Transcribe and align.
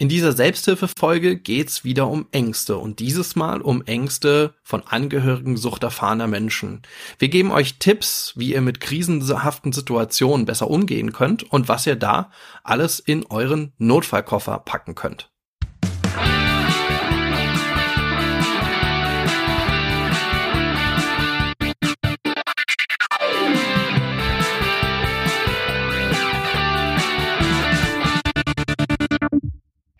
In 0.00 0.08
dieser 0.08 0.30
Selbsthilfefolge 0.30 1.36
geht's 1.36 1.82
wieder 1.82 2.06
um 2.06 2.28
Ängste 2.30 2.76
und 2.76 3.00
dieses 3.00 3.34
Mal 3.34 3.60
um 3.60 3.82
Ängste 3.82 4.54
von 4.62 4.84
Angehörigen 4.86 5.56
suchterfahrener 5.56 6.28
Menschen. 6.28 6.82
Wir 7.18 7.28
geben 7.28 7.50
euch 7.50 7.80
Tipps, 7.80 8.32
wie 8.36 8.52
ihr 8.52 8.60
mit 8.60 8.78
krisenhaften 8.80 9.72
Situationen 9.72 10.46
besser 10.46 10.70
umgehen 10.70 11.12
könnt 11.12 11.42
und 11.42 11.66
was 11.68 11.84
ihr 11.84 11.96
da 11.96 12.30
alles 12.62 13.00
in 13.00 13.26
euren 13.26 13.72
Notfallkoffer 13.78 14.60
packen 14.60 14.94
könnt. 14.94 15.32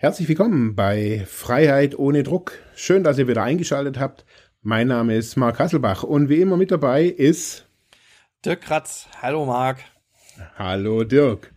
Herzlich 0.08 0.30
willkommen 0.30 0.74
bei 0.74 1.26
Freiheit 1.26 1.98
ohne 1.98 2.22
Druck. 2.22 2.52
Schön, 2.74 3.04
dass 3.04 3.18
ihr 3.18 3.28
wieder 3.28 3.42
eingeschaltet 3.42 3.98
habt. 4.00 4.24
Mein 4.62 4.88
Name 4.88 5.14
ist 5.14 5.36
Marc 5.36 5.58
Hasselbach 5.58 6.02
und 6.02 6.30
wie 6.30 6.40
immer 6.40 6.56
mit 6.56 6.70
dabei 6.70 7.04
ist 7.04 7.68
Dirk 8.42 8.62
Kratz. 8.62 9.06
Hallo 9.20 9.44
Marc. 9.44 9.80
Hallo 10.56 11.04
Dirk. 11.04 11.52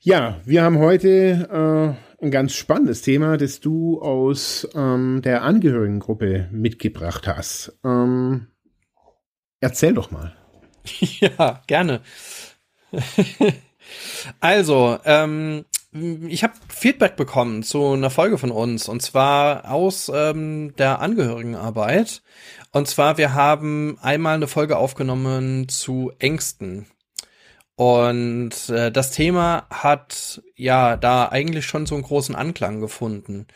Ja, 0.00 0.38
wir 0.44 0.64
haben 0.64 0.78
heute 0.80 1.96
äh, 2.20 2.22
ein 2.22 2.30
ganz 2.30 2.52
spannendes 2.52 3.00
Thema, 3.00 3.38
das 3.38 3.60
du 3.60 4.02
aus 4.02 4.68
ähm, 4.74 5.22
der 5.24 5.42
Angehörigengruppe 5.42 6.50
mitgebracht 6.52 7.26
hast. 7.26 7.74
Ähm, 7.82 8.48
erzähl 9.60 9.94
doch 9.94 10.10
mal. 10.10 10.36
Ja, 11.20 11.62
gerne. 11.66 12.02
also, 14.40 14.98
ähm, 15.06 15.64
ich 16.28 16.42
habe 16.42 16.54
Feedback 16.68 17.16
bekommen 17.16 17.62
zu 17.62 17.92
einer 17.92 18.10
Folge 18.10 18.38
von 18.38 18.50
uns 18.50 18.88
und 18.88 19.02
zwar 19.02 19.70
aus 19.70 20.10
ähm, 20.14 20.74
der 20.76 21.00
Angehörigenarbeit. 21.00 22.22
Und 22.72 22.88
zwar, 22.88 23.18
wir 23.18 23.34
haben 23.34 23.98
einmal 24.02 24.34
eine 24.34 24.48
Folge 24.48 24.76
aufgenommen 24.76 25.68
zu 25.68 26.12
Ängsten. 26.18 26.86
Und 27.76 28.70
äh, 28.70 28.90
das 28.90 29.10
Thema 29.10 29.66
hat 29.70 30.42
ja 30.56 30.96
da 30.96 31.26
eigentlich 31.28 31.66
schon 31.66 31.84
so 31.86 31.94
einen 31.94 32.04
großen 32.04 32.34
Anklang 32.34 32.80
gefunden. 32.80 33.46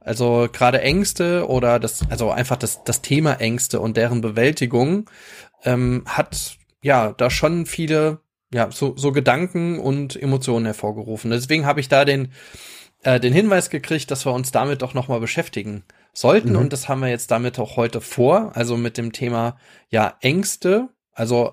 Also 0.00 0.48
gerade 0.50 0.80
Ängste 0.80 1.46
oder 1.46 1.78
das, 1.78 2.00
also 2.10 2.30
einfach 2.30 2.56
das, 2.56 2.84
das 2.84 3.02
Thema 3.02 3.34
Ängste 3.34 3.80
und 3.80 3.96
deren 3.96 4.22
Bewältigung 4.22 5.10
ähm, 5.64 6.04
hat 6.06 6.56
ja 6.80 7.12
da 7.12 7.28
schon 7.28 7.66
viele 7.66 8.20
ja, 8.56 8.70
so, 8.72 8.96
so 8.96 9.12
Gedanken 9.12 9.78
und 9.78 10.20
Emotionen 10.20 10.64
hervorgerufen. 10.64 11.30
Deswegen 11.30 11.66
habe 11.66 11.80
ich 11.80 11.90
da 11.90 12.06
den, 12.06 12.32
äh, 13.02 13.20
den 13.20 13.34
Hinweis 13.34 13.68
gekriegt, 13.68 14.10
dass 14.10 14.24
wir 14.24 14.32
uns 14.32 14.50
damit 14.50 14.80
doch 14.80 14.94
nochmal 14.94 15.20
beschäftigen 15.20 15.84
sollten. 16.14 16.52
Mhm. 16.52 16.56
Und 16.56 16.72
das 16.72 16.88
haben 16.88 17.00
wir 17.00 17.08
jetzt 17.08 17.30
damit 17.30 17.58
auch 17.58 17.76
heute 17.76 18.00
vor. 18.00 18.52
Also 18.54 18.78
mit 18.78 18.96
dem 18.96 19.12
Thema, 19.12 19.58
ja, 19.90 20.16
Ängste. 20.22 20.88
Also, 21.12 21.52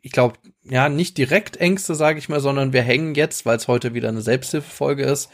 ich 0.00 0.10
glaube, 0.10 0.34
ja, 0.64 0.88
nicht 0.88 1.16
direkt 1.16 1.58
Ängste, 1.58 1.94
sage 1.94 2.18
ich 2.18 2.28
mal, 2.28 2.40
sondern 2.40 2.72
wir 2.72 2.82
hängen 2.82 3.14
jetzt, 3.14 3.46
weil 3.46 3.56
es 3.56 3.68
heute 3.68 3.94
wieder 3.94 4.08
eine 4.08 4.22
Selbsthilfefolge 4.22 5.04
ist, 5.04 5.30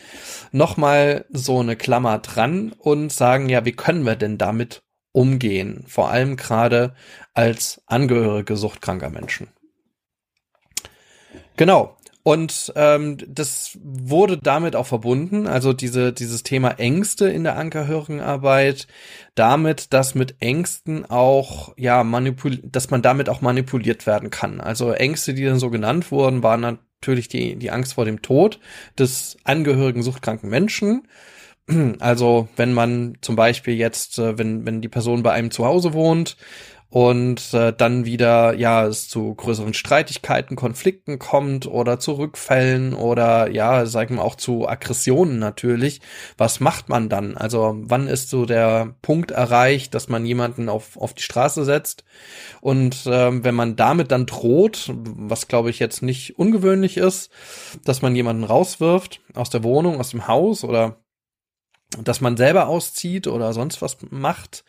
nochmal 0.53 1.25
so 1.31 1.61
eine 1.61 1.77
Klammer 1.77 2.19
dran 2.19 2.75
und 2.77 3.11
sagen, 3.11 3.49
ja, 3.49 3.65
wie 3.65 3.73
können 3.73 4.05
wir 4.05 4.17
denn 4.17 4.37
damit 4.37 4.83
umgehen? 5.13 5.85
Vor 5.87 6.11
allem 6.11 6.37
gerade 6.37 6.95
als 7.33 7.81
Angehörige 7.87 8.57
suchtkranker 8.57 9.09
Menschen. 9.09 9.49
Genau. 11.59 11.97
Und 12.23 12.73
ähm, 12.77 13.17
das 13.27 13.79
wurde 13.83 14.37
damit 14.37 14.77
auch 14.77 14.87
verbunden, 14.87 15.47
also 15.47 15.73
diese, 15.73 16.13
dieses 16.13 16.43
Thema 16.43 16.73
Ängste 16.79 17.29
in 17.31 17.43
der 17.43 17.57
Ankerhörigenarbeit, 17.57 18.87
damit, 19.35 19.93
dass 19.95 20.15
mit 20.15 20.37
Ängsten 20.41 21.07
auch, 21.07 21.73
ja, 21.79 22.05
manipul 22.05 22.59
dass 22.59 22.91
man 22.91 23.01
damit 23.03 23.31
auch 23.31 23.41
manipuliert 23.41 24.07
werden 24.07 24.31
kann. 24.31 24.61
Also 24.61 24.93
Ängste, 24.93 25.33
die 25.33 25.45
dann 25.45 25.59
so 25.59 25.71
genannt 25.71 26.11
wurden, 26.13 26.43
waren 26.43 26.61
natürlich 26.61 27.29
die, 27.29 27.57
die 27.57 27.71
Angst 27.71 27.95
vor 27.95 28.05
dem 28.05 28.21
Tod 28.21 28.61
des 28.99 29.39
angehörigen 29.45 30.03
suchtkranken 30.03 30.51
Menschen. 30.51 31.09
Also 31.99 32.49
wenn 32.57 32.73
man 32.73 33.19
zum 33.21 33.37
Beispiel 33.37 33.75
jetzt, 33.75 34.19
äh, 34.19 34.39
wenn, 34.39 34.65
wenn 34.65 34.81
die 34.81 34.89
Person 34.89 35.23
bei 35.23 35.33
einem 35.33 35.51
zu 35.51 35.67
Hause 35.67 35.93
wohnt 35.93 36.37
und 36.91 37.53
äh, 37.53 37.73
dann 37.73 38.07
wieder 38.07 38.55
ja 38.55 38.87
es 38.87 39.09
zu 39.09 39.35
größeren 39.35 39.75
Streitigkeiten, 39.75 40.57
Konflikten 40.57 41.19
kommt 41.19 41.67
oder 41.67 42.01
zu 42.01 42.13
Rückfällen 42.13 42.95
oder 42.95 43.51
ja, 43.51 43.85
sagen 43.85 44.17
wir 44.17 44.25
auch 44.25 44.37
zu 44.37 44.67
Aggressionen 44.67 45.39
natürlich. 45.39 46.01
Was 46.39 46.61
macht 46.61 46.89
man 46.89 47.11
dann? 47.11 47.37
Also 47.37 47.77
wann 47.81 48.07
ist 48.07 48.31
so 48.31 48.47
der 48.47 48.95
Punkt 49.03 49.33
erreicht, 49.33 49.95
dass 49.95 50.09
man 50.09 50.25
jemanden 50.25 50.71
auf, 50.71 50.97
auf 50.97 51.13
die 51.13 51.23
Straße 51.23 51.65
setzt? 51.65 52.05
Und 52.63 53.05
ähm, 53.07 53.45
wenn 53.45 53.55
man 53.55 53.77
damit 53.77 54.11
dann 54.11 54.25
droht, 54.25 54.91
was 54.95 55.47
glaube 55.47 55.69
ich 55.69 55.79
jetzt 55.79 56.03
nicht 56.03 56.39
ungewöhnlich 56.39 56.97
ist, 56.97 57.31
dass 57.85 58.01
man 58.01 58.17
jemanden 58.17 58.45
rauswirft 58.45 59.21
aus 59.35 59.51
der 59.51 59.63
Wohnung, 59.63 60.01
aus 60.01 60.11
dem 60.11 60.27
Haus 60.27 60.65
oder 60.65 60.97
dass 61.97 62.21
man 62.21 62.37
selber 62.37 62.69
auszieht 62.69 63.27
oder 63.27 63.55
sonst 63.55 63.81
was 63.81 63.97
macht, 64.11 64.65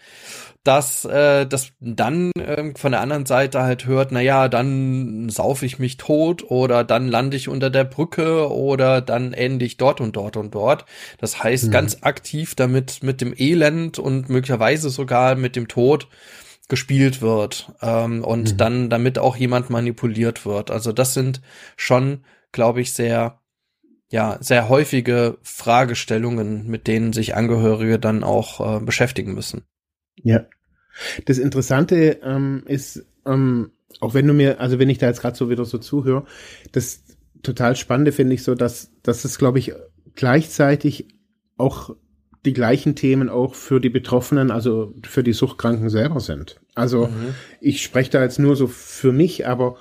dass 0.64 1.04
äh, 1.04 1.46
dass 1.46 1.72
dann 1.82 2.32
äh, 2.32 2.74
von 2.76 2.94
der 2.94 3.02
anderen 3.02 3.26
Seite 3.26 3.62
halt 3.62 3.86
hört, 3.86 4.12
na 4.12 4.22
ja, 4.22 4.48
dann 4.48 5.30
saufe 5.30 5.66
ich 5.66 5.80
mich 5.80 5.98
tot 5.98 6.50
oder 6.50 6.84
dann 6.86 7.10
lande 7.10 7.36
ich 7.36 7.50
unter 7.50 7.70
der 7.70 7.84
Brücke 7.84 8.50
oder 8.50 9.02
dann 9.02 9.34
ende 9.34 9.66
ich 9.66 9.78
dort 9.78 10.00
und 10.00 10.16
dort 10.16 10.38
und 10.38 10.56
dort. 10.56 10.86
Das 11.18 11.44
heißt, 11.44 11.68
mhm. 11.68 11.72
ganz 11.72 11.98
aktiv 12.02 12.56
damit 12.56 13.04
mit 13.04 13.20
dem 13.20 13.34
Elend 13.38 14.00
und 14.00 14.30
möglicherweise 14.30 14.90
sogar 14.90 15.36
mit 15.36 15.58
dem 15.58 15.68
Tod 15.68 16.08
gespielt 16.70 17.22
wird 17.22 17.74
ähm, 17.82 18.24
und 18.24 18.54
mhm. 18.54 18.58
dann 18.58 18.90
damit 18.90 19.20
auch 19.20 19.36
jemand 19.36 19.70
manipuliert 19.70 20.46
wird. 20.46 20.72
Also 20.72 20.94
das 20.94 21.14
sind 21.14 21.42
schon, 21.76 22.24
glaube 22.54 22.80
ich, 22.80 22.94
sehr 22.94 23.40
ja, 24.12 24.38
sehr 24.42 24.70
häufige 24.70 25.38
Fragestellungen, 25.44 26.68
mit 26.68 26.88
denen 26.88 27.14
sich 27.14 27.36
Angehörige 27.36 28.00
dann 28.00 28.24
auch 28.24 28.78
äh, 28.78 28.84
beschäftigen 28.84 29.34
müssen. 29.34 29.64
Ja. 30.16 30.46
Das 31.26 31.38
Interessante 31.38 32.20
ähm, 32.24 32.64
ist, 32.66 33.06
ähm, 33.26 33.72
auch 34.00 34.14
wenn 34.14 34.28
du 34.28 34.34
mir, 34.34 34.60
also 34.60 34.80
wenn 34.80 34.90
ich 34.90 34.98
da 34.98 35.08
jetzt 35.08 35.22
gerade 35.22 35.38
so 35.38 35.50
wieder 35.50 35.66
so 35.66 35.78
zuhöre, 35.78 36.26
das 36.72 37.04
total 37.44 37.76
Spannende 37.76 38.12
finde 38.12 38.34
ich 38.34 38.44
so, 38.44 38.56
dass, 38.56 38.92
dass 39.04 39.26
es, 39.26 39.38
glaube 39.38 39.60
ich, 39.60 39.74
gleichzeitig 40.16 41.08
auch 41.58 41.96
die 42.46 42.54
gleichen 42.54 42.96
Themen 42.96 43.30
auch 43.30 43.54
für 43.54 43.80
die 43.80 43.90
Betroffenen, 43.90 44.50
also 44.50 44.94
für 45.06 45.24
die 45.24 45.34
Suchtkranken 45.34 45.90
selber 45.90 46.20
sind. 46.20 46.60
Also 46.74 47.08
mhm. 47.08 47.36
ich 47.62 47.84
spreche 47.84 48.12
da 48.12 48.24
jetzt 48.24 48.40
nur 48.40 48.56
so 48.56 48.68
für 48.68 49.12
mich, 49.12 49.48
aber 49.48 49.76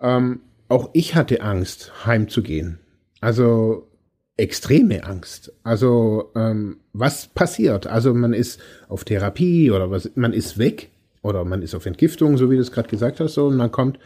ähm, 0.00 0.40
auch 0.68 0.90
ich 0.92 1.14
hatte 1.14 1.42
Angst, 1.42 2.06
heimzugehen. 2.06 2.79
Also 3.20 3.90
extreme 4.36 5.04
Angst. 5.04 5.52
Also 5.62 6.30
ähm, 6.34 6.78
was 6.92 7.26
passiert? 7.26 7.86
Also 7.86 8.14
man 8.14 8.32
ist 8.32 8.60
auf 8.88 9.04
Therapie 9.04 9.70
oder 9.70 9.90
was, 9.90 10.10
man 10.14 10.32
ist 10.32 10.58
weg 10.58 10.90
oder 11.22 11.44
man 11.44 11.62
ist 11.62 11.74
auf 11.74 11.86
Entgiftung, 11.86 12.38
so 12.38 12.50
wie 12.50 12.56
du 12.56 12.62
es 12.62 12.72
gerade 12.72 12.88
gesagt 12.88 13.20
hast, 13.20 13.34
so 13.34 13.46
und 13.48 13.56
man 13.56 13.70
kommt 13.70 13.98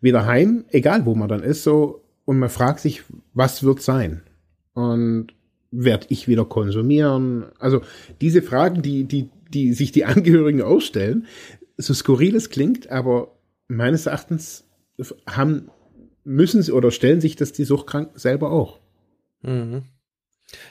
wieder 0.00 0.26
heim, 0.26 0.64
egal 0.70 1.04
wo 1.04 1.14
man 1.14 1.28
dann 1.28 1.42
ist, 1.42 1.64
so 1.64 2.04
und 2.24 2.38
man 2.38 2.48
fragt 2.48 2.80
sich, 2.80 3.02
was 3.34 3.64
wird 3.64 3.82
sein? 3.82 4.22
Und 4.74 5.28
werde 5.72 6.06
ich 6.10 6.28
wieder 6.28 6.44
konsumieren? 6.44 7.46
Also 7.58 7.82
diese 8.20 8.42
Fragen, 8.42 8.82
die 8.82 9.04
die 9.04 9.30
die 9.48 9.72
sich 9.72 9.90
die 9.90 10.04
Angehörigen 10.04 10.62
ausstellen, 10.62 11.26
so 11.76 11.92
skurril 11.92 12.36
es 12.36 12.50
klingt, 12.50 12.90
aber 12.90 13.34
meines 13.66 14.06
Erachtens 14.06 14.64
haben 15.26 15.70
müssen 16.24 16.62
sie 16.62 16.72
oder 16.72 16.90
stellen 16.90 17.20
sich 17.20 17.36
das 17.36 17.52
die 17.52 17.64
Suchtkranken 17.64 18.18
selber 18.18 18.50
auch. 18.50 18.78
Mhm. 19.42 19.84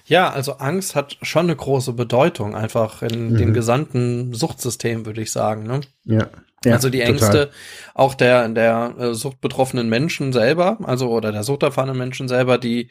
Ja, 0.06 0.30
also 0.30 0.54
Angst 0.54 0.96
hat 0.96 1.18
schon 1.22 1.46
eine 1.46 1.56
große 1.56 1.94
Bedeutung, 1.94 2.56
einfach 2.56 3.02
in 3.02 3.32
mhm. 3.32 3.38
dem 3.38 3.54
gesamten 3.54 4.34
Suchtsystem, 4.34 5.06
würde 5.06 5.22
ich 5.22 5.32
sagen. 5.32 5.64
Ne? 5.64 5.82
Ja. 6.04 6.28
ja. 6.64 6.74
also 6.74 6.90
die 6.90 7.02
Ängste 7.02 7.32
total. 7.32 7.50
auch 7.96 8.14
der, 8.14 8.48
der 8.50 8.96
äh, 9.00 9.14
suchtbetroffenen 9.14 9.90
Menschen 9.90 10.34
selber, 10.34 10.78
also 10.84 11.10
oder 11.10 11.32
der 11.32 11.44
suchterfahrenen 11.44 11.98
Menschen 11.98 12.28
selber, 12.28 12.58
die 12.58 12.90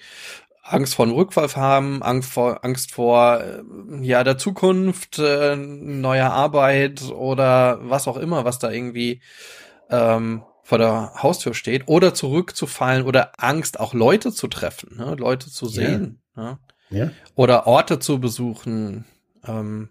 Angst 0.62 0.94
vor 0.94 1.04
einem 1.04 1.14
Rückfall 1.14 1.48
haben, 1.56 2.02
Angst 2.02 2.32
vor, 2.32 2.64
Angst 2.64 2.92
vor 2.92 3.40
äh, 3.40 3.62
ja 4.02 4.24
der 4.24 4.38
Zukunft, 4.38 5.18
äh, 5.18 5.56
neuer 5.56 6.30
Arbeit 6.30 7.02
oder 7.10 7.78
was 7.82 8.08
auch 8.08 8.16
immer, 8.16 8.44
was 8.44 8.58
da 8.58 8.70
irgendwie 8.70 9.20
ähm, 9.90 10.42
vor 10.70 10.78
der 10.78 11.14
Haustür 11.20 11.52
steht 11.52 11.88
oder 11.88 12.14
zurückzufallen 12.14 13.04
oder 13.04 13.42
Angst, 13.42 13.80
auch 13.80 13.92
Leute 13.92 14.30
zu 14.30 14.46
treffen, 14.46 14.98
ne? 14.98 15.16
Leute 15.18 15.50
zu 15.50 15.66
sehen. 15.66 16.20
Ja. 16.36 16.42
Ne? 16.42 16.58
ja. 16.90 17.10
Oder 17.34 17.66
Orte 17.66 17.98
zu 17.98 18.20
besuchen. 18.20 19.04
Ähm, 19.44 19.88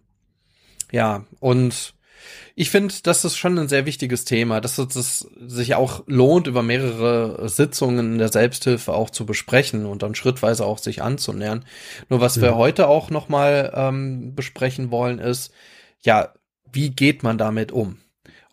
ja, 0.89 1.25
und 1.41 1.95
Ich 2.55 2.69
finde, 2.69 2.93
das 3.03 3.25
ist 3.25 3.35
schon 3.35 3.59
ein 3.59 3.67
sehr 3.67 3.85
wichtiges 3.85 4.23
Thema, 4.23 4.61
dass 4.61 4.77
es 4.77 5.19
sich 5.45 5.75
auch 5.75 6.03
lohnt, 6.07 6.47
über 6.47 6.63
mehrere 6.63 7.49
Sitzungen 7.49 8.17
der 8.17 8.31
Selbsthilfe 8.31 8.93
auch 8.93 9.09
zu 9.09 9.25
besprechen 9.25 9.85
und 9.85 10.01
dann 10.01 10.15
schrittweise 10.15 10.65
auch 10.65 10.77
sich 10.77 11.01
anzunähern. 11.01 11.65
Nur 12.07 12.21
was 12.21 12.37
mhm. 12.37 12.41
wir 12.43 12.55
heute 12.55 12.87
auch 12.87 13.09
nochmal 13.09 13.73
ähm, 13.75 14.33
besprechen 14.33 14.91
wollen, 14.91 15.19
ist, 15.19 15.51
ja, 15.99 16.33
wie 16.71 16.91
geht 16.91 17.21
man 17.21 17.37
damit 17.37 17.73
um? 17.73 17.97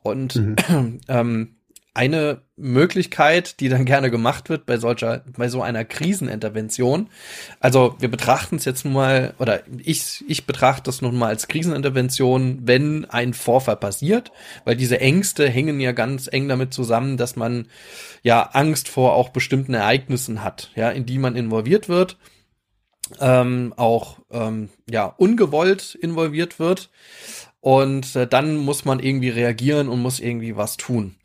Und 0.02 0.34
mhm. 0.34 1.00
ähm, 1.08 1.55
eine 1.96 2.42
Möglichkeit, 2.56 3.60
die 3.60 3.68
dann 3.68 3.86
gerne 3.86 4.10
gemacht 4.10 4.50
wird 4.50 4.66
bei 4.66 4.76
solcher, 4.76 5.24
bei 5.36 5.48
so 5.48 5.62
einer 5.62 5.84
Krisenintervention. 5.84 7.08
Also 7.58 7.96
wir 7.98 8.10
betrachten 8.10 8.56
es 8.56 8.66
jetzt 8.66 8.84
nun 8.84 8.94
mal, 8.94 9.34
oder 9.38 9.62
ich, 9.78 10.22
ich 10.28 10.46
betrachte 10.46 10.90
es 10.90 11.00
nun 11.00 11.16
mal 11.16 11.28
als 11.28 11.48
Krisenintervention, 11.48 12.60
wenn 12.64 13.06
ein 13.06 13.32
Vorfall 13.32 13.76
passiert, 13.76 14.30
weil 14.64 14.76
diese 14.76 15.00
Ängste 15.00 15.48
hängen 15.48 15.80
ja 15.80 15.92
ganz 15.92 16.28
eng 16.30 16.48
damit 16.48 16.74
zusammen, 16.74 17.16
dass 17.16 17.34
man 17.34 17.66
ja 18.22 18.42
Angst 18.42 18.88
vor 18.88 19.14
auch 19.14 19.30
bestimmten 19.30 19.74
Ereignissen 19.74 20.44
hat, 20.44 20.70
ja, 20.76 20.90
in 20.90 21.06
die 21.06 21.18
man 21.18 21.34
involviert 21.34 21.88
wird, 21.88 22.18
ähm, 23.20 23.72
auch 23.76 24.18
ähm, 24.30 24.68
ja 24.90 25.06
ungewollt 25.06 25.94
involviert 25.94 26.58
wird. 26.58 26.90
Und 27.60 28.14
äh, 28.14 28.28
dann 28.28 28.56
muss 28.56 28.84
man 28.84 29.00
irgendwie 29.00 29.30
reagieren 29.30 29.88
und 29.88 30.00
muss 30.00 30.20
irgendwie 30.20 30.56
was 30.56 30.76
tun. 30.76 31.16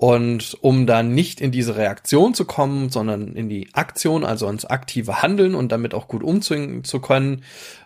Und 0.00 0.56
um 0.62 0.86
dann 0.86 1.14
nicht 1.14 1.42
in 1.42 1.50
diese 1.50 1.76
Reaktion 1.76 2.32
zu 2.32 2.46
kommen, 2.46 2.88
sondern 2.88 3.34
in 3.34 3.50
die 3.50 3.68
Aktion, 3.74 4.24
also 4.24 4.48
ins 4.48 4.64
aktive 4.64 5.20
Handeln 5.20 5.54
und 5.54 5.72
damit 5.72 5.92
auch 5.92 6.08
gut 6.08 6.22
umzugehen 6.22 6.84
zu 6.84 7.00
können, 7.00 7.44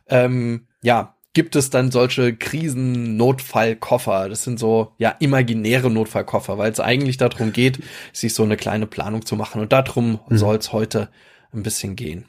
ähm, 0.09 0.69
ja, 0.81 1.17
gibt 1.33 1.57
es 1.57 1.71
dann 1.71 1.91
solche 1.91 2.37
Krisennotfallkoffer. 2.37 4.29
Das 4.29 4.45
sind 4.45 4.61
so, 4.61 4.93
ja, 4.97 5.11
imaginäre 5.19 5.91
Notfallkoffer, 5.91 6.57
weil 6.57 6.71
es 6.71 6.79
eigentlich 6.79 7.17
darum 7.17 7.53
geht, 7.53 7.83
sich 8.13 8.33
so 8.33 8.45
eine 8.45 8.57
kleine 8.57 8.87
Planung 8.87 9.27
zu 9.27 9.35
machen. 9.35 9.61
Und 9.61 9.73
darum 9.73 10.21
mhm. 10.29 10.39
soll 10.39 10.55
es 10.55 10.73
heute 10.73 11.09
ein 11.53 11.65
bisschen 11.65 11.97
gehen. 11.97 12.27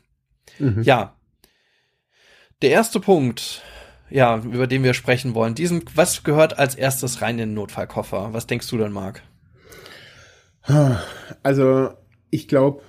Mhm. 0.58 0.82
Ja. 0.82 1.16
Der 2.64 2.72
erste 2.72 3.00
Punkt, 3.00 3.62
ja, 4.10 4.38
über 4.40 4.66
den 4.66 4.84
wir 4.84 4.96
sprechen 4.96 5.36
wollen, 5.36 5.54
diesen, 5.54 5.84
was 5.94 6.24
gehört 6.24 6.58
als 6.58 6.74
erstes 6.74 7.22
rein 7.22 7.38
in 7.38 7.50
den 7.50 7.54
Notfallkoffer? 7.54 8.34
Was 8.34 8.48
denkst 8.48 8.68
du 8.68 8.80
denn, 8.80 8.92
Marc? 8.92 9.22
Also, 11.44 11.89
ich 12.31 12.47
glaube, 12.47 12.81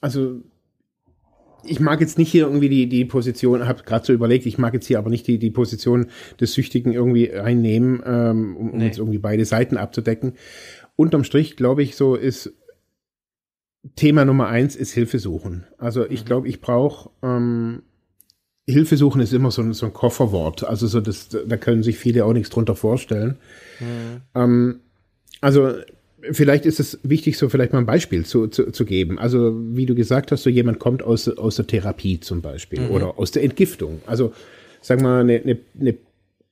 also 0.00 0.42
ich 1.66 1.80
mag 1.80 2.00
jetzt 2.00 2.18
nicht 2.18 2.30
hier 2.30 2.44
irgendwie 2.44 2.68
die, 2.68 2.88
die 2.88 3.04
Position, 3.04 3.66
habe 3.66 3.82
gerade 3.84 4.04
so 4.04 4.12
überlegt, 4.12 4.46
ich 4.46 4.58
mag 4.58 4.74
jetzt 4.74 4.86
hier 4.86 4.98
aber 4.98 5.10
nicht 5.10 5.26
die, 5.26 5.38
die 5.38 5.50
Position 5.50 6.08
des 6.40 6.52
Süchtigen 6.52 6.92
irgendwie 6.92 7.32
einnehmen, 7.32 8.02
ähm, 8.04 8.56
um, 8.56 8.70
um 8.70 8.78
nee. 8.78 8.86
jetzt 8.86 8.98
irgendwie 8.98 9.18
beide 9.18 9.44
Seiten 9.44 9.76
abzudecken. 9.76 10.34
Unterm 10.96 11.24
Strich, 11.24 11.56
glaube 11.56 11.82
ich, 11.82 11.96
so 11.96 12.14
ist 12.14 12.52
Thema 13.96 14.24
Nummer 14.24 14.48
eins 14.48 14.76
ist 14.76 14.92
Hilfe 14.92 15.18
suchen. 15.18 15.66
Also 15.78 16.08
ich 16.08 16.22
mhm. 16.22 16.26
glaube, 16.26 16.48
ich 16.48 16.60
brauche 16.60 17.10
ähm, 17.22 17.82
Hilfe 18.66 18.96
suchen 18.96 19.20
ist 19.20 19.32
immer 19.34 19.50
so 19.50 19.60
ein, 19.60 19.74
so 19.74 19.86
ein 19.86 19.92
Kofferwort. 19.92 20.64
Also 20.64 20.86
so 20.86 21.00
das, 21.00 21.28
da 21.28 21.56
können 21.56 21.82
sich 21.82 21.98
viele 21.98 22.24
auch 22.24 22.32
nichts 22.32 22.48
drunter 22.48 22.76
vorstellen. 22.76 23.38
Mhm. 23.80 24.22
Ähm, 24.34 24.80
also 25.42 25.74
vielleicht 26.32 26.66
ist 26.66 26.80
es 26.80 26.98
wichtig, 27.02 27.38
so 27.38 27.48
vielleicht 27.48 27.72
mal 27.72 27.80
ein 27.80 27.86
Beispiel 27.86 28.24
zu, 28.24 28.48
zu, 28.48 28.70
zu 28.70 28.84
geben. 28.84 29.18
Also, 29.18 29.54
wie 29.54 29.86
du 29.86 29.94
gesagt 29.94 30.32
hast, 30.32 30.42
so 30.42 30.50
jemand 30.50 30.78
kommt 30.78 31.02
aus, 31.02 31.28
aus 31.28 31.56
der 31.56 31.66
Therapie 31.66 32.20
zum 32.20 32.40
Beispiel 32.40 32.80
mhm. 32.80 32.90
oder 32.90 33.18
aus 33.18 33.30
der 33.30 33.42
Entgiftung. 33.42 34.00
Also, 34.06 34.32
sag 34.80 35.00
mal, 35.00 35.20
eine, 35.20 35.40
eine, 35.40 35.58
eine, 35.78 35.94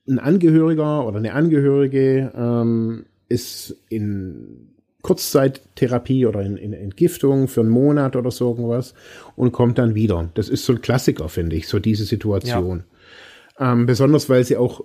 ein 0.07 0.19
Angehöriger 0.19 1.07
oder 1.07 1.17
eine 1.17 1.33
Angehörige 1.33 2.31
ähm, 2.35 3.05
ist 3.29 3.75
in 3.89 4.69
Kurzzeittherapie 5.01 6.25
oder 6.25 6.41
in, 6.41 6.57
in 6.57 6.73
Entgiftung 6.73 7.47
für 7.47 7.61
einen 7.61 7.69
Monat 7.69 8.15
oder 8.15 8.31
so 8.31 8.49
irgendwas 8.49 8.93
und 9.35 9.51
kommt 9.51 9.77
dann 9.77 9.95
wieder. 9.95 10.29
Das 10.33 10.49
ist 10.49 10.65
so 10.65 10.73
ein 10.73 10.81
Klassiker, 10.81 11.29
finde 11.29 11.55
ich, 11.55 11.67
so 11.67 11.79
diese 11.79 12.05
Situation. 12.05 12.83
Ja. 13.59 13.73
Ähm, 13.73 13.85
besonders 13.85 14.29
weil 14.29 14.43
sie 14.43 14.57
auch 14.57 14.83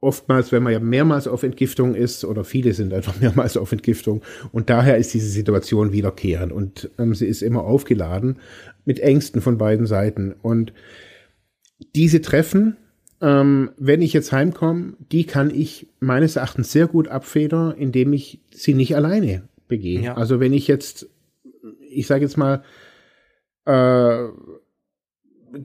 oftmals, 0.00 0.50
wenn 0.50 0.62
man 0.62 0.72
ja 0.72 0.80
mehrmals 0.80 1.28
auf 1.28 1.42
Entgiftung 1.42 1.94
ist, 1.94 2.24
oder 2.24 2.44
viele 2.44 2.72
sind 2.72 2.92
einfach 2.92 3.14
mehrmals 3.20 3.56
auf 3.56 3.72
Entgiftung, 3.72 4.22
und 4.52 4.70
daher 4.70 4.96
ist 4.96 5.14
diese 5.14 5.28
Situation 5.28 5.92
wiederkehrend 5.92 6.52
und 6.52 6.90
ähm, 6.98 7.14
sie 7.14 7.26
ist 7.26 7.42
immer 7.42 7.64
aufgeladen 7.64 8.38
mit 8.84 9.00
Ängsten 9.00 9.40
von 9.40 9.58
beiden 9.58 9.86
Seiten. 9.86 10.34
Und 10.42 10.72
diese 11.94 12.20
Treffen, 12.20 12.76
ähm, 13.20 13.70
wenn 13.76 14.02
ich 14.02 14.12
jetzt 14.12 14.32
heimkomme, 14.32 14.94
die 15.12 15.24
kann 15.24 15.50
ich 15.54 15.88
meines 16.00 16.36
Erachtens 16.36 16.72
sehr 16.72 16.86
gut 16.86 17.08
abfedern, 17.08 17.72
indem 17.72 18.12
ich 18.12 18.40
sie 18.52 18.74
nicht 18.74 18.96
alleine 18.96 19.42
begehe. 19.68 20.00
Ja. 20.00 20.14
Also 20.16 20.40
wenn 20.40 20.52
ich 20.52 20.66
jetzt, 20.66 21.08
ich 21.88 22.06
sage 22.06 22.24
jetzt 22.24 22.38
mal, 22.38 22.62
äh, 23.66 24.28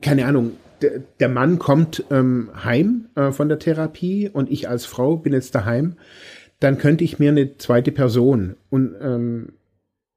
keine 0.00 0.26
Ahnung, 0.26 0.52
der, 0.82 1.28
Mann 1.28 1.58
kommt 1.58 2.04
ähm, 2.10 2.50
heim 2.64 3.08
äh, 3.14 3.32
von 3.32 3.48
der 3.48 3.58
Therapie 3.58 4.28
und 4.32 4.50
ich 4.50 4.68
als 4.68 4.84
Frau 4.84 5.16
bin 5.16 5.32
jetzt 5.32 5.54
daheim, 5.54 5.96
dann 6.60 6.78
könnte 6.78 7.04
ich 7.04 7.18
mir 7.18 7.30
eine 7.30 7.56
zweite 7.58 7.92
Person 7.92 8.56
und 8.70 8.94
ähm, 9.00 9.52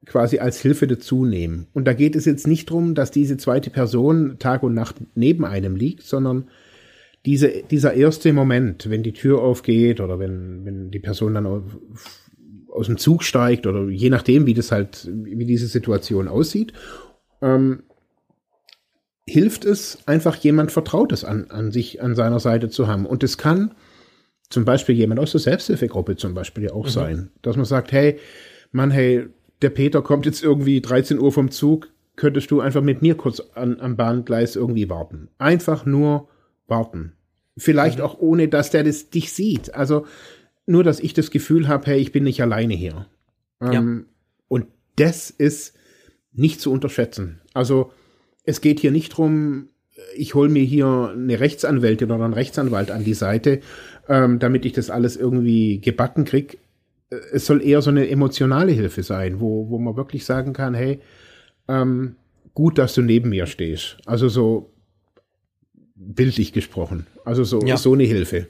quasi 0.06 0.40
als 0.40 0.62
Hilfe 0.62 0.88
dazu 0.88 1.26
nehmen. 1.26 1.68
Und 1.74 1.86
da 1.86 1.94
geht 1.94 2.16
es 2.16 2.26
jetzt 2.26 2.48
nicht 2.48 2.70
darum, 2.70 2.96
dass 2.96 3.12
diese 3.12 3.38
zweite 3.38 3.70
Person 3.70 4.38
Tag 4.40 4.64
und 4.64 4.74
Nacht 4.74 4.96
neben 5.16 5.46
einem 5.46 5.76
liegt, 5.76 6.04
sondern 6.04 6.50
diese, 7.26 7.64
dieser 7.70 7.94
erste 7.94 8.32
Moment, 8.34 8.90
wenn 8.90 9.04
die 9.04 9.14
Tür 9.14 9.42
aufgeht 9.42 10.00
oder 10.00 10.20
wenn, 10.20 10.66
wenn 10.66 10.92
die 10.92 11.00
Person 11.00 11.34
dann 11.34 11.46
auf, 11.46 11.78
aus 12.70 12.86
dem 12.86 12.98
Zug 12.98 13.24
steigt 13.24 13.68
oder 13.68 13.90
je 13.90 14.10
nachdem, 14.10 14.46
wie 14.46 14.54
das 14.54 14.72
halt, 14.72 15.10
wie 15.12 15.46
diese 15.46 15.68
Situation 15.68 16.28
aussieht, 16.28 16.74
ähm, 17.42 17.84
hilft 19.30 19.66
es, 19.66 20.00
einfach 20.06 20.36
jemand 20.36 20.72
Vertrautes 20.72 21.24
an, 21.24 21.50
an 21.50 21.72
sich, 21.72 22.02
an 22.02 22.16
seiner 22.16 22.40
Seite 22.40 22.70
zu 22.70 22.88
haben. 22.88 23.06
Und 23.06 23.24
es 23.24 23.38
kann 23.38 23.72
zum 24.50 24.66
Beispiel 24.66 24.96
jemand 24.96 25.20
aus 25.20 25.32
der 25.32 25.42
Selbsthilfegruppe 25.42 26.16
zum 26.16 26.34
Beispiel 26.34 26.66
ja 26.66 26.74
auch 26.74 26.86
mhm. 26.86 26.90
sein, 26.90 27.32
dass 27.42 27.56
man 27.56 27.66
sagt, 27.66 27.92
hey, 27.92 28.20
Mann, 28.72 28.92
hey, 28.92 29.28
der 29.62 29.70
Peter 29.70 30.02
kommt 30.02 30.26
jetzt 30.26 30.44
irgendwie 30.44 30.82
13 30.82 31.20
Uhr 31.20 31.32
vom 31.32 31.52
Zug, 31.52 31.90
könntest 32.16 32.52
du 32.52 32.60
einfach 32.60 32.82
mit 32.82 33.02
mir 33.02 33.16
kurz 33.16 33.42
an, 33.56 33.80
am 33.80 33.96
Bahngleis 33.96 34.56
irgendwie 34.56 34.90
warten. 34.90 35.30
Einfach 35.38 35.86
nur 35.86 36.28
warten. 36.68 37.14
Vielleicht 37.58 38.00
mhm. 38.00 38.06
auch 38.06 38.20
ohne, 38.20 38.48
dass 38.48 38.72
der 38.72 38.84
das 38.84 39.10
dich 39.10 39.34
sieht. 39.34 39.74
Also 39.74 40.06
nur, 40.66 40.84
dass 40.84 41.00
ich 41.00 41.14
das 41.14 41.32
Gefühl 41.32 41.68
habe, 41.68 41.88
hey, 41.88 42.00
ich 42.00 42.12
bin 42.12 42.24
nicht 42.24 42.42
alleine 42.42 42.74
hier. 42.74 43.08
Ähm, 43.62 43.72
ja. 43.72 44.14
Und 44.48 44.68
das 44.96 45.30
ist 45.30 45.76
nicht 46.32 46.62
zu 46.62 46.72
unterschätzen. 46.72 47.42
Also 47.54 47.92
es 48.50 48.62
geht 48.62 48.80
hier 48.80 48.90
nicht 48.90 49.16
drum, 49.16 49.70
ich 50.16 50.34
hole 50.34 50.50
mir 50.50 50.64
hier 50.64 51.14
eine 51.14 51.40
Rechtsanwältin 51.40 52.12
oder 52.12 52.26
einen 52.26 52.34
Rechtsanwalt 52.34 52.90
an 52.90 53.04
die 53.04 53.14
Seite, 53.14 53.60
ähm, 54.08 54.40
damit 54.40 54.66
ich 54.66 54.74
das 54.74 54.90
alles 54.90 55.16
irgendwie 55.16 55.80
gebacken 55.80 56.26
krieg. 56.26 56.58
Es 57.32 57.46
soll 57.46 57.62
eher 57.62 57.84
so 57.84 57.92
eine 57.92 58.10
emotionale 58.10 58.72
Hilfe 58.72 59.04
sein, 59.04 59.40
wo, 59.40 59.70
wo 59.70 59.78
man 59.78 59.96
wirklich 59.98 60.26
sagen 60.26 60.54
kann, 60.54 60.74
hey, 60.74 61.00
ähm, 61.68 62.16
gut, 62.56 62.80
dass 62.80 62.96
du 62.96 63.04
neben 63.04 63.30
mir 63.30 63.46
stehst. 63.46 63.98
Also 64.08 64.30
so 64.30 64.74
bildlich 65.96 66.52
gesprochen. 66.52 67.06
Also 67.26 67.44
so, 67.44 67.62
ja. 67.62 67.78
so 67.78 67.94
eine 67.94 68.04
Hilfe. 68.04 68.48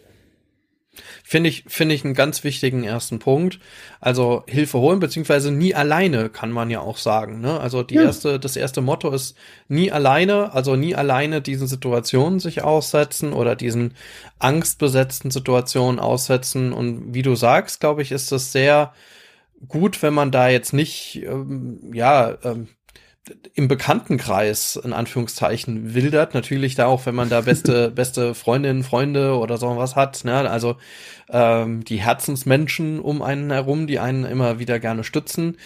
Finde 1.24 1.50
ich, 1.50 1.64
finde 1.68 1.96
ich 1.96 2.04
einen 2.04 2.14
ganz 2.14 2.44
wichtigen 2.44 2.84
ersten 2.84 3.20
Punkt. 3.20 3.60
Also 4.00 4.44
Hilfe 4.48 4.80
holen, 4.80 5.00
beziehungsweise 5.00 5.52
nie 5.52 5.76
alleine, 5.76 6.30
kann 6.30 6.52
man 6.52 6.70
ja 6.70 6.80
auch 6.80 6.98
sagen. 6.98 7.42
Ne? 7.42 7.60
Also 7.60 7.84
die 7.84 7.96
ja. 7.96 8.04
erste, 8.04 8.40
das 8.40 8.56
erste 8.56 8.82
Motto 8.82 9.12
ist 9.12 9.38
nie 9.68 9.92
alleine, 9.92 10.54
also 10.54 10.76
nie 10.76 10.96
alleine 10.96 11.42
diesen 11.42 11.68
Situationen 11.68 12.40
sich 12.40 12.64
aussetzen 12.64 13.34
oder 13.34 13.56
diesen 13.56 13.94
angstbesetzten 14.40 15.32
Situationen 15.32 16.00
aussetzen. 16.00 16.74
Und 16.74 17.14
wie 17.14 17.22
du 17.22 17.36
sagst, 17.36 17.80
glaube 17.80 18.02
ich, 18.02 18.12
ist 18.12 18.32
das 18.32 18.52
sehr 18.52 18.94
gut, 19.68 20.02
wenn 20.02 20.14
man 20.14 20.32
da 20.32 20.50
jetzt 20.50 20.74
nicht, 20.74 21.22
ähm, 21.24 21.92
ja, 21.94 22.38
ähm, 22.44 22.68
im 23.54 23.68
Bekanntenkreis 23.68 24.76
in 24.76 24.94
Anführungszeichen 24.94 25.94
wildert. 25.94 26.34
Natürlich 26.34 26.76
da 26.76 26.86
auch, 26.88 27.06
wenn 27.06 27.16
man 27.16 27.30
da 27.30 27.42
beste 27.42 27.92
beste 27.96 28.36
Freundinnen, 28.36 28.84
Freunde 28.84 29.38
oder 29.38 29.58
so 29.58 29.78
was 29.78 29.96
hat. 29.96 30.24
Ne? 30.26 30.50
Also 30.50 30.78
ähm, 31.30 31.84
die 31.86 32.02
Herzensmenschen 32.02 33.00
um 33.00 33.22
einen 33.22 33.52
herum, 33.52 33.88
die 33.88 34.00
einen 34.00 34.26
immer 34.26 34.60
wieder 34.60 34.80
gerne 34.80 35.04
stützen. 35.04 35.58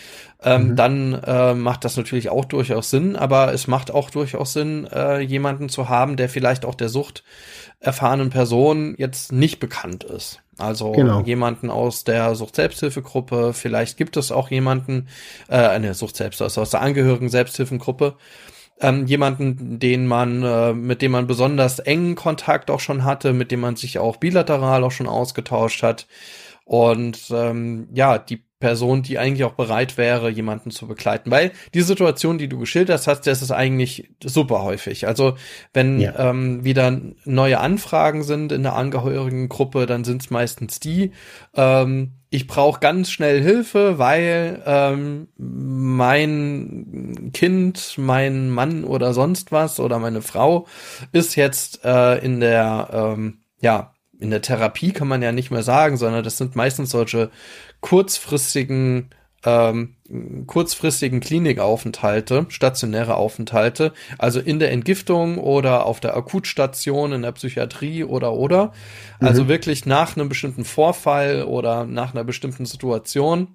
Ähm, 0.44 0.70
mhm. 0.70 0.76
Dann 0.76 1.14
äh, 1.26 1.54
macht 1.54 1.86
das 1.86 1.98
natürlich 1.98 2.30
auch 2.30 2.46
durchaus 2.46 2.90
Sinn. 2.90 3.16
Aber 3.16 3.54
es 3.54 3.68
macht 3.68 3.92
auch 3.92 4.10
durchaus 4.10 4.54
Sinn, 4.54 4.86
äh, 4.92 5.20
jemanden 5.20 5.70
zu 5.70 5.90
haben, 5.90 6.18
der 6.18 6.30
vielleicht 6.30 6.66
auch 6.66 6.76
der 6.76 6.90
Sucht 6.90 7.24
erfahrenen 7.80 8.30
Person 8.30 8.96
jetzt 8.98 9.32
nicht 9.32 9.60
bekannt 9.60 10.04
ist. 10.04 10.43
Also 10.58 10.92
genau. 10.92 11.22
jemanden 11.22 11.70
aus 11.70 12.04
der 12.04 12.36
Sucht-Selbsthilfegruppe, 12.36 13.54
vielleicht 13.54 13.98
gibt 13.98 14.18
es 14.18 14.32
auch 14.32 14.52
jemanden, 14.52 15.08
äh, 15.48 15.56
eine 15.56 15.94
Sucht-Selbst, 15.94 16.42
also 16.42 16.62
aus 16.62 16.70
der 16.70 16.82
Angehörigen 16.82 17.30
Selbsthilfegruppe, 17.30 18.16
ähm, 18.80 19.08
jemanden, 19.08 19.80
den 19.80 20.06
man, 20.06 20.44
äh, 20.44 20.74
mit 20.74 21.02
dem 21.02 21.12
man 21.14 21.28
besonders 21.28 21.80
engen 21.80 22.16
Kontakt 22.16 22.70
auch 22.70 22.80
schon 22.80 23.04
hatte, 23.04 23.34
mit 23.34 23.52
dem 23.52 23.62
man 23.62 23.76
sich 23.76 23.98
auch 23.98 24.18
bilateral 24.18 24.84
auch 24.84 24.92
schon 24.92 25.08
ausgetauscht 25.08 25.84
hat. 25.84 26.08
Und 26.66 27.32
ähm, 27.32 27.88
ja, 27.94 28.18
die 28.18 28.44
Person, 28.64 29.04
die 29.04 29.20
eigentlich 29.20 29.44
auch 29.44 29.56
bereit 29.56 29.98
wäre, 29.98 30.30
jemanden 30.30 30.72
zu 30.72 30.88
begleiten. 30.88 31.30
Weil 31.30 31.52
die 31.74 31.82
Situation, 31.82 32.38
die 32.38 32.48
du 32.48 32.58
geschildert 32.58 33.06
hast, 33.06 33.28
das 33.28 33.42
ist 33.42 33.52
eigentlich 33.52 34.10
super 34.24 34.64
häufig. 34.64 35.06
Also 35.06 35.36
wenn 35.74 36.00
ja. 36.00 36.30
ähm, 36.30 36.64
wieder 36.64 36.98
neue 37.26 37.60
Anfragen 37.60 38.24
sind 38.24 38.54
in 38.54 38.64
der 38.64 38.78
Angehörigengruppe, 38.78 39.86
dann 39.86 40.06
sind 40.06 40.22
es 40.22 40.30
meistens 40.30 40.80
die, 40.80 41.12
ähm, 41.56 42.14
ich 42.30 42.48
brauche 42.48 42.80
ganz 42.80 43.12
schnell 43.12 43.44
Hilfe, 43.44 44.00
weil 44.00 44.64
ähm, 44.66 45.28
mein 45.38 47.32
Kind, 47.34 47.96
mein 47.98 48.50
Mann 48.50 48.86
oder 48.86 49.14
sonst 49.14 49.52
was 49.52 49.82
oder 49.82 50.00
meine 50.00 50.22
Frau 50.22 50.68
ist 51.12 51.36
jetzt 51.36 51.84
äh, 51.84 52.18
in 52.26 52.40
der 52.40 52.90
ähm, 52.94 53.40
ja 53.60 53.93
in 54.20 54.30
der 54.30 54.42
Therapie 54.42 54.92
kann 54.92 55.08
man 55.08 55.22
ja 55.22 55.32
nicht 55.32 55.52
mehr 55.52 55.64
sagen, 55.64 55.98
sondern 55.98 56.24
das 56.24 56.38
sind 56.38 56.56
meistens 56.56 56.92
solche 56.92 57.30
kurzfristigen 57.82 59.10
ähm, 59.46 59.96
kurzfristigen 60.48 61.20
Klinikaufenthalte, 61.20 62.46
stationäre 62.50 63.16
Aufenthalte, 63.16 63.92
also 64.18 64.40
in 64.40 64.60
der 64.60 64.72
Entgiftung 64.72 65.38
oder 65.38 65.86
auf 65.86 66.00
der 66.00 66.16
Akutstation 66.16 67.12
in 67.12 67.24
der 67.24 67.34
Psychiatrie 67.34 68.04
oder 68.06 68.34
oder, 68.34 68.72
also 69.20 69.44
mhm. 69.44 69.48
wirklich 69.50 69.86
nach 69.86 70.16
einem 70.16 70.30
bestimmten 70.30 70.64
Vorfall 70.64 71.44
oder 71.44 71.86
nach 71.86 72.14
einer 72.14 72.24
bestimmten 72.24 72.66
Situation 72.66 73.50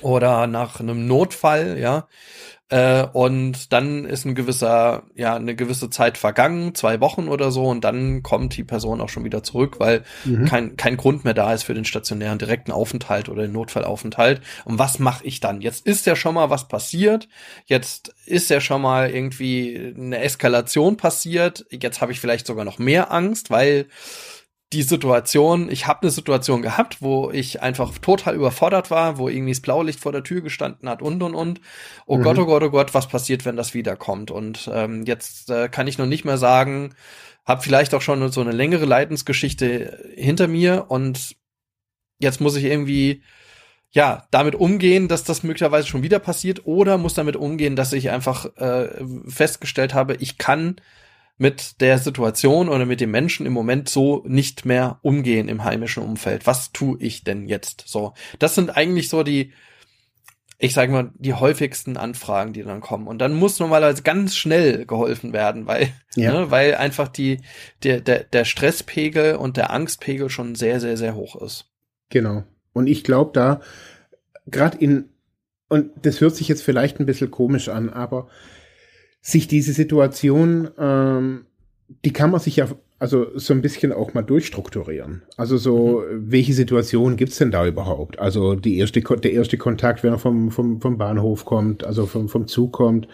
oder 0.00 0.46
nach 0.46 0.80
einem 0.80 1.06
Notfall, 1.06 1.78
ja, 1.78 2.06
äh, 2.72 3.06
und 3.12 3.70
dann 3.74 4.06
ist 4.06 4.24
ein 4.24 4.34
gewisser, 4.34 5.02
ja, 5.14 5.36
eine 5.36 5.54
gewisse 5.54 5.90
Zeit 5.90 6.16
vergangen, 6.16 6.74
zwei 6.74 7.00
Wochen 7.00 7.28
oder 7.28 7.50
so, 7.50 7.66
und 7.66 7.84
dann 7.84 8.22
kommt 8.22 8.56
die 8.56 8.64
Person 8.64 9.02
auch 9.02 9.10
schon 9.10 9.24
wieder 9.24 9.42
zurück, 9.42 9.78
weil 9.78 10.04
mhm. 10.24 10.46
kein, 10.46 10.76
kein 10.78 10.96
Grund 10.96 11.24
mehr 11.24 11.34
da 11.34 11.52
ist 11.52 11.64
für 11.64 11.74
den 11.74 11.84
stationären 11.84 12.38
direkten 12.38 12.72
Aufenthalt 12.72 13.28
oder 13.28 13.42
den 13.42 13.52
Notfallaufenthalt. 13.52 14.40
Und 14.64 14.78
was 14.78 14.98
mache 14.98 15.22
ich 15.26 15.40
dann? 15.40 15.60
Jetzt 15.60 15.86
ist 15.86 16.06
ja 16.06 16.16
schon 16.16 16.34
mal 16.34 16.48
was 16.48 16.66
passiert, 16.66 17.28
jetzt 17.66 18.14
ist 18.24 18.48
ja 18.48 18.58
schon 18.58 18.80
mal 18.80 19.10
irgendwie 19.10 19.92
eine 19.94 20.22
Eskalation 20.22 20.96
passiert, 20.96 21.66
jetzt 21.68 22.00
habe 22.00 22.12
ich 22.12 22.20
vielleicht 22.20 22.46
sogar 22.46 22.64
noch 22.64 22.78
mehr 22.78 23.12
Angst, 23.12 23.50
weil 23.50 23.84
die 24.72 24.82
Situation, 24.82 25.70
ich 25.70 25.86
habe 25.86 26.02
eine 26.02 26.10
Situation 26.10 26.62
gehabt, 26.62 27.02
wo 27.02 27.30
ich 27.30 27.62
einfach 27.62 27.96
total 27.98 28.34
überfordert 28.34 28.90
war, 28.90 29.18
wo 29.18 29.28
irgendwie 29.28 29.52
das 29.52 29.60
Blaulicht 29.60 30.00
vor 30.00 30.12
der 30.12 30.22
Tür 30.22 30.40
gestanden 30.40 30.88
hat 30.88 31.02
und 31.02 31.22
und 31.22 31.34
und. 31.34 31.60
Oh 32.06 32.18
mhm. 32.18 32.22
Gott, 32.22 32.38
oh 32.38 32.46
Gott, 32.46 32.62
oh 32.62 32.70
Gott, 32.70 32.94
was 32.94 33.08
passiert, 33.08 33.44
wenn 33.44 33.56
das 33.56 33.74
wiederkommt? 33.74 34.30
Und 34.30 34.70
ähm, 34.72 35.04
jetzt 35.04 35.50
äh, 35.50 35.68
kann 35.68 35.86
ich 35.86 35.98
noch 35.98 36.06
nicht 36.06 36.24
mehr 36.24 36.38
sagen, 36.38 36.94
habe 37.44 37.62
vielleicht 37.62 37.94
auch 37.94 38.02
schon 38.02 38.30
so 38.30 38.40
eine 38.40 38.52
längere 38.52 38.86
Leidensgeschichte 38.86 40.12
hinter 40.16 40.48
mir 40.48 40.86
und 40.88 41.36
jetzt 42.18 42.40
muss 42.40 42.56
ich 42.56 42.64
irgendwie 42.64 43.22
ja, 43.90 44.26
damit 44.30 44.54
umgehen, 44.54 45.06
dass 45.06 45.22
das 45.22 45.42
möglicherweise 45.42 45.86
schon 45.86 46.02
wieder 46.02 46.18
passiert 46.18 46.62
oder 46.64 46.96
muss 46.96 47.12
damit 47.12 47.36
umgehen, 47.36 47.76
dass 47.76 47.92
ich 47.92 48.10
einfach 48.10 48.46
äh, 48.56 48.88
festgestellt 49.26 49.92
habe, 49.92 50.14
ich 50.14 50.38
kann 50.38 50.76
mit 51.42 51.80
der 51.80 51.98
Situation 51.98 52.68
oder 52.68 52.86
mit 52.86 53.00
dem 53.00 53.10
Menschen 53.10 53.46
im 53.46 53.52
Moment 53.52 53.88
so 53.88 54.22
nicht 54.28 54.64
mehr 54.64 55.00
umgehen 55.02 55.48
im 55.48 55.64
heimischen 55.64 56.04
Umfeld. 56.04 56.46
Was 56.46 56.70
tue 56.70 56.96
ich 57.00 57.24
denn 57.24 57.48
jetzt? 57.48 57.82
So, 57.84 58.14
das 58.38 58.54
sind 58.54 58.76
eigentlich 58.76 59.08
so 59.08 59.24
die, 59.24 59.52
ich 60.58 60.72
sage 60.72 60.92
mal, 60.92 61.10
die 61.18 61.34
häufigsten 61.34 61.96
Anfragen, 61.96 62.52
die 62.52 62.62
dann 62.62 62.80
kommen. 62.80 63.08
Und 63.08 63.18
dann 63.18 63.34
muss 63.34 63.58
normalerweise 63.58 64.04
ganz 64.04 64.36
schnell 64.36 64.86
geholfen 64.86 65.32
werden, 65.32 65.66
weil, 65.66 65.88
ja. 66.14 66.32
ne, 66.32 66.52
weil 66.52 66.76
einfach 66.76 67.08
die, 67.08 67.40
der, 67.82 68.00
der, 68.00 68.22
der 68.22 68.44
Stresspegel 68.44 69.34
und 69.34 69.56
der 69.56 69.72
Angstpegel 69.72 70.30
schon 70.30 70.54
sehr, 70.54 70.78
sehr, 70.78 70.96
sehr 70.96 71.16
hoch 71.16 71.34
ist. 71.42 71.66
Genau. 72.08 72.44
Und 72.72 72.86
ich 72.86 73.02
glaube 73.02 73.32
da, 73.34 73.60
gerade 74.46 74.78
in, 74.78 75.08
und 75.68 75.90
das 76.02 76.20
hört 76.20 76.36
sich 76.36 76.46
jetzt 76.46 76.62
vielleicht 76.62 77.00
ein 77.00 77.06
bisschen 77.06 77.32
komisch 77.32 77.68
an, 77.68 77.90
aber 77.90 78.28
sich 79.22 79.48
diese 79.48 79.72
Situation, 79.72 80.68
ähm, 80.76 81.46
die 82.04 82.12
kann 82.12 82.30
man 82.30 82.40
sich 82.40 82.56
ja 82.56 82.68
also 82.98 83.36
so 83.36 83.52
ein 83.52 83.62
bisschen 83.62 83.92
auch 83.92 84.14
mal 84.14 84.22
durchstrukturieren. 84.22 85.22
Also 85.36 85.56
so, 85.56 86.04
mhm. 86.08 86.30
welche 86.30 86.52
Situation 86.52 87.16
gibt's 87.16 87.38
denn 87.38 87.50
da 87.50 87.66
überhaupt? 87.66 88.20
Also 88.20 88.54
die 88.54 88.78
erste, 88.78 89.00
der 89.00 89.32
erste 89.32 89.58
Kontakt, 89.58 90.04
wenn 90.04 90.12
er 90.12 90.20
vom, 90.20 90.52
vom, 90.52 90.80
vom 90.80 90.98
Bahnhof 90.98 91.44
kommt, 91.44 91.84
also 91.84 92.06
vom, 92.06 92.28
vom 92.28 92.46
Zug 92.46 92.72
kommt, 92.72 93.08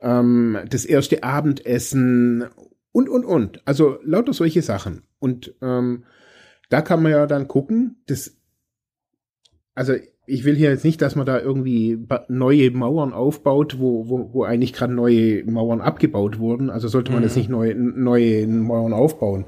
ähm, 0.00 0.58
das 0.70 0.86
erste 0.86 1.22
Abendessen 1.22 2.46
und, 2.92 3.10
und, 3.10 3.26
und. 3.26 3.60
Also 3.66 3.98
lauter 4.02 4.32
solche 4.32 4.62
Sachen. 4.62 5.02
Und 5.18 5.54
ähm, 5.60 6.04
da 6.70 6.80
kann 6.80 7.02
man 7.02 7.12
ja 7.12 7.26
dann 7.26 7.46
gucken, 7.46 8.02
das, 8.06 8.38
also 9.74 9.92
ich 10.26 10.44
will 10.44 10.56
hier 10.56 10.70
jetzt 10.70 10.84
nicht, 10.84 11.00
dass 11.00 11.14
man 11.14 11.24
da 11.24 11.40
irgendwie 11.40 11.98
neue 12.28 12.70
Mauern 12.72 13.12
aufbaut, 13.12 13.78
wo, 13.78 14.08
wo, 14.08 14.32
wo 14.32 14.44
eigentlich 14.44 14.72
gerade 14.72 14.92
neue 14.92 15.44
Mauern 15.44 15.80
abgebaut 15.80 16.38
wurden. 16.38 16.68
Also 16.68 16.88
sollte 16.88 17.12
man 17.12 17.20
mhm. 17.20 17.26
jetzt 17.26 17.36
nicht 17.36 17.48
neue, 17.48 17.74
neue 17.76 18.46
Mauern 18.48 18.92
aufbauen. 18.92 19.46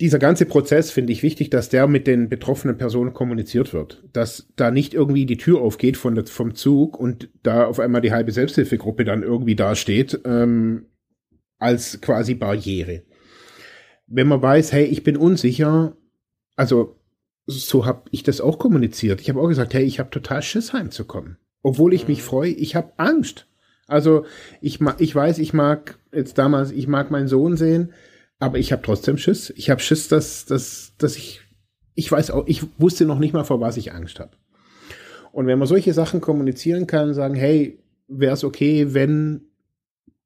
Dieser 0.00 0.18
ganze 0.18 0.44
Prozess 0.44 0.90
finde 0.90 1.12
ich 1.12 1.22
wichtig, 1.22 1.48
dass 1.50 1.70
der 1.70 1.86
mit 1.86 2.06
den 2.06 2.28
betroffenen 2.28 2.76
Personen 2.76 3.14
kommuniziert 3.14 3.72
wird. 3.72 4.04
Dass 4.12 4.52
da 4.56 4.70
nicht 4.70 4.92
irgendwie 4.92 5.24
die 5.24 5.38
Tür 5.38 5.60
aufgeht 5.60 5.96
von 5.96 6.14
der, 6.14 6.26
vom 6.26 6.54
Zug 6.54 6.98
und 6.98 7.30
da 7.42 7.66
auf 7.66 7.80
einmal 7.80 8.02
die 8.02 8.12
halbe 8.12 8.32
Selbsthilfegruppe 8.32 9.04
dann 9.04 9.22
irgendwie 9.22 9.54
dasteht, 9.54 10.20
ähm, 10.26 10.86
als 11.58 12.00
quasi 12.02 12.34
Barriere. 12.34 13.04
Wenn 14.06 14.28
man 14.28 14.42
weiß, 14.42 14.72
hey, 14.72 14.84
ich 14.84 15.02
bin 15.02 15.16
unsicher, 15.16 15.96
also 16.56 16.96
so 17.46 17.84
habe 17.84 18.02
ich 18.10 18.22
das 18.22 18.40
auch 18.40 18.58
kommuniziert. 18.58 19.20
Ich 19.20 19.28
habe 19.28 19.40
auch 19.40 19.48
gesagt, 19.48 19.74
hey, 19.74 19.84
ich 19.84 19.98
habe 19.98 20.10
total 20.10 20.42
Schiss 20.42 20.72
heimzukommen. 20.72 21.36
Obwohl 21.62 21.94
ich 21.94 22.08
mich 22.08 22.18
mhm. 22.18 22.24
freue, 22.24 22.50
ich 22.50 22.76
habe 22.76 22.92
Angst. 22.96 23.46
Also 23.86 24.24
ich, 24.60 24.80
ich 24.98 25.14
weiß, 25.14 25.38
ich 25.38 25.52
mag 25.52 25.98
jetzt 26.12 26.38
damals, 26.38 26.70
ich 26.70 26.86
mag 26.86 27.10
meinen 27.10 27.28
Sohn 27.28 27.56
sehen, 27.56 27.92
aber 28.38 28.58
ich 28.58 28.72
habe 28.72 28.82
trotzdem 28.82 29.18
Schiss. 29.18 29.52
Ich 29.56 29.70
habe 29.70 29.80
Schiss, 29.80 30.08
dass, 30.08 30.46
dass, 30.46 30.94
dass 30.98 31.16
ich, 31.16 31.42
ich 31.94 32.10
weiß 32.10 32.30
auch, 32.30 32.46
ich 32.46 32.62
wusste 32.78 33.04
noch 33.04 33.18
nicht 33.18 33.34
mal, 33.34 33.44
vor 33.44 33.60
was 33.60 33.76
ich 33.76 33.92
Angst 33.92 34.20
habe. 34.20 34.32
Und 35.32 35.46
wenn 35.46 35.58
man 35.58 35.68
solche 35.68 35.92
Sachen 35.92 36.20
kommunizieren 36.20 36.86
kann, 36.86 37.12
sagen, 37.12 37.34
hey, 37.34 37.78
wäre 38.08 38.34
es 38.34 38.44
okay, 38.44 38.94
wenn 38.94 39.48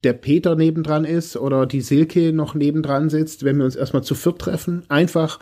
der 0.05 0.13
Peter 0.13 0.55
nebendran 0.55 1.05
ist 1.05 1.37
oder 1.37 1.67
die 1.67 1.81
Silke 1.81 2.33
noch 2.33 2.55
nebendran 2.55 3.11
sitzt, 3.11 3.45
wenn 3.45 3.57
wir 3.57 3.65
uns 3.65 3.75
erstmal 3.75 4.05
zu 4.05 4.15
viert 4.15 4.39
treffen, 4.39 4.85
einfach 4.89 5.41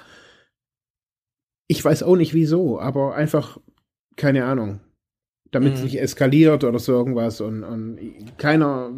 ich 1.69 1.85
weiß 1.85 2.03
auch 2.03 2.17
nicht 2.17 2.35
wieso, 2.35 2.81
aber 2.81 3.15
einfach, 3.15 3.59
keine 4.17 4.45
Ahnung. 4.45 4.81
Damit 5.53 5.75
es 5.75 5.79
mhm. 5.79 5.85
nicht 5.87 6.01
eskaliert 6.01 6.65
oder 6.65 6.79
so 6.79 6.93
irgendwas 6.93 7.41
und, 7.41 7.63
und 7.63 7.99
keiner. 8.37 8.91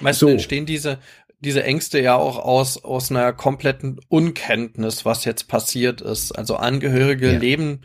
Meistens 0.00 0.20
so. 0.20 0.28
entstehen 0.28 0.66
diese, 0.66 0.98
diese 1.40 1.64
Ängste 1.64 2.00
ja 2.00 2.14
auch 2.14 2.38
aus, 2.38 2.82
aus 2.84 3.10
einer 3.10 3.32
kompletten 3.32 4.00
Unkenntnis, 4.08 5.04
was 5.04 5.24
jetzt 5.24 5.48
passiert 5.48 6.00
ist. 6.00 6.32
Also 6.32 6.56
Angehörige 6.56 7.32
ja. 7.32 7.38
leben 7.38 7.80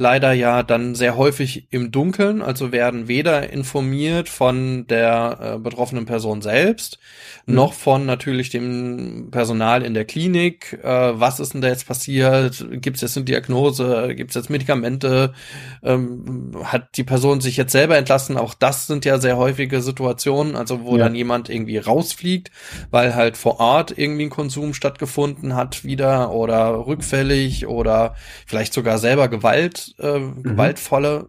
leider 0.00 0.32
ja 0.32 0.62
dann 0.62 0.94
sehr 0.94 1.18
häufig 1.18 1.66
im 1.70 1.92
Dunkeln, 1.92 2.40
also 2.40 2.72
werden 2.72 3.06
weder 3.06 3.50
informiert 3.50 4.30
von 4.30 4.86
der 4.86 5.38
äh, 5.56 5.58
betroffenen 5.58 6.06
Person 6.06 6.40
selbst, 6.40 6.98
mhm. 7.44 7.54
noch 7.56 7.74
von 7.74 8.06
natürlich 8.06 8.48
dem 8.48 9.28
Personal 9.30 9.82
in 9.82 9.92
der 9.92 10.06
Klinik. 10.06 10.78
Äh, 10.82 11.20
was 11.20 11.38
ist 11.38 11.52
denn 11.52 11.60
da 11.60 11.68
jetzt 11.68 11.86
passiert? 11.86 12.66
Gibt 12.80 12.96
es 12.96 13.02
jetzt 13.02 13.18
eine 13.18 13.26
Diagnose? 13.26 14.14
Gibt 14.16 14.30
es 14.30 14.36
jetzt 14.36 14.48
Medikamente? 14.48 15.34
Ähm, 15.82 16.52
hat 16.64 16.96
die 16.96 17.04
Person 17.04 17.42
sich 17.42 17.58
jetzt 17.58 17.72
selber 17.72 17.98
entlassen? 17.98 18.38
Auch 18.38 18.54
das 18.54 18.86
sind 18.86 19.04
ja 19.04 19.18
sehr 19.18 19.36
häufige 19.36 19.82
Situationen, 19.82 20.56
also 20.56 20.82
wo 20.82 20.96
ja. 20.96 21.04
dann 21.04 21.14
jemand 21.14 21.50
irgendwie 21.50 21.76
rausfliegt, 21.76 22.50
weil 22.90 23.14
halt 23.14 23.36
vor 23.36 23.60
Ort 23.60 23.98
irgendwie 23.98 24.24
ein 24.24 24.30
Konsum 24.30 24.72
stattgefunden 24.72 25.54
hat 25.54 25.84
wieder 25.84 26.32
oder 26.32 26.86
rückfällig 26.86 27.66
oder 27.66 28.14
vielleicht 28.46 28.72
sogar 28.72 28.96
selber 28.96 29.28
Gewalt 29.28 29.89
äh, 29.98 30.18
mhm. 30.18 30.42
gewaltvolle 30.42 31.28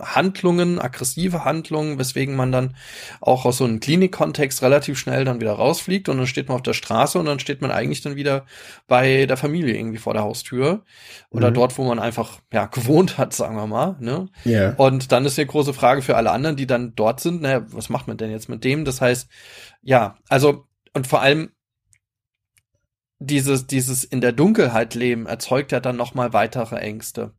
Handlungen, 0.00 0.78
aggressive 0.78 1.44
Handlungen, 1.44 1.98
weswegen 1.98 2.36
man 2.36 2.52
dann 2.52 2.76
auch 3.20 3.46
aus 3.46 3.58
so 3.58 3.64
einem 3.64 3.80
Klinikkontext 3.80 4.62
relativ 4.62 4.98
schnell 4.98 5.24
dann 5.24 5.40
wieder 5.40 5.52
rausfliegt 5.52 6.08
und 6.08 6.18
dann 6.18 6.26
steht 6.26 6.48
man 6.48 6.56
auf 6.56 6.62
der 6.62 6.74
Straße 6.74 7.18
und 7.18 7.24
dann 7.24 7.38
steht 7.38 7.62
man 7.62 7.70
eigentlich 7.70 8.02
dann 8.02 8.14
wieder 8.14 8.44
bei 8.86 9.24
der 9.24 9.38
Familie 9.38 9.74
irgendwie 9.74 9.98
vor 9.98 10.12
der 10.12 10.22
Haustür 10.22 10.84
oder 11.30 11.50
mhm. 11.50 11.54
dort, 11.54 11.78
wo 11.78 11.84
man 11.84 11.98
einfach 11.98 12.40
ja 12.52 12.66
gewohnt 12.66 13.16
hat, 13.16 13.32
sagen 13.32 13.56
wir 13.56 13.66
mal. 13.66 13.96
Ne? 14.00 14.28
Yeah. 14.44 14.74
Und 14.76 15.12
dann 15.12 15.24
ist 15.24 15.38
die 15.38 15.46
große 15.46 15.72
Frage 15.72 16.02
für 16.02 16.16
alle 16.16 16.30
anderen, 16.30 16.56
die 16.56 16.66
dann 16.66 16.94
dort 16.94 17.20
sind, 17.20 17.40
naja, 17.40 17.64
was 17.68 17.88
macht 17.88 18.06
man 18.06 18.18
denn 18.18 18.30
jetzt 18.30 18.50
mit 18.50 18.64
dem? 18.64 18.84
Das 18.84 19.00
heißt, 19.00 19.30
ja, 19.82 20.18
also 20.28 20.66
und 20.92 21.06
vor 21.06 21.22
allem 21.22 21.50
dieses 23.18 23.66
dieses 23.66 24.04
in 24.04 24.20
der 24.20 24.32
Dunkelheit 24.32 24.94
leben 24.94 25.26
erzeugt 25.26 25.72
ja 25.72 25.80
dann 25.80 25.96
noch 25.96 26.14
mal 26.14 26.34
weitere 26.34 26.76
Ängste. 26.76 27.32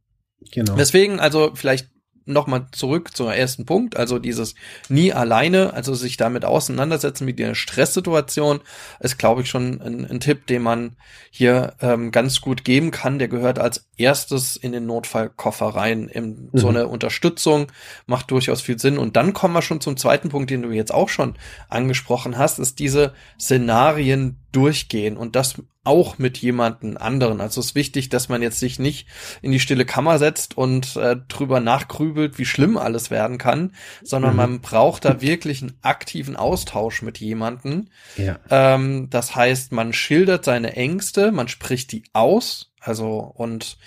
Genau. 0.51 0.75
Deswegen, 0.75 1.19
also 1.19 1.51
vielleicht 1.53 1.91
nochmal 2.25 2.67
zurück 2.71 3.15
zum 3.15 3.29
ersten 3.29 3.65
Punkt, 3.65 3.97
also 3.97 4.19
dieses 4.19 4.55
nie 4.89 5.13
alleine, 5.13 5.73
also 5.73 5.93
sich 5.93 6.17
damit 6.17 6.45
auseinandersetzen 6.45 7.25
mit 7.25 7.39
der 7.39 7.55
Stresssituation, 7.55 8.61
ist, 8.99 9.17
glaube 9.17 9.41
ich, 9.41 9.49
schon 9.49 9.81
ein, 9.81 10.05
ein, 10.05 10.19
Tipp, 10.19 10.45
den 10.47 10.61
man 10.61 10.95
hier 11.31 11.73
ähm, 11.81 12.11
ganz 12.11 12.41
gut 12.41 12.63
geben 12.63 12.91
kann. 12.91 13.19
Der 13.19 13.27
gehört 13.27 13.59
als 13.59 13.87
erstes 13.97 14.55
in 14.55 14.71
den 14.71 14.85
Notfallkoffer 14.85 15.67
rein. 15.67 16.07
In, 16.07 16.49
mhm. 16.51 16.57
So 16.57 16.69
eine 16.69 16.87
Unterstützung 16.87 17.67
macht 18.05 18.31
durchaus 18.31 18.61
viel 18.61 18.79
Sinn. 18.79 18.97
Und 18.97 19.15
dann 19.15 19.33
kommen 19.33 19.53
wir 19.53 19.61
schon 19.61 19.81
zum 19.81 19.97
zweiten 19.97 20.29
Punkt, 20.29 20.49
den 20.49 20.61
du 20.61 20.71
jetzt 20.71 20.93
auch 20.93 21.09
schon 21.09 21.35
angesprochen 21.69 22.37
hast, 22.37 22.59
ist 22.59 22.79
diese 22.79 23.13
Szenarien 23.39 24.40
durchgehen 24.51 25.17
und 25.17 25.35
das 25.35 25.61
auch 25.83 26.19
mit 26.19 26.37
jemanden 26.37 26.97
anderen. 26.97 27.41
Also 27.41 27.59
es 27.59 27.67
ist 27.67 27.75
wichtig, 27.75 28.09
dass 28.09 28.29
man 28.29 28.41
jetzt 28.41 28.59
sich 28.59 28.77
nicht 28.77 29.07
in 29.41 29.51
die 29.51 29.59
stille 29.59 29.85
Kammer 29.85 30.19
setzt 30.19 30.55
und 30.55 30.95
äh, 30.95 31.17
drüber 31.27 31.59
nachgrübelt, 31.59 32.37
wie 32.37 32.45
schlimm 32.45 32.77
alles 32.77 33.09
werden 33.09 33.37
kann, 33.37 33.73
sondern 34.03 34.31
mhm. 34.31 34.37
man 34.37 34.61
braucht 34.61 35.05
da 35.05 35.21
wirklich 35.21 35.61
einen 35.61 35.77
aktiven 35.81 36.35
Austausch 36.35 37.01
mit 37.01 37.19
jemanden. 37.19 37.89
Ja. 38.15 38.39
Ähm, 38.49 39.09
das 39.09 39.35
heißt, 39.35 39.71
man 39.71 39.93
schildert 39.93 40.45
seine 40.45 40.75
Ängste, 40.75 41.31
man 41.31 41.47
spricht 41.47 41.91
die 41.91 42.03
aus, 42.13 42.71
also 42.79 43.19
und 43.19 43.77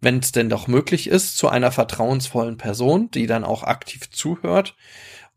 wenn 0.00 0.18
es 0.18 0.32
denn 0.32 0.48
doch 0.48 0.68
möglich 0.68 1.08
ist, 1.08 1.36
zu 1.36 1.48
einer 1.48 1.72
vertrauensvollen 1.72 2.56
Person, 2.56 3.10
die 3.10 3.26
dann 3.26 3.44
auch 3.44 3.64
aktiv 3.64 4.10
zuhört. 4.10 4.76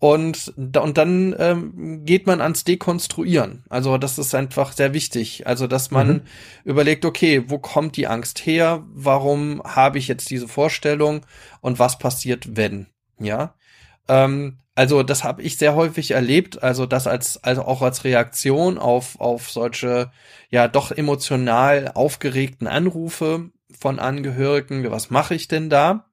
Und, 0.01 0.51
und 0.57 0.97
dann 0.97 1.35
ähm, 1.37 2.05
geht 2.05 2.25
man 2.25 2.41
ans 2.41 2.63
Dekonstruieren. 2.63 3.63
Also 3.69 3.99
das 3.99 4.17
ist 4.17 4.33
einfach 4.33 4.71
sehr 4.71 4.95
wichtig. 4.95 5.45
Also 5.45 5.67
dass 5.67 5.91
man 5.91 6.07
mhm. 6.07 6.21
überlegt, 6.63 7.05
okay, 7.05 7.43
wo 7.45 7.59
kommt 7.59 7.97
die 7.97 8.07
Angst 8.07 8.43
her? 8.47 8.83
Warum 8.91 9.61
habe 9.63 9.99
ich 9.99 10.07
jetzt 10.07 10.31
diese 10.31 10.47
Vorstellung? 10.47 11.23
Und 11.61 11.77
was 11.77 11.99
passiert, 11.99 12.57
wenn? 12.57 12.87
Ja. 13.19 13.53
Ähm, 14.07 14.57
also 14.73 15.03
das 15.03 15.23
habe 15.23 15.43
ich 15.43 15.59
sehr 15.59 15.75
häufig 15.75 16.09
erlebt. 16.09 16.63
Also 16.63 16.87
das 16.87 17.05
als 17.05 17.43
also 17.43 17.61
auch 17.61 17.83
als 17.83 18.03
Reaktion 18.03 18.79
auf 18.79 19.19
auf 19.19 19.51
solche 19.51 20.11
ja 20.49 20.67
doch 20.67 20.91
emotional 20.91 21.91
aufgeregten 21.93 22.65
Anrufe 22.65 23.51
von 23.79 23.99
Angehörigen. 23.99 24.89
Was 24.89 25.11
mache 25.11 25.35
ich 25.35 25.47
denn 25.47 25.69
da? 25.69 26.10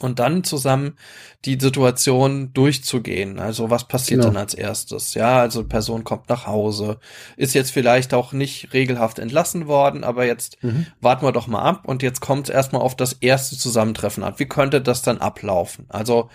Und 0.00 0.18
dann 0.18 0.44
zusammen 0.44 0.96
die 1.44 1.58
Situation 1.58 2.52
durchzugehen. 2.52 3.38
Also 3.38 3.70
was 3.70 3.88
passiert 3.88 4.20
genau. 4.20 4.32
dann 4.32 4.42
als 4.42 4.54
erstes? 4.54 5.14
Ja, 5.14 5.38
also 5.38 5.64
Person 5.64 6.04
kommt 6.04 6.28
nach 6.28 6.46
Hause, 6.46 6.98
ist 7.36 7.54
jetzt 7.54 7.70
vielleicht 7.70 8.12
auch 8.12 8.32
nicht 8.32 8.72
regelhaft 8.72 9.18
entlassen 9.18 9.66
worden, 9.66 10.04
aber 10.04 10.26
jetzt 10.26 10.62
mhm. 10.62 10.86
warten 11.00 11.24
wir 11.24 11.32
doch 11.32 11.46
mal 11.46 11.62
ab 11.62 11.82
und 11.86 12.02
jetzt 12.02 12.20
kommt 12.20 12.48
es 12.48 12.54
erstmal 12.54 12.82
auf 12.82 12.96
das 12.96 13.14
erste 13.14 13.56
Zusammentreffen 13.56 14.24
ab. 14.24 14.38
Wie 14.38 14.46
könnte 14.46 14.80
das 14.80 15.02
dann 15.02 15.18
ablaufen? 15.18 15.86
Also 15.88 16.28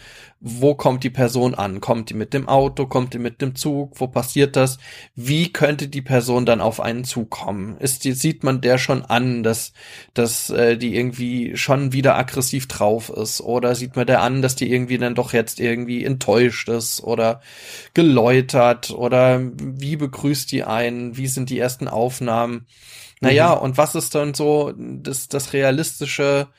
wo 0.45 0.75
kommt 0.75 1.05
die 1.05 1.09
Person 1.09 1.55
an? 1.55 1.79
Kommt 1.79 2.09
die 2.09 2.15
mit 2.15 2.33
dem 2.33 2.49
Auto? 2.49 2.85
Kommt 2.85 3.13
die 3.13 3.17
mit 3.17 3.41
dem 3.41 3.55
Zug? 3.55 4.01
Wo 4.01 4.07
passiert 4.07 4.57
das? 4.57 4.77
Wie 5.15 5.53
könnte 5.53 5.87
die 5.87 6.01
Person 6.01 6.45
dann 6.45 6.59
auf 6.59 6.81
einen 6.81 7.05
Zug 7.05 7.29
kommen? 7.29 7.77
Ist 7.77 8.03
die, 8.03 8.11
sieht 8.11 8.43
man 8.43 8.59
der 8.59 8.77
schon 8.77 9.05
an, 9.05 9.43
dass, 9.43 9.71
dass 10.13 10.49
äh, 10.49 10.75
die 10.75 10.97
irgendwie 10.97 11.55
schon 11.55 11.93
wieder 11.93 12.17
aggressiv 12.17 12.67
drauf 12.67 13.09
ist? 13.09 13.39
Oder 13.39 13.73
sieht 13.73 13.95
man 13.95 14.05
der 14.05 14.21
an, 14.21 14.41
dass 14.41 14.57
die 14.57 14.69
irgendwie 14.69 14.97
dann 14.97 15.15
doch 15.15 15.31
jetzt 15.31 15.61
irgendwie 15.61 16.03
enttäuscht 16.03 16.67
ist 16.67 17.01
oder 17.01 17.39
geläutert? 17.93 18.91
Oder 18.91 19.39
wie 19.57 19.95
begrüßt 19.95 20.51
die 20.51 20.65
einen? 20.65 21.15
Wie 21.15 21.27
sind 21.27 21.51
die 21.51 21.59
ersten 21.59 21.87
Aufnahmen? 21.87 22.67
Naja, 23.21 23.55
mhm. 23.55 23.61
und 23.61 23.77
was 23.77 23.95
ist 23.95 24.13
dann 24.13 24.33
so 24.33 24.73
das, 24.77 25.29
das 25.29 25.53
realistische 25.53 26.49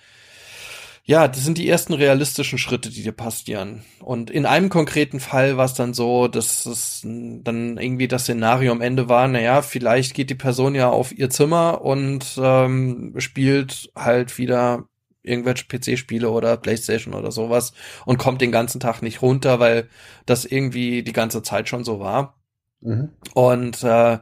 ja, 1.06 1.28
das 1.28 1.44
sind 1.44 1.58
die 1.58 1.68
ersten 1.68 1.92
realistischen 1.92 2.58
Schritte, 2.58 2.88
die 2.88 3.02
dir 3.02 3.12
passieren. 3.12 3.82
Und 4.00 4.30
in 4.30 4.46
einem 4.46 4.70
konkreten 4.70 5.20
Fall 5.20 5.58
war 5.58 5.66
es 5.66 5.75
dann 5.75 5.92
so, 5.92 6.28
dass 6.28 6.64
es 6.64 7.02
dann 7.04 7.76
irgendwie 7.76 8.08
das 8.08 8.23
Szenario 8.23 8.73
am 8.73 8.80
Ende 8.80 9.06
war, 9.08 9.28
naja, 9.28 9.61
vielleicht 9.61 10.14
geht 10.14 10.30
die 10.30 10.34
Person 10.34 10.75
ja 10.75 10.88
auf 10.88 11.12
ihr 11.16 11.28
Zimmer 11.28 11.82
und 11.82 12.38
ähm, 12.42 13.14
spielt 13.18 13.90
halt 13.94 14.38
wieder 14.38 14.84
irgendwelche 15.23 15.66
PC-Spiele 15.66 16.30
oder 16.30 16.56
Playstation 16.56 17.12
oder 17.12 17.32
sowas 17.32 17.75
und 18.06 18.18
kommt 18.18 18.40
den 18.40 18.52
ganzen 18.52 18.80
Tag 18.80 19.02
nicht 19.02 19.20
runter, 19.20 19.61
weil 19.61 19.88
das 20.25 20.46
irgendwie 20.46 21.02
die 21.02 21.12
ganze 21.12 21.42
Zeit 21.42 21.68
schon 21.68 21.84
so 21.84 22.00
war. 22.00 22.38
Mhm. 22.80 23.11
Und 23.34 23.82
äh, 23.82 24.18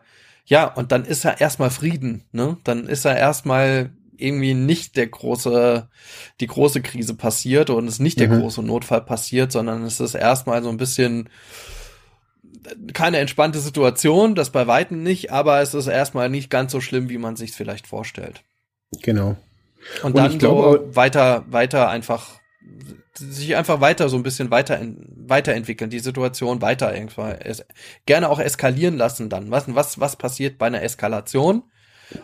ja, 0.46 0.66
und 0.66 0.90
dann 0.90 1.04
ist 1.04 1.24
er 1.24 1.40
erstmal 1.40 1.70
Frieden, 1.70 2.24
ne? 2.32 2.56
Dann 2.64 2.86
ist 2.88 3.04
er 3.04 3.16
erstmal 3.16 3.92
irgendwie 4.16 4.54
nicht 4.54 4.96
der 4.96 5.06
große, 5.06 5.88
die 6.40 6.46
große 6.46 6.82
Krise 6.82 7.14
passiert 7.14 7.70
und 7.70 7.86
es 7.88 7.98
nicht 7.98 8.20
der 8.20 8.28
mhm. 8.28 8.40
große 8.40 8.62
Notfall 8.62 9.02
passiert, 9.02 9.52
sondern 9.52 9.84
es 9.84 10.00
ist 10.00 10.14
erstmal 10.14 10.62
so 10.62 10.68
ein 10.68 10.76
bisschen 10.76 11.28
keine 12.92 13.18
entspannte 13.18 13.58
Situation, 13.58 14.34
das 14.34 14.50
bei 14.50 14.66
Weitem 14.66 15.02
nicht, 15.02 15.32
aber 15.32 15.60
es 15.60 15.74
ist 15.74 15.86
erstmal 15.86 16.28
nicht 16.28 16.50
ganz 16.50 16.72
so 16.72 16.80
schlimm, 16.80 17.08
wie 17.08 17.18
man 17.18 17.36
sich 17.36 17.52
vielleicht 17.52 17.86
vorstellt. 17.86 18.42
Genau. 19.02 19.36
Und, 20.02 20.14
und 20.14 20.16
dann 20.16 20.38
glaube, 20.38 20.84
so 20.86 20.96
weiter, 20.96 21.44
weiter 21.48 21.88
einfach 21.88 22.40
sich 23.14 23.56
einfach 23.56 23.80
weiter 23.80 24.08
so 24.08 24.16
ein 24.16 24.22
bisschen 24.22 24.50
weiter 24.50 24.80
weiterentwickeln, 25.16 25.90
die 25.90 25.98
Situation 25.98 26.62
weiter 26.62 26.94
irgendwann 26.94 27.36
gerne 28.06 28.30
auch 28.30 28.40
eskalieren 28.40 28.96
lassen 28.96 29.28
dann. 29.28 29.50
Was 29.50 29.74
was 29.74 30.00
was 30.00 30.16
passiert 30.16 30.56
bei 30.58 30.66
einer 30.66 30.82
Eskalation? 30.82 31.62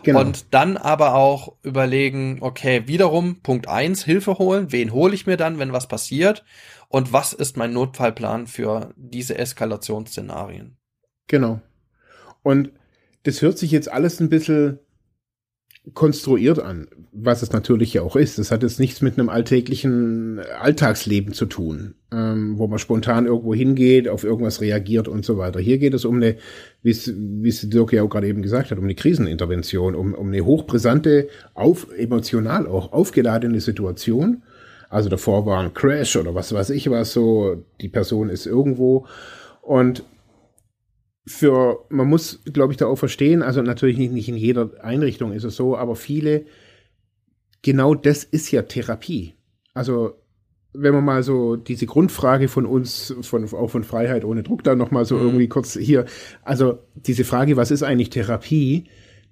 Genau. 0.03 0.21
Und 0.21 0.53
dann 0.53 0.77
aber 0.77 1.15
auch 1.15 1.55
überlegen, 1.63 2.37
okay, 2.41 2.83
wiederum 2.87 3.41
Punkt 3.41 3.67
eins 3.67 4.03
Hilfe 4.03 4.37
holen. 4.37 4.71
Wen 4.71 4.93
hole 4.93 5.13
ich 5.13 5.25
mir 5.25 5.37
dann, 5.37 5.59
wenn 5.59 5.73
was 5.73 5.87
passiert? 5.87 6.43
Und 6.87 7.13
was 7.13 7.33
ist 7.33 7.57
mein 7.57 7.73
Notfallplan 7.73 8.47
für 8.47 8.93
diese 8.95 9.37
Eskalationsszenarien? 9.37 10.77
Genau. 11.27 11.61
Und 12.41 12.71
das 13.23 13.41
hört 13.41 13.57
sich 13.57 13.71
jetzt 13.71 13.91
alles 13.91 14.19
ein 14.19 14.29
bisschen 14.29 14.79
konstruiert 15.93 16.59
an, 16.59 16.87
was 17.11 17.41
es 17.41 17.51
natürlich 17.51 17.93
ja 17.93 18.01
auch 18.01 18.15
ist. 18.15 18.37
Das 18.37 18.51
hat 18.51 18.63
jetzt 18.63 18.79
nichts 18.79 19.01
mit 19.01 19.17
einem 19.17 19.29
alltäglichen 19.29 20.39
Alltagsleben 20.59 21.33
zu 21.33 21.45
tun, 21.45 21.95
ähm, 22.11 22.57
wo 22.57 22.67
man 22.67 22.79
spontan 22.79 23.25
irgendwo 23.25 23.53
hingeht, 23.53 24.07
auf 24.07 24.23
irgendwas 24.23 24.61
reagiert 24.61 25.07
und 25.07 25.25
so 25.25 25.37
weiter. 25.37 25.59
Hier 25.59 25.77
geht 25.77 25.93
es 25.93 26.05
um 26.05 26.17
eine, 26.17 26.35
wie 26.83 26.91
es, 26.91 27.69
Dirk 27.69 27.93
ja 27.93 28.03
auch 28.03 28.09
gerade 28.09 28.27
eben 28.27 28.41
gesagt 28.41 28.71
hat, 28.71 28.77
um 28.77 28.83
eine 28.83 28.95
Krisenintervention, 28.95 29.95
um, 29.95 30.13
um 30.13 30.27
eine 30.27 30.45
hochbrisante, 30.45 31.29
auf, 31.53 31.87
emotional 31.97 32.67
auch 32.67 32.91
aufgeladene 32.91 33.61
Situation. 33.61 34.43
Also 34.89 35.09
davor 35.09 35.45
war 35.45 35.59
ein 35.59 35.73
Crash 35.73 36.15
oder 36.17 36.35
was 36.35 36.53
weiß 36.53 36.71
ich 36.71 36.89
was 36.89 37.13
so, 37.13 37.63
die 37.79 37.89
Person 37.89 38.29
ist 38.29 38.45
irgendwo 38.45 39.05
und 39.61 40.03
für, 41.25 41.85
man 41.89 42.07
muss, 42.07 42.41
glaube 42.45 42.73
ich, 42.73 42.77
da 42.77 42.87
auch 42.87 42.95
verstehen, 42.95 43.41
also 43.41 43.61
natürlich 43.61 43.97
nicht, 43.97 44.11
nicht 44.11 44.29
in 44.29 44.37
jeder 44.37 44.71
Einrichtung 44.83 45.31
ist 45.31 45.43
es 45.43 45.55
so, 45.55 45.77
aber 45.77 45.95
viele, 45.95 46.45
genau 47.61 47.95
das 47.95 48.23
ist 48.23 48.51
ja 48.51 48.63
Therapie. 48.63 49.35
Also, 49.73 50.13
wenn 50.73 50.93
man 50.93 51.05
mal 51.05 51.23
so 51.23 51.55
diese 51.55 51.85
Grundfrage 51.85 52.47
von 52.47 52.65
uns, 52.65 53.15
von, 53.21 53.43
auch 53.53 53.69
von 53.69 53.83
Freiheit 53.83 54.23
ohne 54.23 54.43
Druck, 54.43 54.63
da 54.63 54.75
nochmal 54.75 55.05
so 55.05 55.15
mhm. 55.15 55.21
irgendwie 55.25 55.49
kurz 55.49 55.77
hier, 55.77 56.05
also 56.43 56.79
diese 56.95 57.23
Frage, 57.23 57.57
was 57.57 57.71
ist 57.71 57.83
eigentlich 57.83 58.09
Therapie? 58.09 58.85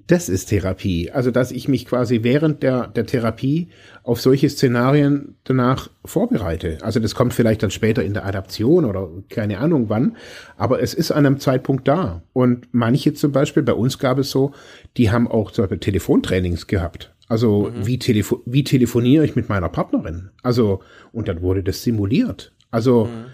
Das 0.07 0.29
ist 0.29 0.45
Therapie. 0.45 1.11
Also, 1.11 1.31
dass 1.31 1.51
ich 1.51 1.67
mich 1.67 1.85
quasi 1.85 2.23
während 2.23 2.63
der, 2.63 2.87
der 2.87 3.05
Therapie 3.05 3.67
auf 4.03 4.21
solche 4.21 4.49
Szenarien 4.49 5.35
danach 5.43 5.89
vorbereite. 6.05 6.77
Also, 6.81 7.01
das 7.01 7.13
kommt 7.13 7.33
vielleicht 7.33 7.61
dann 7.61 7.71
später 7.71 8.03
in 8.03 8.13
der 8.13 8.25
Adaption 8.25 8.85
oder 8.85 9.09
keine 9.29 9.59
Ahnung 9.59 9.89
wann, 9.89 10.15
aber 10.55 10.81
es 10.81 10.93
ist 10.93 11.11
an 11.11 11.25
einem 11.25 11.39
Zeitpunkt 11.39 11.89
da. 11.89 12.23
Und 12.31 12.69
manche 12.71 13.13
zum 13.13 13.33
Beispiel, 13.33 13.63
bei 13.63 13.73
uns 13.73 13.99
gab 13.99 14.17
es 14.17 14.31
so, 14.31 14.53
die 14.95 15.11
haben 15.11 15.27
auch 15.27 15.51
zum 15.51 15.63
Beispiel 15.63 15.79
Telefontrainings 15.79 16.67
gehabt. 16.67 17.13
Also, 17.27 17.69
mhm. 17.69 17.85
wie, 17.85 17.99
telefo 17.99 18.41
wie 18.45 18.63
telefoniere 18.63 19.25
ich 19.25 19.35
mit 19.35 19.49
meiner 19.49 19.67
Partnerin? 19.67 20.29
Also, 20.41 20.81
und 21.11 21.27
dann 21.27 21.41
wurde 21.41 21.63
das 21.63 21.83
simuliert. 21.83 22.53
Also, 22.71 23.05
mhm. 23.05 23.25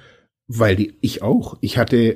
weil 0.48 0.76
die, 0.76 0.96
ich 1.02 1.22
auch. 1.22 1.56
Ich 1.62 1.78
hatte 1.78 2.16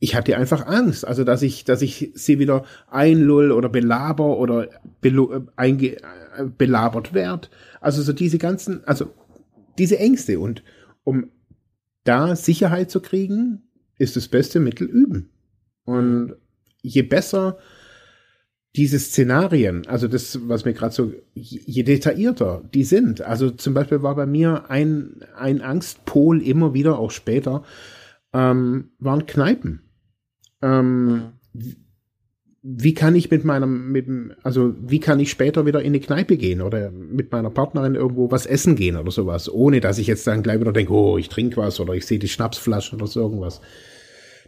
ich 0.00 0.14
hatte 0.14 0.36
einfach 0.36 0.66
Angst, 0.66 1.06
also 1.06 1.24
dass 1.24 1.42
ich, 1.42 1.64
dass 1.64 1.82
ich 1.82 2.12
sie 2.14 2.38
wieder 2.38 2.64
einlull 2.88 3.50
oder 3.50 3.68
belaber 3.68 4.38
oder 4.38 4.68
belo, 5.00 5.46
einge, 5.56 5.96
äh, 5.96 6.44
belabert 6.56 7.14
werd. 7.14 7.50
Also 7.80 8.02
so 8.02 8.12
diese 8.12 8.38
ganzen, 8.38 8.84
also 8.84 9.12
diese 9.78 9.98
Ängste 9.98 10.38
und 10.38 10.62
um 11.04 11.30
da 12.04 12.36
Sicherheit 12.36 12.90
zu 12.90 13.00
kriegen, 13.00 13.62
ist 13.98 14.16
das 14.16 14.28
beste 14.28 14.60
Mittel 14.60 14.86
üben. 14.86 15.30
Und 15.84 16.36
je 16.80 17.02
besser 17.02 17.58
diese 18.76 18.98
Szenarien, 18.98 19.86
also 19.88 20.06
das, 20.06 20.38
was 20.48 20.64
mir 20.64 20.74
gerade 20.74 20.94
so, 20.94 21.12
je 21.34 21.82
detaillierter 21.82 22.62
die 22.72 22.84
sind. 22.84 23.22
Also 23.22 23.50
zum 23.50 23.74
Beispiel 23.74 24.02
war 24.02 24.14
bei 24.14 24.26
mir 24.26 24.70
ein, 24.70 25.24
ein 25.36 25.60
Angstpol 25.60 26.40
immer 26.40 26.74
wieder, 26.74 26.98
auch 26.98 27.10
später, 27.10 27.64
ähm, 28.32 28.90
waren 28.98 29.26
Kneipen. 29.26 29.87
Ähm, 30.62 31.32
wie 32.62 32.94
kann 32.94 33.14
ich 33.14 33.30
mit 33.30 33.44
meinem, 33.44 33.92
mit, 33.92 34.06
also 34.42 34.74
wie 34.80 35.00
kann 35.00 35.20
ich 35.20 35.30
später 35.30 35.64
wieder 35.64 35.80
in 35.80 35.88
eine 35.88 36.00
Kneipe 36.00 36.36
gehen 36.36 36.60
oder 36.60 36.90
mit 36.90 37.30
meiner 37.30 37.50
Partnerin 37.50 37.94
irgendwo 37.94 38.30
was 38.30 38.46
essen 38.46 38.76
gehen 38.76 38.96
oder 38.96 39.10
sowas, 39.10 39.48
ohne 39.50 39.80
dass 39.80 39.98
ich 39.98 40.06
jetzt 40.06 40.26
dann 40.26 40.42
gleich 40.42 40.60
wieder 40.60 40.72
denke, 40.72 40.92
oh, 40.92 41.18
ich 41.18 41.28
trinke 41.28 41.56
was 41.56 41.78
oder 41.80 41.94
ich 41.94 42.04
sehe 42.04 42.18
die 42.18 42.28
Schnapsflasche 42.28 42.96
oder 42.96 43.06
so 43.06 43.20
irgendwas. 43.20 43.60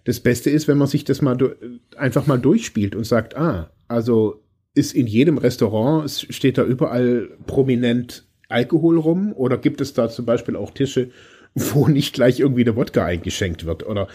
Das 0.04 0.20
Beste 0.20 0.50
ist, 0.50 0.66
wenn 0.66 0.78
man 0.78 0.88
sich 0.88 1.04
das 1.04 1.22
mal 1.22 1.56
einfach 1.96 2.26
mal 2.26 2.38
durchspielt 2.38 2.96
und 2.96 3.04
sagt, 3.04 3.36
ah, 3.36 3.70
also 3.86 4.42
ist 4.74 4.94
in 4.94 5.06
jedem 5.06 5.38
Restaurant, 5.38 6.10
steht 6.10 6.58
da 6.58 6.64
überall 6.64 7.28
prominent 7.46 8.26
Alkohol 8.48 8.98
rum 8.98 9.32
oder 9.32 9.56
gibt 9.56 9.80
es 9.80 9.94
da 9.94 10.08
zum 10.08 10.26
Beispiel 10.26 10.56
auch 10.56 10.72
Tische, 10.72 11.10
wo 11.54 11.88
nicht 11.88 12.14
gleich 12.14 12.40
irgendwie 12.40 12.64
der 12.64 12.76
Wodka 12.76 13.04
eingeschenkt 13.04 13.66
wird 13.66 13.86
oder 13.86 14.08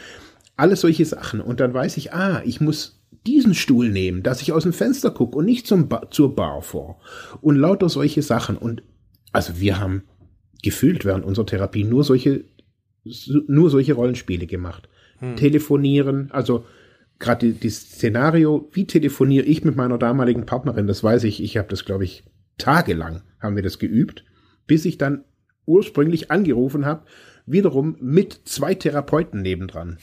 alles 0.57 0.81
solche 0.81 1.05
Sachen. 1.05 1.41
Und 1.41 1.59
dann 1.59 1.73
weiß 1.73 1.97
ich, 1.97 2.13
ah, 2.13 2.41
ich 2.45 2.61
muss 2.61 3.01
diesen 3.25 3.53
Stuhl 3.53 3.89
nehmen, 3.89 4.23
dass 4.23 4.41
ich 4.41 4.53
aus 4.53 4.63
dem 4.63 4.73
Fenster 4.73 5.11
gucke 5.11 5.37
und 5.37 5.45
nicht 5.45 5.67
zum 5.67 5.87
ba 5.87 6.09
zur 6.11 6.35
Bar 6.35 6.61
vor. 6.61 6.99
Und 7.41 7.55
lauter 7.55 7.89
solche 7.89 8.21
Sachen. 8.21 8.57
Und 8.57 8.83
also 9.31 9.59
wir 9.59 9.79
haben 9.79 10.03
gefühlt 10.61 11.05
während 11.05 11.25
unserer 11.25 11.45
Therapie 11.45 11.83
nur 11.83 12.03
solche, 12.03 12.45
nur 13.47 13.69
solche 13.69 13.93
Rollenspiele 13.93 14.47
gemacht. 14.47 14.89
Hm. 15.19 15.35
Telefonieren, 15.35 16.29
also 16.31 16.65
gerade 17.19 17.47
die, 17.47 17.59
die 17.59 17.69
Szenario, 17.69 18.69
wie 18.73 18.85
telefoniere 18.85 19.45
ich 19.45 19.63
mit 19.63 19.75
meiner 19.75 19.97
damaligen 19.97 20.45
Partnerin, 20.45 20.87
das 20.87 21.03
weiß 21.03 21.23
ich, 21.23 21.41
ich 21.41 21.57
habe 21.57 21.67
das, 21.69 21.85
glaube 21.85 22.03
ich, 22.03 22.23
tagelang 22.57 23.21
haben 23.39 23.55
wir 23.55 23.63
das 23.63 23.79
geübt, 23.79 24.25
bis 24.67 24.85
ich 24.85 24.97
dann 24.97 25.23
ursprünglich 25.65 26.31
angerufen 26.31 26.85
habe, 26.85 27.05
wiederum 27.45 27.95
mit 27.99 28.41
zwei 28.45 28.75
Therapeuten 28.75 29.41
nebendran, 29.41 29.97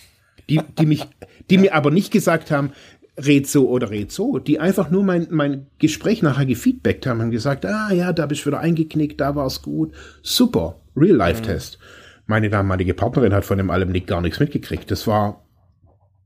die, 0.49 0.61
die 0.79 0.87
mich, 0.87 1.07
die 1.51 1.59
mir 1.59 1.75
aber 1.75 1.91
nicht 1.91 2.11
gesagt 2.11 2.51
haben, 2.51 2.73
red 3.17 3.47
so 3.47 3.69
oder 3.69 3.91
red 3.91 4.11
so, 4.11 4.39
die 4.39 4.59
einfach 4.59 4.91
nur 4.91 5.05
mein, 5.05 5.29
mein 5.31 5.67
Gespräch 5.79 6.23
nachher 6.23 6.47
gefeedbackt 6.47 7.07
haben 7.07 7.21
und 7.21 7.31
gesagt, 7.31 7.67
ah 7.67 7.93
ja, 7.93 8.13
da 8.13 8.27
bist 8.27 8.43
du 8.43 8.47
wieder 8.47 8.61
eingeknickt, 8.61 9.21
da 9.21 9.37
war's 9.37 9.63
gut. 9.63 9.93
Super, 10.23 10.81
Real-Life-Test. 10.97 11.79
Mhm. 11.79 11.85
Meine 12.27 12.51
damalige 12.51 12.95
Partnerin 12.95 13.35
hat 13.35 13.45
von 13.45 13.59
dem 13.59 13.71
allem 13.71 13.91
nicht 13.91 14.07
gar 14.07 14.21
nichts 14.21 14.41
mitgekriegt. 14.41 14.91
Das 14.91 15.07
war 15.07 15.45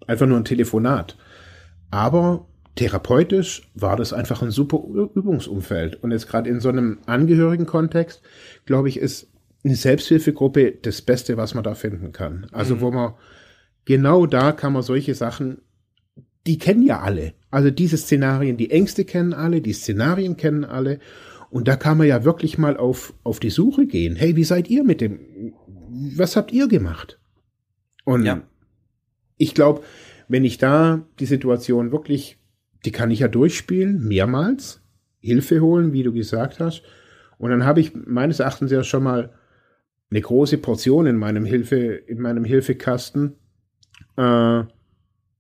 einfach 0.07 0.27
nur 0.27 0.37
ein 0.37 0.45
Telefonat. 0.45 1.17
Aber 1.91 2.47
therapeutisch 2.77 3.69
war 3.75 3.97
das 3.97 4.13
einfach 4.13 4.43
ein 4.43 4.51
super 4.51 4.79
Übungsumfeld. 5.15 6.03
Und 6.03 6.13
jetzt 6.13 6.29
gerade 6.29 6.49
in 6.49 6.61
so 6.61 6.69
einem 6.69 6.99
Angehörigen-Kontext, 7.07 8.23
glaube 8.67 8.89
ich, 8.89 8.99
ist 8.99 9.29
eine 9.65 9.75
Selbsthilfegruppe 9.75 10.73
das 10.83 11.03
Beste, 11.03 11.37
was 11.37 11.55
man 11.55 11.65
da 11.65 11.75
finden 11.75 12.13
kann. 12.13 12.47
Also 12.53 12.77
mhm. 12.77 12.81
wo 12.83 12.91
man 12.93 13.15
genau 13.87 14.27
da 14.27 14.53
kann 14.53 14.75
man 14.75 14.83
solche 14.83 15.15
Sachen 15.15 15.63
die 16.47 16.59
kennen 16.59 16.83
ja 16.83 17.01
alle. 17.01 17.35
Also 17.51 17.71
diese 17.71 17.97
Szenarien, 17.97 18.57
die 18.57 18.71
Ängste 18.71 19.05
kennen 19.05 19.35
alle, 19.35 19.61
die 19.61 19.73
Szenarien 19.73 20.37
kennen 20.37 20.65
alle. 20.65 21.01
Und 21.51 21.69
da 21.69 21.77
kann 21.77 21.99
man 21.99 22.07
ja 22.07 22.25
wirklich 22.25 22.59
mal 22.59 22.77
auf, 22.77 23.15
auf 23.23 23.41
die 23.41 23.51
Suche 23.51 23.87
gehen. 23.87 24.17
Hey, 24.17 24.37
wie 24.37 24.45
seid 24.45 24.69
ihr 24.69 24.85
mit 24.85 25.01
dem? 25.01 25.55
Was 26.17 26.37
habt 26.37 26.53
ihr 26.53 26.69
gemacht? 26.69 27.19
Und 28.05 28.25
ja. 28.25 28.43
ich 29.37 29.55
glaube, 29.55 29.83
wenn 30.29 30.45
ich 30.45 30.59
da 30.59 31.07
die 31.19 31.27
Situation 31.27 31.93
wirklich, 31.93 32.39
die 32.85 32.93
kann 32.93 33.11
ich 33.11 33.21
ja 33.21 33.29
durchspielen, 33.29 34.07
mehrmals, 34.07 34.83
Hilfe 35.19 35.61
holen, 35.61 35.93
wie 35.93 36.03
du 36.03 36.13
gesagt 36.13 36.61
hast. 36.61 36.83
Und 37.39 37.51
dann 37.51 37.65
habe 37.65 37.81
ich 37.81 37.93
meines 37.95 38.41
Erachtens 38.41 38.71
ja 38.71 38.85
schon 38.85 39.03
mal 39.03 39.33
eine 40.11 40.21
große 40.21 40.59
Portion 40.59 41.07
in 41.07 41.17
meinem 41.17 41.45
Hilfe, 41.45 41.77
in 41.77 42.21
meinem 42.21 42.45
Hilfekasten. 42.45 43.37
Äh, 44.17 44.65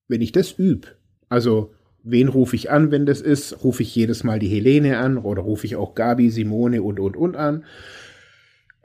wenn 0.08 0.20
ich 0.20 0.32
das 0.32 0.52
übe, 0.52 0.88
also 1.28 1.72
wen 2.02 2.28
rufe 2.28 2.56
ich 2.56 2.70
an, 2.70 2.90
wenn 2.90 3.06
das 3.06 3.20
ist? 3.20 3.64
Rufe 3.64 3.82
ich 3.82 3.94
jedes 3.94 4.24
Mal 4.24 4.38
die 4.38 4.48
Helene 4.48 4.98
an 4.98 5.18
oder 5.18 5.42
rufe 5.42 5.66
ich 5.66 5.76
auch 5.76 5.94
Gabi, 5.94 6.30
Simone 6.30 6.82
und 6.82 7.00
und 7.00 7.16
und 7.16 7.36
an? 7.36 7.64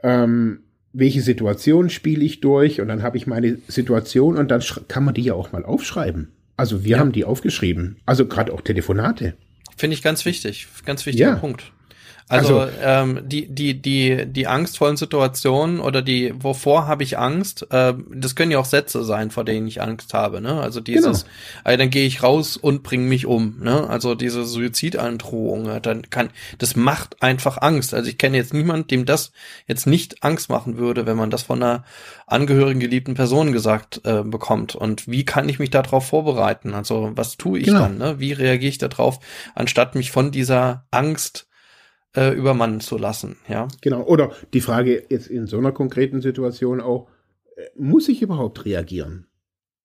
Ähm, 0.02 0.64
welche 0.92 1.22
Situation 1.22 1.88
spiele 1.88 2.24
ich 2.24 2.40
durch? 2.40 2.80
Und 2.80 2.88
dann 2.88 3.02
habe 3.02 3.16
ich 3.16 3.26
meine 3.26 3.58
Situation 3.68 4.36
und 4.36 4.50
dann 4.50 4.62
kann 4.88 5.04
man 5.04 5.14
die 5.14 5.22
ja 5.22 5.34
auch 5.34 5.52
mal 5.52 5.64
aufschreiben. 5.64 6.32
Also 6.56 6.84
wir 6.84 6.92
ja. 6.92 6.98
haben 6.98 7.12
die 7.12 7.24
aufgeschrieben. 7.24 7.96
Also 8.04 8.26
gerade 8.26 8.52
auch 8.52 8.60
Telefonate. 8.60 9.34
Finde 9.76 9.94
ich 9.94 10.02
ganz 10.02 10.24
wichtig. 10.24 10.68
Ganz 10.84 11.06
wichtiger 11.06 11.30
ja. 11.30 11.36
Punkt. 11.36 11.72
Also, 12.28 12.60
also 12.60 12.72
ähm, 12.82 13.20
die, 13.24 13.46
die, 13.52 13.80
die, 13.80 14.26
die 14.26 14.46
angstvollen 14.46 14.96
Situationen 14.96 15.80
oder 15.80 16.02
die, 16.02 16.32
wovor 16.36 16.86
habe 16.86 17.02
ich 17.02 17.18
Angst, 17.18 17.66
äh, 17.70 17.94
das 18.14 18.34
können 18.34 18.50
ja 18.50 18.58
auch 18.58 18.64
Sätze 18.64 19.04
sein, 19.04 19.30
vor 19.30 19.44
denen 19.44 19.66
ich 19.66 19.82
Angst 19.82 20.14
habe, 20.14 20.40
ne? 20.40 20.60
Also 20.60 20.80
dieses, 20.80 21.22
genau. 21.22 21.34
also 21.64 21.78
dann 21.78 21.90
gehe 21.90 22.06
ich 22.06 22.22
raus 22.22 22.56
und 22.56 22.82
bringe 22.82 23.04
mich 23.04 23.26
um, 23.26 23.58
ne? 23.60 23.88
Also 23.88 24.14
diese 24.14 24.44
Suizidandrohung, 24.44 25.82
dann 25.82 26.08
kann, 26.10 26.30
das 26.58 26.76
macht 26.76 27.22
einfach 27.22 27.60
Angst. 27.60 27.92
Also 27.92 28.08
ich 28.08 28.18
kenne 28.18 28.36
jetzt 28.36 28.54
niemand, 28.54 28.90
dem 28.90 29.04
das 29.04 29.32
jetzt 29.66 29.86
nicht 29.86 30.22
Angst 30.24 30.48
machen 30.48 30.78
würde, 30.78 31.06
wenn 31.06 31.16
man 31.16 31.30
das 31.30 31.42
von 31.42 31.62
einer 31.62 31.84
angehörigen 32.26 32.80
geliebten 32.80 33.14
Person 33.14 33.52
gesagt 33.52 34.00
äh, 34.04 34.22
bekommt. 34.22 34.74
Und 34.74 35.08
wie 35.08 35.24
kann 35.24 35.48
ich 35.48 35.58
mich 35.58 35.70
darauf 35.70 36.06
vorbereiten? 36.06 36.74
Also 36.74 37.12
was 37.14 37.36
tue 37.36 37.58
ich 37.58 37.66
genau. 37.66 37.80
dann, 37.80 37.98
ne? 37.98 38.20
Wie 38.20 38.32
reagiere 38.32 38.70
ich 38.70 38.78
darauf, 38.78 39.18
anstatt 39.54 39.94
mich 39.94 40.10
von 40.10 40.30
dieser 40.30 40.86
Angst 40.90 41.46
äh, 42.16 42.34
übermannen 42.34 42.80
zu 42.80 42.98
lassen, 42.98 43.36
ja. 43.48 43.68
Genau. 43.80 44.02
Oder 44.04 44.32
die 44.52 44.60
Frage 44.60 45.04
jetzt 45.08 45.28
in 45.28 45.46
so 45.46 45.58
einer 45.58 45.72
konkreten 45.72 46.20
Situation 46.20 46.80
auch, 46.80 47.08
äh, 47.56 47.62
muss 47.76 48.08
ich 48.08 48.22
überhaupt 48.22 48.64
reagieren? 48.64 49.26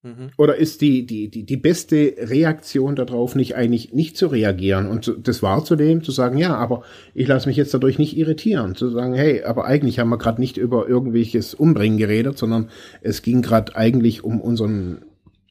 Mhm. 0.03 0.29
Oder 0.37 0.55
ist 0.55 0.81
die, 0.81 1.05
die, 1.05 1.29
die, 1.29 1.45
die 1.45 1.57
beste 1.57 2.15
Reaktion 2.17 2.95
darauf 2.95 3.35
nicht 3.35 3.55
eigentlich 3.55 3.93
nicht 3.93 4.15
zu 4.15 4.27
reagieren 4.27 4.87
und 4.87 5.13
das 5.23 5.41
wahrzunehmen, 5.41 6.03
zu 6.03 6.11
sagen, 6.11 6.37
ja, 6.37 6.55
aber 6.55 6.83
ich 7.13 7.27
lasse 7.27 7.47
mich 7.47 7.57
jetzt 7.57 7.73
dadurch 7.73 7.97
nicht 7.97 8.15
irritieren, 8.15 8.75
zu 8.75 8.89
sagen, 8.89 9.13
hey, 9.13 9.43
aber 9.43 9.65
eigentlich 9.65 9.99
haben 9.99 10.09
wir 10.09 10.17
gerade 10.17 10.41
nicht 10.41 10.57
über 10.57 10.87
irgendwelches 10.87 11.53
Umbringen 11.53 11.97
geredet, 11.97 12.37
sondern 12.37 12.69
es 13.01 13.21
ging 13.21 13.41
gerade 13.41 13.75
eigentlich 13.75 14.23
um 14.23 14.39
unseren 14.39 15.05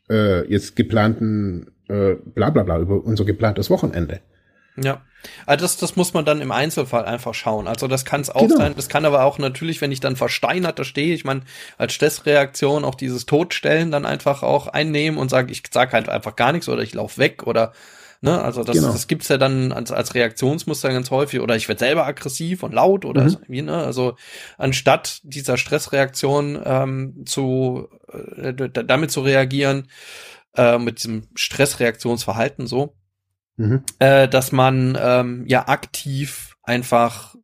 äh, 0.08 0.48
jetzt 0.50 0.76
geplanten 0.76 1.72
äh, 1.88 2.14
bla 2.14 2.50
bla 2.50 2.62
bla, 2.62 2.80
über 2.80 3.04
unser 3.04 3.24
geplantes 3.24 3.70
Wochenende. 3.70 4.20
Ja. 4.76 5.02
Also 5.44 5.64
das, 5.64 5.76
das 5.76 5.96
muss 5.96 6.14
man 6.14 6.24
dann 6.24 6.40
im 6.40 6.52
Einzelfall 6.52 7.04
einfach 7.04 7.34
schauen. 7.34 7.66
Also 7.66 7.88
das 7.88 8.04
kann 8.04 8.20
es 8.20 8.30
auch 8.30 8.42
genau. 8.42 8.56
sein. 8.56 8.74
Das 8.76 8.88
kann 8.88 9.04
aber 9.04 9.24
auch 9.24 9.38
natürlich, 9.38 9.80
wenn 9.80 9.92
ich 9.92 10.00
dann 10.00 10.16
versteinert 10.16 10.78
da 10.78 10.84
stehe, 10.84 11.14
ich 11.14 11.24
meine, 11.24 11.42
als 11.78 11.94
Stressreaktion 11.94 12.84
auch 12.84 12.94
dieses 12.94 13.26
Todstellen 13.26 13.90
dann 13.90 14.06
einfach 14.06 14.42
auch 14.42 14.68
einnehmen 14.68 15.18
und 15.18 15.30
sage, 15.30 15.52
ich 15.52 15.62
sage 15.70 15.92
halt 15.92 16.08
einfach 16.08 16.36
gar 16.36 16.52
nichts 16.52 16.68
oder 16.68 16.82
ich 16.82 16.94
laufe 16.94 17.18
weg 17.18 17.44
oder 17.44 17.72
ne, 18.20 18.40
also 18.40 18.64
das, 18.64 18.76
genau. 18.76 18.92
das 18.92 19.08
gibt's 19.08 19.28
ja 19.28 19.38
dann 19.38 19.72
als, 19.72 19.90
als 19.90 20.14
Reaktionsmuster 20.14 20.90
ganz 20.90 21.10
häufig 21.10 21.40
oder 21.40 21.56
ich 21.56 21.68
werde 21.68 21.80
selber 21.80 22.06
aggressiv 22.06 22.62
und 22.62 22.72
laut 22.72 23.04
oder 23.04 23.24
mhm. 23.24 23.36
wie, 23.48 23.62
ne? 23.62 23.76
Also 23.76 24.16
anstatt 24.58 25.20
dieser 25.22 25.56
Stressreaktion 25.56 26.60
ähm, 26.64 27.24
zu 27.26 27.88
äh, 28.12 28.52
damit 28.54 29.10
zu 29.10 29.20
reagieren, 29.20 29.88
äh, 30.56 30.78
mit 30.78 30.98
diesem 30.98 31.28
Stressreaktionsverhalten 31.34 32.66
so, 32.66 32.94
mhm. 33.56 33.82
äh, 33.98 34.28
dass 34.28 34.52
man 34.52 34.96
ähm, 35.00 35.44
ja 35.46 35.68
aktiv 35.68 36.56
einfach 36.62 37.36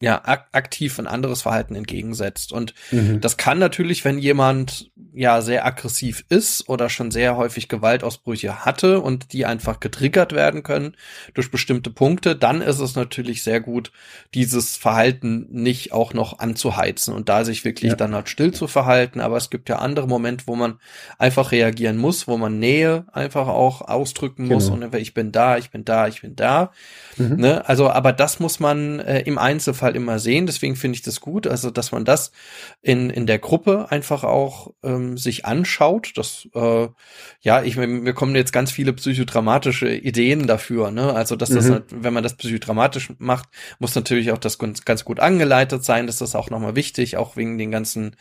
ja, 0.00 0.20
ak 0.24 0.48
aktiv 0.52 0.98
ein 1.00 1.08
anderes 1.08 1.42
Verhalten 1.42 1.74
entgegensetzt. 1.74 2.52
Und 2.52 2.72
mhm. 2.92 3.20
das 3.20 3.36
kann 3.36 3.58
natürlich, 3.58 4.04
wenn 4.04 4.18
jemand 4.18 4.90
ja 5.12 5.40
sehr 5.40 5.66
aggressiv 5.66 6.24
ist 6.28 6.68
oder 6.68 6.88
schon 6.88 7.10
sehr 7.10 7.36
häufig 7.36 7.68
Gewaltausbrüche 7.68 8.64
hatte 8.64 9.00
und 9.00 9.32
die 9.32 9.44
einfach 9.44 9.80
getriggert 9.80 10.32
werden 10.32 10.62
können 10.62 10.94
durch 11.34 11.50
bestimmte 11.50 11.90
Punkte, 11.90 12.36
dann 12.36 12.60
ist 12.60 12.78
es 12.78 12.94
natürlich 12.94 13.42
sehr 13.42 13.60
gut, 13.60 13.90
dieses 14.34 14.76
Verhalten 14.76 15.48
nicht 15.50 15.92
auch 15.92 16.14
noch 16.14 16.38
anzuheizen 16.38 17.12
und 17.12 17.28
da 17.28 17.44
sich 17.44 17.64
wirklich 17.64 17.90
ja. 17.90 17.96
dann 17.96 18.14
halt 18.14 18.28
still 18.28 18.52
zu 18.52 18.68
verhalten. 18.68 19.20
Aber 19.20 19.36
es 19.36 19.50
gibt 19.50 19.68
ja 19.68 19.80
andere 19.80 20.06
Momente, 20.06 20.44
wo 20.46 20.54
man 20.54 20.78
einfach 21.18 21.50
reagieren 21.50 21.96
muss, 21.96 22.28
wo 22.28 22.36
man 22.36 22.60
Nähe 22.60 23.04
einfach 23.12 23.48
auch 23.48 23.80
ausdrücken 23.80 24.44
genau. 24.44 24.54
muss 24.54 24.68
und 24.68 24.94
ich 24.94 25.12
bin 25.12 25.32
da, 25.32 25.58
ich 25.58 25.70
bin 25.70 25.84
da, 25.84 26.06
ich 26.06 26.20
bin 26.20 26.36
da. 26.36 26.70
Mhm. 27.16 27.36
Ne? 27.36 27.68
Also, 27.68 27.90
aber 27.90 28.12
das 28.12 28.38
muss 28.38 28.60
man 28.60 29.00
äh, 29.00 29.22
im 29.22 29.38
Einzelfall 29.38 29.87
immer 29.94 30.18
sehen. 30.18 30.46
Deswegen 30.46 30.76
finde 30.76 30.96
ich 30.96 31.02
das 31.02 31.20
gut, 31.20 31.46
also 31.46 31.70
dass 31.70 31.92
man 31.92 32.04
das 32.04 32.32
in 32.82 33.10
in 33.10 33.26
der 33.26 33.38
Gruppe 33.38 33.90
einfach 33.90 34.24
auch 34.24 34.72
ähm, 34.82 35.16
sich 35.18 35.44
anschaut. 35.46 36.12
Das 36.16 36.48
äh, 36.54 36.88
ja, 37.40 37.62
ich 37.62 37.76
mir 37.76 38.12
kommen 38.14 38.36
jetzt 38.36 38.52
ganz 38.52 38.70
viele 38.70 38.92
psychodramatische 38.92 39.92
Ideen 39.94 40.46
dafür. 40.46 40.90
Ne? 40.90 41.12
Also 41.12 41.36
dass 41.36 41.50
das, 41.50 41.68
mhm. 41.68 41.82
wenn 41.90 42.12
man 42.12 42.22
das 42.22 42.36
psychodramatisch 42.36 43.10
macht, 43.18 43.48
muss 43.78 43.94
natürlich 43.94 44.32
auch 44.32 44.38
das 44.38 44.58
ganz, 44.58 44.84
ganz 44.84 45.04
gut 45.04 45.20
angeleitet 45.20 45.84
sein. 45.84 46.06
Das 46.06 46.20
ist 46.20 46.34
auch 46.34 46.50
nochmal 46.50 46.76
wichtig, 46.76 47.16
auch 47.16 47.36
wegen 47.36 47.58
den 47.58 47.70
ganzen, 47.70 48.16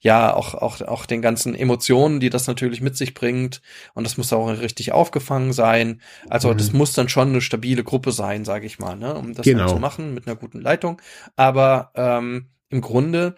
ja, 0.00 0.34
auch 0.34 0.54
auch 0.54 0.80
auch 0.80 1.06
den 1.06 1.22
ganzen 1.22 1.54
Emotionen, 1.54 2.20
die 2.20 2.30
das 2.30 2.46
natürlich 2.46 2.80
mit 2.80 2.96
sich 2.96 3.14
bringt. 3.14 3.60
Und 3.94 4.04
das 4.04 4.16
muss 4.16 4.32
auch 4.32 4.48
richtig 4.48 4.92
aufgefangen 4.92 5.52
sein. 5.52 6.00
Also 6.28 6.52
mhm. 6.52 6.58
das 6.58 6.72
muss 6.72 6.92
dann 6.92 7.08
schon 7.08 7.28
eine 7.28 7.40
stabile 7.40 7.84
Gruppe 7.84 8.12
sein 8.12 8.20
sein, 8.20 8.44
sage 8.44 8.66
ich 8.66 8.78
mal, 8.78 8.96
ne, 8.96 9.14
um 9.14 9.34
das 9.34 9.44
genau. 9.44 9.68
zu 9.68 9.76
machen 9.76 10.14
mit 10.14 10.26
einer 10.26 10.36
guten 10.36 10.60
Leitung. 10.60 11.00
Aber 11.36 11.90
ähm, 11.94 12.50
im 12.68 12.80
Grunde 12.80 13.36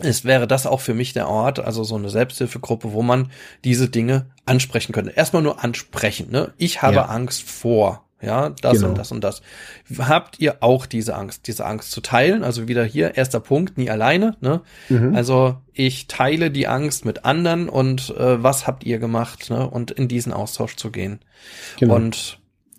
es 0.00 0.24
wäre 0.24 0.46
das 0.46 0.66
auch 0.66 0.80
für 0.80 0.94
mich 0.94 1.12
der 1.12 1.28
Ort, 1.28 1.58
also 1.58 1.84
so 1.84 1.96
eine 1.96 2.10
Selbsthilfegruppe, 2.10 2.92
wo 2.92 3.02
man 3.02 3.30
diese 3.64 3.88
Dinge 3.88 4.26
ansprechen 4.44 4.92
könnte. 4.92 5.12
Erstmal 5.12 5.42
nur 5.42 5.64
ansprechen, 5.64 6.30
ne? 6.30 6.52
Ich 6.58 6.82
habe 6.82 6.96
ja. 6.96 7.04
Angst 7.06 7.42
vor, 7.48 8.04
ja, 8.20 8.50
das 8.60 8.74
genau. 8.74 8.88
und 8.88 8.98
das 8.98 9.12
und 9.12 9.24
das. 9.24 9.42
Habt 9.98 10.38
ihr 10.38 10.62
auch 10.62 10.86
diese 10.86 11.14
Angst, 11.14 11.46
diese 11.46 11.64
Angst 11.64 11.90
zu 11.90 12.00
teilen? 12.00 12.44
Also 12.44 12.68
wieder 12.68 12.84
hier, 12.84 13.16
erster 13.16 13.40
Punkt, 13.40 13.78
nie 13.78 13.90
alleine, 13.90 14.36
ne? 14.40 14.62
Mhm. 14.88 15.14
Also 15.14 15.56
ich 15.72 16.08
teile 16.08 16.50
die 16.50 16.68
Angst 16.68 17.04
mit 17.04 17.24
anderen 17.24 17.68
und 17.68 18.10
äh, 18.16 18.42
was 18.42 18.66
habt 18.66 18.84
ihr 18.84 18.98
gemacht, 18.98 19.50
ne? 19.50 19.68
Und 19.68 19.90
in 19.90 20.08
diesen 20.08 20.32
Austausch 20.32 20.76
zu 20.76 20.90
gehen. 20.90 21.20
Genau. 21.78 21.94
Und 21.94 22.38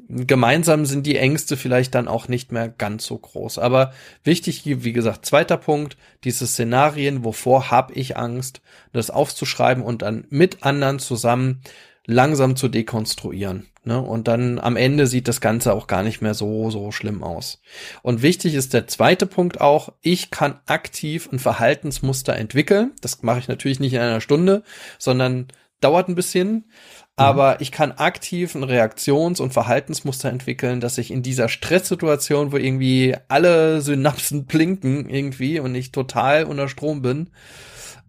gemeinsam 0.10 0.86
sind 0.86 1.06
die 1.06 1.18
Ängste 1.18 1.58
vielleicht 1.58 1.96
dann 1.96 2.08
auch 2.08 2.28
nicht 2.28 2.52
mehr 2.52 2.70
ganz 2.70 3.06
so 3.06 3.18
groß. 3.18 3.60
Aber 3.60 3.94
wichtig, 4.24 4.64
wie 4.66 4.94
gesagt, 4.94 5.26
zweiter 5.26 5.58
Punkt, 5.58 5.98
diese 6.24 6.48
Szenarien, 6.48 7.24
wovor 7.24 7.72
habe 7.72 7.94
ich 7.94 8.18
Angst, 8.18 8.62
das 8.94 9.10
aufzuschreiben 9.10 9.84
und 9.84 10.02
dann 10.02 10.26
mit 10.30 10.64
anderen 10.64 11.00
zusammen 11.00 11.62
langsam 12.06 12.56
zu 12.56 12.70
dekonstruieren. 12.70 13.68
Ne? 13.84 14.02
Und 14.02 14.28
dann 14.28 14.60
am 14.60 14.76
Ende 14.76 15.08
sieht 15.08 15.28
das 15.28 15.42
Ganze 15.42 15.74
auch 15.74 15.88
gar 15.88 16.04
nicht 16.04 16.22
mehr 16.22 16.34
so, 16.34 16.70
so 16.72 16.92
schlimm 16.92 17.22
aus. 17.24 17.62
Und 18.02 18.22
wichtig 18.22 18.54
ist 18.54 18.74
der 18.74 18.88
zweite 18.88 19.26
Punkt 19.26 19.62
auch, 19.62 19.94
ich 20.02 20.32
kann 20.32 20.60
aktiv 20.66 21.30
ein 21.32 21.40
Verhaltensmuster 21.40 22.36
entwickeln. 22.36 22.94
Das 23.02 23.24
mache 23.24 23.40
ich 23.40 23.48
natürlich 23.48 23.80
nicht 23.80 23.94
in 23.94 24.00
einer 24.00 24.22
Stunde, 24.22 24.64
sondern 24.98 25.48
dauert 25.82 26.10
ein 26.10 26.16
bisschen. 26.16 26.66
Mhm. 27.18 27.24
aber 27.26 27.62
ich 27.62 27.72
kann 27.72 27.92
aktiv 27.92 28.54
ein 28.54 28.64
Reaktions- 28.64 29.42
und 29.42 29.52
Verhaltensmuster 29.52 30.30
entwickeln, 30.30 30.80
dass 30.80 30.98
ich 30.98 31.12
in 31.12 31.24
dieser 31.24 31.50
Stresssituation, 31.50 32.52
wo 32.52 32.58
irgendwie 32.58 33.16
alle 33.28 33.82
Synapsen 33.82 34.46
blinken 34.48 35.10
irgendwie 35.10 35.60
und 35.60 35.74
ich 35.76 35.92
total 35.92 36.44
unter 36.44 36.70
Strom 36.70 37.02
bin, 37.02 37.30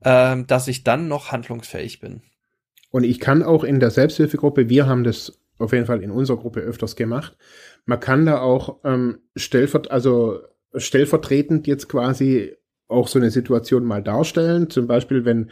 äh, 0.01 0.37
dass 0.47 0.69
ich 0.69 0.85
dann 0.85 1.09
noch 1.09 1.33
handlungsfähig 1.33 2.01
bin. 2.01 2.23
Und 2.91 3.05
ich 3.05 3.19
kann 3.19 3.43
auch 3.43 3.65
in 3.65 3.81
der 3.81 3.91
Selbsthilfegruppe, 3.91 4.69
wir 4.69 4.87
haben 4.87 5.05
das 5.05 5.39
auf 5.59 5.73
jeden 5.73 5.87
Fall 5.87 6.03
in 6.03 6.11
unserer 6.11 6.37
Gruppe 6.39 6.61
öfters 6.61 6.95
gemacht, 6.95 7.37
man 7.85 8.01
kann 8.01 8.27
da 8.27 8.41
auch 8.41 8.81
ähm, 8.85 9.21
stellvert 9.35 9.91
also 9.91 10.41
stellvertretend 10.75 11.67
jetzt 11.67 11.89
quasi 11.89 12.55
auch 12.87 13.09
so 13.09 13.19
eine 13.19 13.31
Situation 13.31 13.85
mal 13.85 14.03
darstellen. 14.03 14.71
Zum 14.71 14.87
Beispiel, 14.87 15.25
wenn 15.25 15.51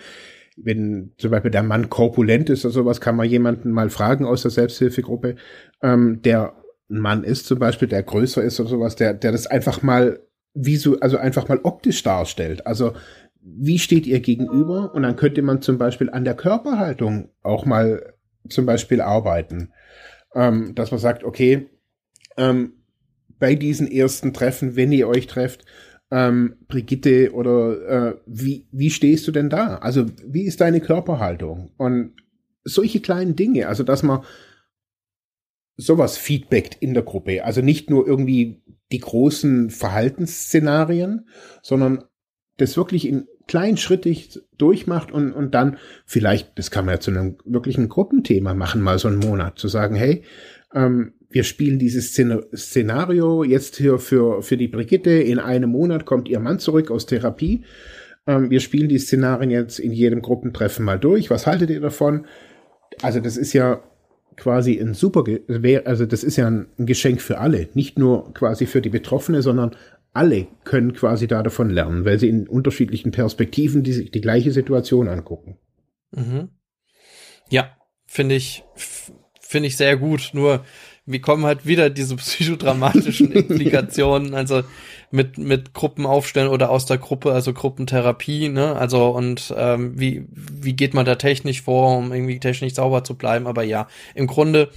wenn 0.56 1.12
zum 1.18 1.30
Beispiel 1.30 1.50
der 1.50 1.62
Mann 1.62 1.90
korpulent 1.90 2.50
ist 2.50 2.64
oder 2.64 2.72
sowas, 2.72 3.00
kann 3.00 3.16
man 3.16 3.28
jemanden 3.28 3.70
mal 3.70 3.90
fragen 3.90 4.24
aus 4.24 4.42
der 4.42 4.50
Selbsthilfegruppe, 4.50 5.36
ähm, 5.82 6.22
der 6.22 6.54
ein 6.88 6.98
Mann 6.98 7.24
ist 7.24 7.46
zum 7.46 7.58
Beispiel, 7.58 7.88
der 7.88 8.02
größer 8.02 8.42
ist 8.42 8.60
oder 8.60 8.68
sowas, 8.68 8.96
der, 8.96 9.14
der 9.14 9.32
das 9.32 9.46
einfach 9.46 9.82
mal 9.82 10.20
so, 10.54 10.98
also 11.00 11.18
einfach 11.18 11.48
mal 11.48 11.60
optisch 11.62 12.02
darstellt. 12.02 12.66
Also 12.66 12.92
wie 13.40 13.78
steht 13.78 14.06
ihr 14.06 14.20
gegenüber? 14.20 14.94
Und 14.94 15.02
dann 15.02 15.16
könnte 15.16 15.42
man 15.42 15.62
zum 15.62 15.78
Beispiel 15.78 16.10
an 16.10 16.24
der 16.24 16.34
Körperhaltung 16.34 17.30
auch 17.42 17.64
mal 17.64 18.14
zum 18.48 18.66
Beispiel 18.66 19.00
arbeiten. 19.00 19.72
Ähm, 20.34 20.74
dass 20.74 20.90
man 20.90 21.00
sagt, 21.00 21.24
okay, 21.24 21.68
ähm, 22.36 22.72
bei 23.38 23.54
diesen 23.54 23.90
ersten 23.90 24.32
Treffen, 24.32 24.76
wenn 24.76 24.92
ihr 24.92 25.08
euch 25.08 25.26
trefft, 25.26 25.64
ähm, 26.10 26.56
Brigitte, 26.68 27.32
oder 27.32 27.88
äh, 27.88 28.14
wie, 28.26 28.68
wie 28.70 28.90
stehst 28.90 29.26
du 29.26 29.32
denn 29.32 29.50
da? 29.50 29.76
Also, 29.76 30.06
wie 30.24 30.44
ist 30.44 30.60
deine 30.60 30.80
Körperhaltung? 30.80 31.72
Und 31.76 32.14
solche 32.64 33.00
kleinen 33.00 33.36
Dinge, 33.36 33.68
also 33.68 33.82
dass 33.82 34.02
man 34.02 34.24
sowas 35.76 36.16
feedbackt 36.16 36.76
in 36.80 36.94
der 36.94 37.02
Gruppe. 37.02 37.44
Also 37.44 37.60
nicht 37.60 37.90
nur 37.90 38.06
irgendwie 38.06 38.62
die 38.92 38.98
großen 38.98 39.70
Verhaltensszenarien, 39.70 41.28
sondern 41.62 42.04
das 42.56 42.76
wirklich 42.76 43.06
in 43.06 43.26
kleinschrittig 43.46 44.40
durchmacht 44.58 45.12
und, 45.12 45.32
und 45.32 45.54
dann 45.54 45.78
vielleicht, 46.04 46.58
das 46.58 46.70
kann 46.70 46.84
man 46.84 46.94
ja 46.94 47.00
zu 47.00 47.10
einem 47.12 47.36
wirklichen 47.44 47.88
Gruppenthema 47.88 48.54
machen, 48.54 48.80
mal 48.80 48.98
so 48.98 49.08
einen 49.08 49.18
Monat, 49.18 49.58
zu 49.58 49.68
sagen, 49.68 49.94
hey, 49.94 50.24
ähm, 50.74 51.14
wir 51.36 51.44
spielen 51.44 51.78
dieses 51.78 52.14
Szenario 52.14 53.44
jetzt 53.44 53.76
hier 53.76 53.98
für, 53.98 54.40
für 54.40 54.56
die 54.56 54.68
Brigitte. 54.68 55.10
In 55.10 55.38
einem 55.38 55.68
Monat 55.68 56.06
kommt 56.06 56.28
ihr 56.30 56.40
Mann 56.40 56.58
zurück 56.58 56.90
aus 56.90 57.04
Therapie. 57.04 57.62
Ähm, 58.26 58.48
wir 58.48 58.60
spielen 58.60 58.88
die 58.88 58.98
Szenarien 58.98 59.50
jetzt 59.50 59.78
in 59.78 59.92
jedem 59.92 60.22
Gruppentreffen 60.22 60.82
mal 60.82 60.98
durch. 60.98 61.28
Was 61.28 61.46
haltet 61.46 61.68
ihr 61.68 61.82
davon? 61.82 62.24
Also 63.02 63.20
das 63.20 63.36
ist 63.36 63.52
ja 63.52 63.82
quasi 64.36 64.80
ein 64.80 64.94
super, 64.94 65.24
also 65.84 66.06
das 66.06 66.24
ist 66.24 66.36
ja 66.36 66.46
ein 66.46 66.68
Geschenk 66.78 67.20
für 67.20 67.36
alle. 67.36 67.68
Nicht 67.74 67.98
nur 67.98 68.32
quasi 68.32 68.64
für 68.64 68.80
die 68.80 68.88
Betroffene, 68.88 69.42
sondern 69.42 69.76
alle 70.14 70.46
können 70.64 70.94
quasi 70.94 71.26
da 71.26 71.42
davon 71.42 71.68
lernen, 71.68 72.06
weil 72.06 72.18
sie 72.18 72.30
in 72.30 72.48
unterschiedlichen 72.48 73.10
Perspektiven 73.10 73.82
die, 73.82 74.10
die 74.10 74.20
gleiche 74.22 74.52
Situation 74.52 75.08
angucken. 75.08 75.58
Mhm. 76.12 76.48
Ja, 77.50 77.76
finde 78.06 78.36
ich, 78.36 78.64
finde 79.38 79.66
ich 79.66 79.76
sehr 79.76 79.98
gut. 79.98 80.30
Nur 80.32 80.64
wir 81.06 81.20
kommen 81.20 81.46
halt 81.46 81.66
wieder 81.66 81.88
diese 81.90 82.16
psychodramatischen 82.16 83.32
Implikationen, 83.32 84.34
also 84.34 84.62
mit 85.10 85.38
mit 85.38 85.72
Gruppen 85.72 86.04
aufstellen 86.04 86.48
oder 86.48 86.70
aus 86.70 86.86
der 86.86 86.98
Gruppe, 86.98 87.32
also 87.32 87.52
Gruppentherapie, 87.52 88.48
ne? 88.48 88.76
Also 88.76 89.08
und 89.08 89.54
ähm, 89.56 89.98
wie 89.98 90.26
wie 90.30 90.74
geht 90.74 90.94
man 90.94 91.06
da 91.06 91.14
technisch 91.14 91.62
vor, 91.62 91.96
um 91.96 92.12
irgendwie 92.12 92.40
technisch 92.40 92.74
sauber 92.74 93.04
zu 93.04 93.16
bleiben? 93.16 93.46
Aber 93.46 93.62
ja, 93.62 93.86
im 94.14 94.26
Grunde 94.26 94.70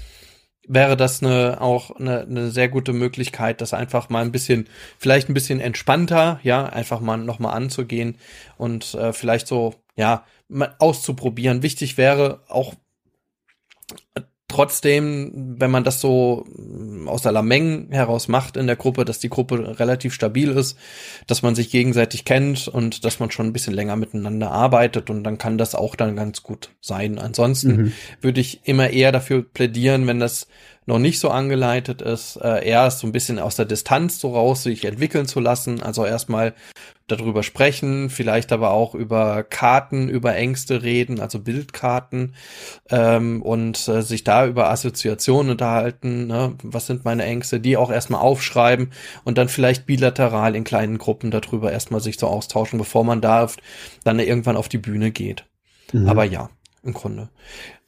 wäre 0.70 0.96
das 0.96 1.24
eine 1.24 1.60
auch 1.60 1.92
eine, 1.92 2.22
eine 2.22 2.52
sehr 2.52 2.70
gute 2.70 2.94
Möglichkeit, 2.94 3.60
das 3.60 3.74
einfach 3.74 4.10
mal 4.10 4.24
ein 4.24 4.32
bisschen, 4.32 4.70
vielleicht 5.00 5.28
ein 5.28 5.34
bisschen 5.34 5.60
entspannter, 5.60 6.40
ja, 6.44 6.66
einfach 6.68 7.00
mal 7.02 7.18
nochmal 7.18 7.56
anzugehen 7.56 8.18
und 8.56 8.94
äh, 8.94 9.12
vielleicht 9.12 9.48
so, 9.48 9.74
ja, 9.96 10.26
mal 10.48 10.76
auszuprobieren. 10.78 11.64
Wichtig 11.64 11.98
wäre 11.98 12.44
auch 12.48 12.76
trotzdem, 14.50 15.56
wenn 15.58 15.72
man 15.72 15.86
das 15.86 16.02
so 16.02 16.46
mm, 16.58 17.08
aus 17.08 17.22
der 17.22 17.32
Lameng 17.32 17.88
heraus 17.92 18.28
macht 18.28 18.58
in 18.58 18.68
der 18.68 18.76
Gruppe, 18.76 19.06
dass 19.06 19.20
die 19.20 19.30
Gruppe 19.30 19.80
relativ 19.80 20.14
stabil 20.14 20.50
ist, 20.50 20.78
dass 21.28 21.42
man 21.42 21.56
sich 21.56 21.70
gegenseitig 21.70 22.26
kennt 22.26 22.68
und 22.68 23.06
dass 23.06 23.20
man 23.20 23.32
schon 23.32 23.46
ein 23.48 23.54
bisschen 23.54 23.74
länger 23.74 23.96
miteinander 23.96 24.52
arbeitet 24.52 25.10
und 25.10 25.24
dann 25.24 25.38
kann 25.38 25.58
das 25.58 25.76
auch 25.76 25.96
dann 25.96 26.18
ganz 26.18 26.44
gut 26.44 26.72
sein. 26.82 27.20
Ansonsten 27.20 27.76
mhm. 27.76 27.94
würde 28.20 28.42
ich 28.42 28.62
immer 28.66 28.90
eher 28.90 29.14
dafür 29.14 29.44
plädieren, 29.44 30.08
wenn 30.08 30.20
das 30.20 30.48
noch 30.90 31.00
nicht 31.00 31.20
so 31.20 31.30
angeleitet 31.30 32.02
ist, 32.02 32.36
äh, 32.38 32.68
erst 32.68 33.00
so 33.00 33.08
ein 33.08 33.12
bisschen 33.12 33.38
aus 33.38 33.56
der 33.56 33.66
Distanz 33.66 34.20
so 34.20 34.34
raus 34.34 34.64
sich 34.64 34.86
entwickeln 34.86 35.28
zu 35.28 35.40
lassen. 35.40 35.84
Also 35.84 36.04
erstmal 36.04 36.56
darüber 37.08 37.44
sprechen, 37.44 38.10
vielleicht 38.10 38.52
aber 38.52 38.72
auch 38.72 38.96
über 38.96 39.44
Karten, 39.44 40.10
über 40.10 40.36
Ängste 40.36 40.82
reden, 40.82 41.20
also 41.20 41.40
Bildkarten 41.40 42.34
ähm, 42.90 43.44
und 43.44 43.88
äh, 43.88 44.02
sich 44.02 44.24
da 44.24 44.48
über 44.48 44.72
Assoziationen 44.72 45.52
unterhalten. 45.52 46.26
Ne? 46.26 46.56
Was 46.64 46.88
sind 46.88 47.06
meine 47.06 47.24
Ängste? 47.24 47.60
Die 47.60 47.78
auch 47.78 47.92
erstmal 47.92 48.22
aufschreiben 48.22 48.92
und 49.24 49.38
dann 49.38 49.48
vielleicht 49.48 49.86
bilateral 49.86 50.56
in 50.56 50.64
kleinen 50.64 50.98
Gruppen 50.98 51.30
darüber 51.30 51.72
erstmal 51.72 52.02
sich 52.02 52.18
so 52.20 52.26
austauschen, 52.26 52.80
bevor 52.80 53.04
man 53.04 53.22
da 53.22 53.48
dann 54.04 54.20
irgendwann 54.20 54.58
auf 54.58 54.70
die 54.70 54.80
Bühne 54.80 55.12
geht. 55.12 55.46
Mhm. 55.94 56.10
Aber 56.10 56.24
ja, 56.24 56.50
im 56.82 56.94
Grunde. 56.94 57.30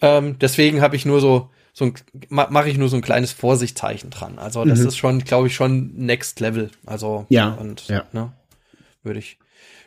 Ähm, 0.01 0.37
deswegen 0.39 0.81
habe 0.81 0.95
ich 0.95 1.05
nur 1.05 1.19
so 1.19 1.49
so 1.73 1.85
ein, 1.85 1.93
mache 2.29 2.69
ich 2.69 2.77
nur 2.77 2.89
so 2.89 2.97
ein 2.97 3.01
kleines 3.01 3.31
Vorsichtzeichen 3.31 4.09
dran. 4.09 4.39
Also 4.39 4.65
das 4.65 4.79
mhm. 4.79 4.87
ist 4.87 4.97
schon, 4.97 5.19
glaube 5.19 5.47
ich, 5.47 5.55
schon 5.55 5.93
Next 5.95 6.39
Level. 6.39 6.69
Also 6.85 7.25
ja, 7.29 7.49
und 7.53 7.87
ja. 7.87 8.05
Ne, 8.11 8.31
würde 9.03 9.19
ich. 9.19 9.37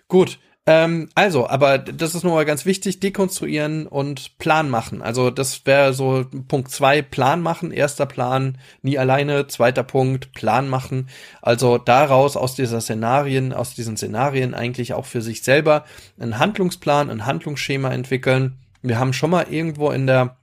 Gut. 0.08 0.38
Ähm, 0.66 1.10
also, 1.14 1.46
aber 1.46 1.76
das 1.76 2.14
ist 2.14 2.24
nochmal 2.24 2.46
ganz 2.46 2.64
wichtig, 2.64 2.98
dekonstruieren 2.98 3.86
und 3.86 4.38
Plan 4.38 4.70
machen. 4.70 5.02
Also 5.02 5.30
das 5.30 5.66
wäre 5.66 5.92
so 5.92 6.24
Punkt 6.48 6.70
zwei, 6.70 7.02
Plan 7.02 7.42
machen, 7.42 7.70
erster 7.70 8.06
Plan, 8.06 8.56
nie 8.80 8.98
alleine, 8.98 9.46
zweiter 9.46 9.82
Punkt, 9.82 10.32
Plan 10.32 10.68
machen. 10.70 11.10
Also 11.42 11.76
daraus 11.76 12.38
aus 12.38 12.54
dieser 12.54 12.80
Szenarien, 12.80 13.52
aus 13.52 13.74
diesen 13.74 13.98
Szenarien 13.98 14.54
eigentlich 14.54 14.94
auch 14.94 15.04
für 15.04 15.20
sich 15.20 15.42
selber 15.42 15.84
einen 16.18 16.38
Handlungsplan, 16.38 17.10
ein 17.10 17.26
Handlungsschema 17.26 17.90
entwickeln. 17.90 18.56
Wir 18.80 18.98
haben 18.98 19.12
schon 19.12 19.30
mal 19.30 19.46
irgendwo 19.50 19.90
in 19.90 20.06
der 20.06 20.36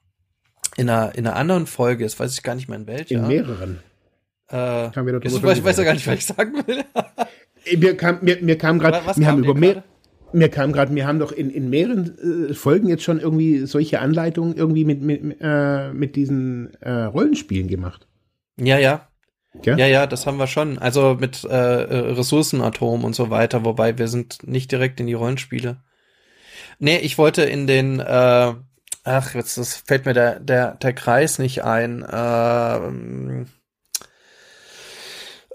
in 0.78 0.90
einer, 0.90 1.16
in 1.16 1.28
einer 1.28 1.36
anderen 1.36 1.68
Folge, 1.68 2.04
jetzt 2.04 2.20
weiß 2.20 2.34
ich 2.34 2.44
gar 2.44 2.56
nicht 2.56 2.70
mehr 2.70 2.80
in 2.80 2.88
welcher. 2.88 3.16
In 3.16 3.28
mehreren. 3.28 3.80
Äh, 4.50 4.56
weiß, 5.44 5.58
ich 5.58 5.64
weiß 5.64 5.78
ja 5.78 5.84
gar 5.84 5.94
nicht, 5.94 6.08
was 6.08 6.16
ich 6.16 6.26
sagen 6.26 6.64
will. 6.66 6.84
mir 7.78 7.98
kam, 7.98 8.20
mir, 8.22 8.38
mir 8.42 8.58
kam 8.58 8.80
gerade, 8.80 9.02
wir 9.16 9.28
haben 9.28 9.44
über 9.44 9.54
mehr, 9.54 9.84
mir 10.34 10.50
kam 10.50 10.72
gerade, 10.72 10.94
wir 10.94 11.08
haben 11.08 11.20
doch 11.20 11.32
in, 11.32 11.50
in 11.50 11.70
mehreren 11.70 12.50
äh, 12.50 12.54
Folgen 12.54 12.88
jetzt 12.88 13.04
schon 13.04 13.20
irgendwie 13.20 13.66
solche 13.66 14.00
Anleitungen 14.00 14.56
irgendwie 14.56 14.86
mit, 14.86 15.02
mit, 15.02 15.38
äh, 15.42 15.94
mit 15.94 16.16
diesen 16.16 16.74
äh, 16.82 16.92
Rollenspielen 17.04 17.68
gemacht. 17.68 18.08
Ja, 18.58 18.78
ja. 18.78 19.08
Ja? 19.66 19.76
ja, 19.76 19.86
ja, 19.86 20.08
das 20.08 20.26
haben 20.26 20.38
wir 20.38 20.48
schon. 20.48 20.78
Also 20.78 21.18
mit 21.20 21.44
äh, 21.44 21.50
äh, 21.50 22.14
Ressourcenatom 22.14 23.04
und 23.04 23.16
so 23.16 23.30
weiter, 23.30 23.66
wobei 23.66 23.98
wir 23.98 24.08
sind 24.08 24.48
nicht 24.48 24.72
direkt 24.72 25.00
in 25.00 25.08
die 25.08 25.14
Rollenspiele. 25.14 25.82
Nee, 26.80 26.98
ich 27.00 27.18
wollte 27.18 27.44
in 27.44 27.68
den 27.68 28.00
äh, 28.00 28.54
ach, 29.04 29.34
jetzt 29.34 29.58
das 29.58 29.76
fällt 29.76 30.06
mir 30.06 30.14
der, 30.14 30.40
der, 30.40 30.76
der 30.76 30.94
Kreis 30.94 31.40
nicht 31.40 31.64
ein. 31.64 32.06
Ähm, 32.12 33.48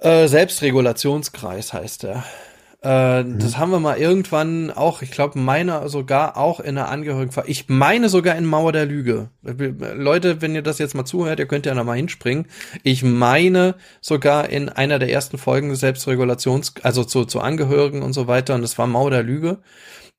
äh, 0.00 0.28
Selbstregulationskreis 0.28 1.72
heißt 1.72 2.04
der. 2.04 2.24
Äh, 2.82 3.22
mhm. 3.22 3.38
Das 3.38 3.56
haben 3.56 3.72
wir 3.72 3.80
mal 3.80 3.96
irgendwann 3.96 4.70
auch, 4.70 5.02
ich 5.02 5.10
glaube, 5.10 5.38
meiner 5.38 5.88
sogar 5.88 6.36
auch 6.36 6.60
in 6.60 6.74
der 6.74 6.88
Angehörigen. 6.88 7.32
Ich 7.46 7.68
meine 7.68 8.08
sogar 8.08 8.36
in 8.36 8.44
Mauer 8.44 8.72
der 8.72 8.86
Lüge. 8.86 9.30
Leute, 9.42 10.42
wenn 10.42 10.54
ihr 10.54 10.62
das 10.62 10.78
jetzt 10.78 10.94
mal 10.94 11.04
zuhört, 11.04 11.38
ihr 11.38 11.46
könnt 11.46 11.66
ja 11.66 11.74
noch 11.74 11.84
mal 11.84 11.96
hinspringen. 11.96 12.46
Ich 12.82 13.02
meine 13.02 13.74
sogar 14.00 14.50
in 14.50 14.68
einer 14.68 14.98
der 14.98 15.10
ersten 15.10 15.38
Folgen 15.38 15.74
Selbstregulations, 15.74 16.74
also 16.82 17.02
zu, 17.02 17.24
zu 17.24 17.40
Angehörigen 17.40 18.02
und 18.02 18.12
so 18.12 18.26
weiter. 18.28 18.54
Und 18.54 18.62
das 18.62 18.78
war 18.78 18.86
Mauer 18.86 19.10
der 19.10 19.22
Lüge. 19.22 19.58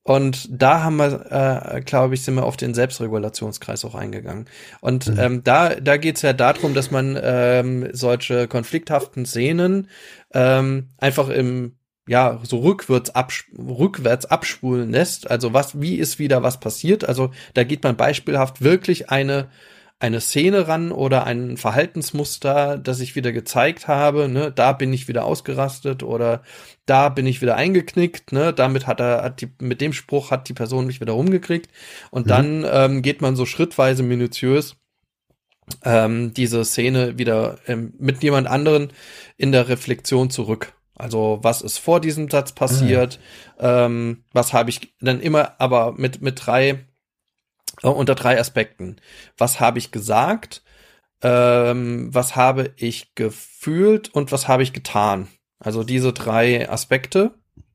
Und 0.07 0.47
da 0.49 0.83
haben 0.85 0.95
wir, 0.95 1.73
äh, 1.75 1.81
glaube 1.81 2.13
ich, 2.13 2.23
sind 2.23 2.35
wir 2.35 2.45
auf 2.45 2.55
den 2.55 2.73
Selbstregulationskreis 2.73 3.83
auch 3.83 3.93
eingegangen. 3.93 4.45
Und 4.79 5.07
mhm. 5.07 5.19
ähm, 5.19 5.43
da, 5.43 5.75
da 5.75 5.97
geht's 5.97 6.21
ja 6.21 6.31
darum, 6.31 6.73
dass 6.73 6.91
man 6.91 7.19
ähm, 7.21 7.89
solche 7.91 8.47
konflikthaften 8.47 9.25
Szenen 9.25 9.89
ähm, 10.33 10.91
einfach 10.97 11.27
im 11.27 11.75
ja, 12.07 12.39
so 12.43 12.59
rückwärts, 12.59 13.09
abs 13.09 13.43
rückwärts 13.57 14.25
abspulen 14.25 14.91
lässt. 14.91 15.29
Also 15.29 15.51
was, 15.51 15.81
wie 15.81 15.95
ist 15.95 16.19
wieder 16.19 16.41
was 16.41 16.61
passiert? 16.61 17.03
Also 17.03 17.31
da 17.53 17.65
geht 17.65 17.83
man 17.83 17.97
beispielhaft 17.97 18.61
wirklich 18.61 19.09
eine, 19.09 19.49
eine 19.99 20.21
Szene 20.21 20.67
ran 20.67 20.91
oder 20.91 21.25
ein 21.25 21.57
Verhaltensmuster, 21.57 22.77
das 22.77 22.99
ich 22.99 23.15
wieder 23.15 23.31
gezeigt 23.31 23.88
habe, 23.88 24.27
ne, 24.29 24.51
da 24.51 24.73
bin 24.73 24.93
ich 24.93 25.07
wieder 25.07 25.25
ausgerastet 25.25 26.03
oder 26.03 26.43
da 26.86 27.10
bin 27.10 27.25
ich 27.25 27.41
wieder 27.41 27.55
eingeknickt, 27.55 28.31
ne, 28.31 28.53
damit 28.53 28.86
hat 28.86 28.99
er, 28.99 29.23
hat 29.23 29.41
die, 29.41 29.49
mit 29.60 29.81
dem 29.81 29.93
Spruch 29.93 30.29
hat 30.29 30.49
die 30.49 30.53
Person 30.53 30.86
mich 30.86 31.01
wieder 31.01 31.13
rumgekriegt 31.13 31.69
und 32.12 32.27
mhm. 32.27 32.29
dann 32.29 32.65
ähm, 32.69 33.01
geht 33.01 33.21
man 33.21 33.36
so 33.36 33.47
schrittweise 33.47 34.03
minutiös 34.03 34.75
ähm, 35.83 36.33
diese 36.33 36.63
Szene 36.63 37.17
wieder 37.17 37.57
ähm, 37.67 37.93
mit 37.97 38.21
jemand 38.23 38.47
anderen 38.47 38.93
in 39.36 39.51
der 39.51 39.67
Reflexion 39.67 40.29
zurück. 40.29 40.73
Also 40.95 41.39
was 41.41 41.62
ist 41.62 41.77
vor 41.77 42.01
diesem 42.01 42.29
Satz 42.29 42.53
passiert? 42.53 43.19
Mhm. 43.60 43.65
Ähm, 43.65 44.23
was 44.31 44.53
habe 44.53 44.69
ich 44.69 44.93
dann 45.01 45.19
immer, 45.19 45.60
aber 45.60 45.93
mit 45.93 46.21
mit 46.21 46.45
drei 46.45 46.86
äh, 47.83 47.87
unter 47.87 48.15
drei 48.15 48.39
Aspekten. 48.39 48.97
Was 49.37 49.59
habe 49.59 49.79
ich 49.79 49.91
gesagt? 49.91 50.63
Ähm, 51.21 52.09
was 52.13 52.35
habe 52.35 52.73
ich 52.77 53.15
gefühlt 53.15 54.13
und 54.13 54.31
was 54.31 54.47
habe 54.47 54.63
ich 54.63 54.73
getan? 54.73 55.27
Also 55.59 55.83
diese 55.83 56.13
drei 56.13 56.69
Aspekte. 56.69 57.33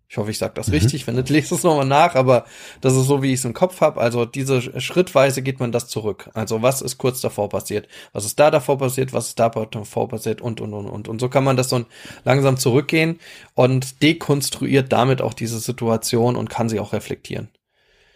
Ich 0.09 0.19
hoffe, 0.19 0.31
ich 0.31 0.37
sage 0.37 0.53
das 0.55 0.69
mhm. 0.69 0.75
richtig. 0.75 1.07
Wenn 1.07 1.15
nicht, 1.15 1.31
lese 1.31 1.55
es 1.55 1.63
nochmal 1.63 1.87
nach, 1.87 2.15
aber 2.15 2.45
das 2.83 2.95
ist 2.95 3.07
so, 3.07 3.23
wie 3.23 3.33
ich 3.33 3.41
es 3.41 3.47
im 3.47 3.55
Kopf 3.55 3.81
habe. 3.81 3.99
Also 4.01 4.27
diese 4.27 4.79
schrittweise 4.81 5.41
geht 5.41 5.59
man 5.59 5.73
das 5.73 5.89
zurück. 5.89 6.29
Also 6.35 6.61
was 6.61 6.83
ist 6.83 6.99
kurz 6.99 7.23
davor 7.23 7.49
passiert? 7.49 7.89
Was 8.13 8.27
ist 8.27 8.39
da 8.39 8.51
davor 8.51 8.77
passiert? 8.77 9.15
Was 9.15 9.29
ist 9.29 9.41
da 9.41 9.49
davor 9.49 10.09
passiert? 10.09 10.43
Und, 10.43 10.61
und, 10.61 10.75
und, 10.75 10.87
und. 10.87 11.09
Und 11.09 11.19
so 11.19 11.31
kann 11.31 11.45
man 11.45 11.57
das 11.57 11.71
so 11.71 11.87
langsam 12.25 12.59
zurückgehen 12.59 13.19
und 13.55 14.03
dekonstruiert 14.03 14.93
damit 14.93 15.23
auch 15.23 15.33
diese 15.35 15.59
Situation 15.59 16.37
und 16.37 16.51
kann 16.51 16.69
sie 16.69 16.79
auch 16.79 16.93
reflektieren. 16.93 17.49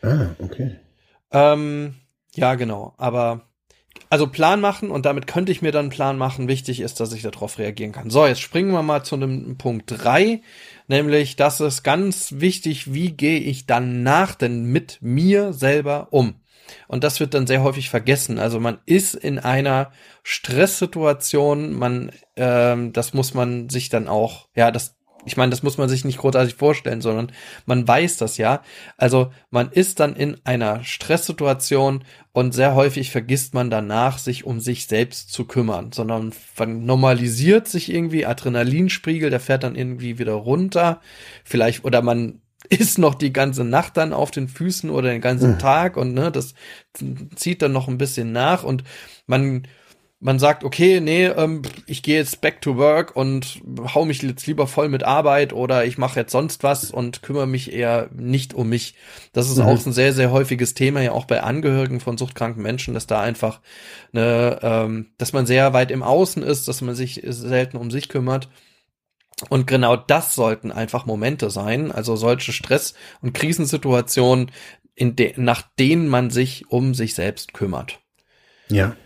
Ah, 0.03 0.27
okay. 0.39 0.77
Ähm, 1.37 1.95
ja, 2.35 2.55
genau. 2.55 2.95
Aber 2.97 3.43
also 4.09 4.27
Plan 4.27 4.61
machen 4.61 4.91
und 4.91 5.05
damit 5.05 5.27
könnte 5.27 5.53
ich 5.53 5.63
mir 5.63 5.73
dann 5.73 5.87
einen 5.87 5.91
Plan 5.91 6.17
machen. 6.17 6.49
Wichtig 6.49 6.81
ist, 6.81 7.01
dass 7.01 7.13
ich 7.13 7.23
darauf 7.23 7.59
reagieren 7.59 7.93
kann. 7.93 8.11
So, 8.11 8.27
jetzt 8.27 8.41
springen 8.41 8.73
wir 8.73 8.83
mal 8.83 9.03
zu 9.05 9.17
einem 9.17 9.59
Punkt 9.59 9.85
drei 9.87 10.43
nämlich 10.89 11.37
das 11.37 11.61
ist 11.61 11.83
ganz 11.83 12.35
wichtig, 12.37 12.93
wie 12.93 13.11
gehe 13.11 13.41
ich 13.41 13.67
dann 13.67 14.03
nach 14.03 14.35
denn 14.35 14.65
mit 14.65 14.99
mir 15.01 15.53
selber 15.53 16.09
um? 16.11 16.37
Und 16.89 17.05
das 17.05 17.21
wird 17.21 17.35
dann 17.35 17.47
sehr 17.47 17.63
häufig 17.63 17.91
vergessen. 17.91 18.39
Also 18.39 18.59
man 18.59 18.79
ist 18.87 19.15
in 19.15 19.39
einer 19.39 19.93
Stresssituation, 20.25 21.73
man, 21.73 22.11
ähm, 22.37 22.93
das 22.93 23.15
muss 23.15 23.35
man 23.35 23.69
sich 23.69 23.89
dann 23.89 24.09
auch, 24.09 24.49
ja, 24.55 24.73
das 24.73 24.96
ich 25.27 25.37
meine, 25.37 25.51
das 25.51 25.65
muss 25.65 25.77
man 25.77 25.89
sich 25.89 26.05
nicht 26.05 26.19
großartig 26.19 26.55
vorstellen, 26.55 27.01
sondern 27.01 27.33
man 27.67 27.87
weiß 27.87 28.17
das 28.17 28.39
ja. 28.39 28.63
Also 28.97 29.33
man 29.51 29.71
ist 29.71 29.99
dann 29.99 30.15
in 30.15 30.37
einer 30.45 30.85
Stresssituation 30.85 32.05
und 32.33 32.53
sehr 32.53 32.75
häufig 32.75 33.11
vergisst 33.11 33.53
man 33.53 33.69
danach, 33.69 34.19
sich 34.19 34.45
um 34.45 34.61
sich 34.61 34.87
selbst 34.87 35.33
zu 35.33 35.45
kümmern, 35.45 35.91
sondern 35.91 36.33
man 36.57 36.87
normalisiert 36.87 37.67
sich 37.67 37.93
irgendwie 37.93 38.25
Adrenalinspiegel, 38.25 39.29
der 39.29 39.41
fährt 39.41 39.65
dann 39.65 39.75
irgendwie 39.75 40.19
wieder 40.21 40.35
runter. 40.35 41.01
Vielleicht, 41.45 41.85
oder 41.85 42.03
man 42.03 42.41
ist 42.69 42.99
noch 42.99 43.17
die 43.17 43.33
ganze 43.33 43.65
Nacht 43.65 43.97
dann 43.97 44.13
auf 44.13 44.31
den 44.31 44.47
Füßen 44.47 44.91
oder 44.91 45.11
den 45.11 45.21
ganzen 45.21 45.55
mhm. 45.55 45.59
Tag 45.59 45.97
und 45.97 46.15
ne, 46.15 46.31
das 46.31 46.55
zieht 47.35 47.63
dann 47.63 47.73
noch 47.73 47.89
ein 47.89 47.99
bisschen 47.99 48.31
nach 48.31 48.63
und 48.63 48.85
man 49.27 49.67
man 50.27 50.41
sagt, 50.41 50.65
okay, 50.65 51.01
nee, 51.01 51.27
ähm, 51.27 51.63
ich 51.87 52.03
gehe 52.03 52.17
jetzt 52.17 52.41
back 52.41 52.61
to 52.61 52.77
work 52.77 53.15
und 53.15 53.61
hau 53.95 54.05
mich 54.05 54.23
jetzt 54.23 54.45
lieber 54.49 54.67
voll 54.67 54.89
mit 54.89 55.05
Arbeit 55.05 55.53
oder 55.53 55.85
ich 55.85 55.99
mache 55.99 56.19
jetzt 56.19 56.33
sonst 56.33 56.65
was 56.65 56.91
und 56.91 57.23
kümmere 57.23 57.47
mich 57.47 57.73
eher 57.73 58.11
nicht 58.13 58.53
um 58.53 58.69
mich. 58.69 58.97
Das 59.33 59.49
ist 59.49 59.59
mhm. 59.59 59.67
auch 59.67 59.87
ein 59.87 59.93
sehr, 59.93 60.13
sehr 60.13 60.33
häufiges 60.33 60.75
Thema, 60.75 61.01
ja 61.01 61.13
auch 61.13 61.27
bei 61.27 61.45
Angehörigen 61.45 62.01
von 62.01 62.19
suchtkranken 62.19 62.61
Menschen, 62.61 62.93
dass 62.93 63.07
da 63.07 63.21
einfach, 63.21 63.61
ne, 64.11 64.59
ähm, 64.63 65.13
dass 65.17 65.33
man 65.33 65.47
sehr 65.47 65.73
weit 65.75 65.93
im 65.93 66.03
Außen 66.03 66.43
ist, 66.43 66.67
dass 66.67 66.81
man 66.81 66.97
sich 66.97 67.23
selten 67.25 67.77
um 67.77 67.93
sich 67.93 68.09
kümmert. 68.09 68.49
Und 69.49 69.69
genau 69.69 69.95
das 69.95 70.35
sollten 70.35 70.73
einfach 70.73 71.07
Momente 71.07 71.51
sein, 71.51 71.93
also 71.93 72.17
solche 72.17 72.53
Stress- 72.53 72.95
und 73.21 73.33
Krisensituationen, 73.33 74.51
in 74.97 75.15
de 75.15 75.35
nach 75.37 75.63
denen 75.79 76.09
man 76.09 76.31
sich 76.31 76.69
um 76.69 76.95
sich 76.95 77.15
selbst 77.15 77.55
kümmert. 77.55 78.01
Ja. 78.69 78.97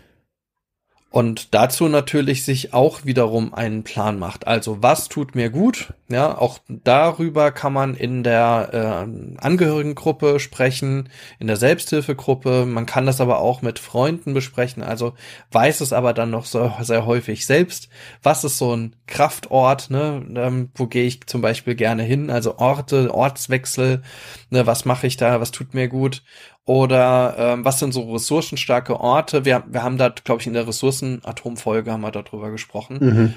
Und 1.11 1.53
dazu 1.53 1.89
natürlich 1.89 2.45
sich 2.45 2.73
auch 2.73 3.03
wiederum 3.03 3.53
einen 3.53 3.83
Plan 3.83 4.17
macht. 4.17 4.47
Also 4.47 4.81
was 4.81 5.09
tut 5.09 5.35
mir 5.35 5.49
gut? 5.49 5.93
Ja, 6.07 6.37
auch 6.37 6.59
darüber 6.69 7.51
kann 7.51 7.73
man 7.73 7.95
in 7.95 8.23
der 8.23 8.69
äh, 8.71 9.37
Angehörigengruppe 9.41 10.39
sprechen, 10.39 11.09
in 11.37 11.47
der 11.47 11.57
Selbsthilfegruppe. 11.57 12.65
Man 12.65 12.85
kann 12.85 13.05
das 13.05 13.19
aber 13.19 13.39
auch 13.39 13.61
mit 13.61 13.77
Freunden 13.77 14.33
besprechen. 14.33 14.83
Also 14.83 15.13
weiß 15.51 15.81
es 15.81 15.91
aber 15.91 16.13
dann 16.13 16.29
noch 16.29 16.45
so, 16.45 16.71
sehr 16.79 17.05
häufig 17.05 17.45
selbst. 17.45 17.89
Was 18.23 18.45
ist 18.45 18.57
so 18.57 18.73
ein 18.73 18.95
Kraftort? 19.05 19.89
Ne? 19.89 20.25
Ähm, 20.37 20.69
wo 20.75 20.87
gehe 20.87 21.05
ich 21.05 21.27
zum 21.27 21.41
Beispiel 21.41 21.75
gerne 21.75 22.03
hin? 22.03 22.29
Also 22.29 22.57
Orte, 22.57 23.13
Ortswechsel. 23.13 24.01
Ne? 24.49 24.65
Was 24.65 24.85
mache 24.85 25.07
ich 25.07 25.17
da? 25.17 25.41
Was 25.41 25.51
tut 25.51 25.73
mir 25.73 25.89
gut? 25.89 26.23
Oder 26.65 27.35
ähm, 27.37 27.65
was 27.65 27.79
sind 27.79 27.93
so 27.93 28.11
ressourcenstarke 28.11 28.99
Orte? 28.99 29.45
Wir, 29.45 29.63
wir 29.67 29.83
haben 29.83 29.97
da, 29.97 30.09
glaube 30.09 30.41
ich, 30.41 30.47
in 30.47 30.53
der 30.53 30.67
Ressourcen-Atomfolge 30.67 31.91
haben 31.91 32.01
wir 32.01 32.11
darüber 32.11 32.51
gesprochen. 32.51 32.97
Mhm. 32.99 33.33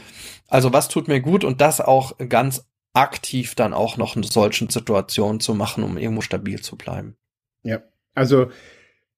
Also 0.48 0.72
was 0.72 0.88
tut 0.88 1.08
mir 1.08 1.20
gut 1.20 1.42
und 1.42 1.60
das 1.60 1.80
auch 1.80 2.18
ganz 2.28 2.66
aktiv 2.92 3.54
dann 3.54 3.72
auch 3.72 3.96
noch 3.96 4.14
in 4.16 4.22
solchen 4.22 4.68
Situationen 4.68 5.40
zu 5.40 5.54
machen, 5.54 5.82
um 5.82 5.96
irgendwo 5.96 6.20
stabil 6.20 6.60
zu 6.60 6.76
bleiben. 6.76 7.16
Ja, 7.62 7.82
also 8.14 8.50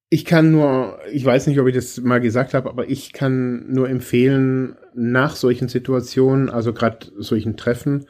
ich 0.09 0.23
kann 0.23 0.51
nur, 0.51 0.99
ich 1.11 1.25
weiß 1.25 1.47
nicht, 1.47 1.59
ob 1.59 1.67
ich 1.67 1.75
das 1.75 1.99
mal 1.99 2.21
gesagt 2.21 2.53
habe, 2.53 2.69
aber 2.69 2.89
ich 2.89 3.11
kann 3.11 3.71
nur 3.71 3.89
empfehlen, 3.89 4.77
nach 4.95 5.35
solchen 5.35 5.67
Situationen, 5.67 6.49
also 6.49 6.73
gerade 6.73 7.07
solchen 7.17 7.57
Treffen, 7.57 8.07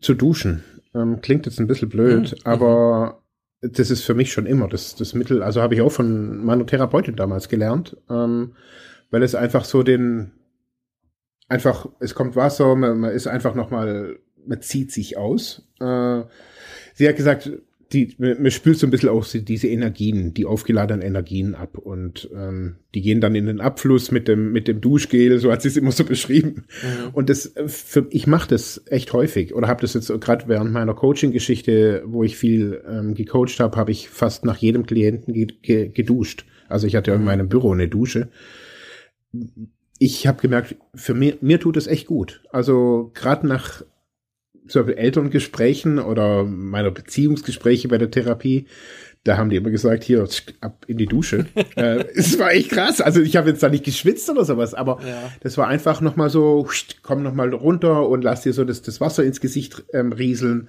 zu 0.00 0.14
duschen. 0.14 0.64
Ähm, 0.94 1.20
klingt 1.20 1.44
jetzt 1.46 1.60
ein 1.60 1.66
bisschen 1.66 1.90
blöd, 1.90 2.32
mhm. 2.32 2.38
aber 2.44 3.22
das 3.60 3.90
ist 3.90 4.02
für 4.02 4.14
mich 4.14 4.32
schon 4.32 4.46
immer 4.46 4.68
das, 4.68 4.94
das 4.94 5.14
Mittel, 5.14 5.42
also 5.42 5.60
habe 5.60 5.74
ich 5.74 5.80
auch 5.80 5.90
von 5.90 6.44
meiner 6.44 6.66
Therapeutin 6.66 7.16
damals 7.16 7.48
gelernt, 7.48 7.96
ähm, 8.08 8.54
weil 9.10 9.22
es 9.22 9.34
einfach 9.34 9.64
so 9.64 9.82
den, 9.82 10.32
einfach, 11.48 11.88
es 11.98 12.14
kommt 12.14 12.36
Wasser, 12.36 12.76
man, 12.76 12.98
man 12.98 13.10
ist 13.10 13.26
einfach 13.26 13.54
nochmal, 13.54 14.18
man 14.46 14.62
zieht 14.62 14.92
sich 14.92 15.16
aus. 15.16 15.68
Äh, 15.80 16.22
sie 16.94 17.08
hat 17.08 17.16
gesagt, 17.16 17.50
die, 17.92 18.14
man 18.18 18.50
spült 18.50 18.78
so 18.78 18.86
ein 18.86 18.90
bisschen 18.90 19.08
auch 19.08 19.26
diese 19.26 19.68
Energien, 19.68 20.34
die 20.34 20.44
aufgeladenen 20.44 21.00
Energien 21.00 21.54
ab 21.54 21.78
und 21.78 22.28
ähm, 22.34 22.76
die 22.94 23.00
gehen 23.00 23.22
dann 23.22 23.34
in 23.34 23.46
den 23.46 23.60
Abfluss 23.60 24.10
mit 24.10 24.28
dem 24.28 24.52
mit 24.52 24.68
dem 24.68 24.82
Duschgel, 24.82 25.38
so 25.38 25.50
hat 25.50 25.62
sie 25.62 25.68
es 25.68 25.76
immer 25.78 25.92
so 25.92 26.04
beschrieben. 26.04 26.64
Mhm. 26.82 27.14
Und 27.14 27.30
das, 27.30 27.54
für, 27.66 28.06
ich 28.10 28.26
mache 28.26 28.48
das 28.48 28.82
echt 28.86 29.12
häufig 29.14 29.54
oder 29.54 29.68
habe 29.68 29.80
das 29.80 29.94
jetzt 29.94 30.08
gerade 30.20 30.48
während 30.48 30.70
meiner 30.70 30.94
Coaching-Geschichte, 30.94 32.02
wo 32.06 32.24
ich 32.24 32.36
viel 32.36 32.82
ähm, 32.86 33.14
gecoacht 33.14 33.58
habe, 33.58 33.76
habe 33.76 33.90
ich 33.90 34.10
fast 34.10 34.44
nach 34.44 34.58
jedem 34.58 34.84
Klienten 34.84 35.32
ge 35.32 35.46
ge 35.62 35.88
geduscht. 35.88 36.44
Also 36.68 36.86
ich 36.86 36.94
hatte 36.94 37.10
ja 37.10 37.14
in 37.14 37.22
mhm. 37.22 37.26
meinem 37.26 37.48
Büro 37.48 37.72
eine 37.72 37.88
Dusche. 37.88 38.28
Ich 39.98 40.26
habe 40.26 40.42
gemerkt, 40.42 40.76
für 40.94 41.14
mir, 41.14 41.38
mir 41.40 41.58
tut 41.58 41.78
es 41.78 41.86
echt 41.86 42.06
gut. 42.06 42.42
Also 42.50 43.10
gerade 43.14 43.46
nach 43.46 43.82
zum 44.68 44.82
Beispiel 44.82 45.02
Elterngesprächen 45.02 45.98
oder 45.98 46.44
meiner 46.44 46.90
Beziehungsgespräche 46.90 47.88
bei 47.88 47.98
der 47.98 48.10
Therapie, 48.10 48.66
da 49.24 49.36
haben 49.36 49.50
die 49.50 49.56
immer 49.56 49.70
gesagt, 49.70 50.04
hier, 50.04 50.26
ab 50.60 50.84
in 50.86 50.96
die 50.96 51.06
Dusche. 51.06 51.46
äh, 51.76 52.04
es 52.14 52.38
war 52.38 52.52
echt 52.52 52.70
krass. 52.70 53.00
Also 53.00 53.20
ich 53.20 53.36
habe 53.36 53.50
jetzt 53.50 53.62
da 53.62 53.68
nicht 53.68 53.84
geschwitzt 53.84 54.30
oder 54.30 54.44
sowas, 54.44 54.74
aber 54.74 55.00
ja. 55.06 55.30
das 55.40 55.58
war 55.58 55.68
einfach 55.68 56.00
nochmal 56.00 56.30
so, 56.30 56.66
komm 57.02 57.22
nochmal 57.22 57.52
runter 57.52 58.08
und 58.08 58.22
lass 58.22 58.42
dir 58.42 58.52
so 58.52 58.64
das, 58.64 58.82
das 58.82 59.00
Wasser 59.00 59.24
ins 59.24 59.40
Gesicht 59.40 59.84
ähm, 59.92 60.12
rieseln. 60.12 60.68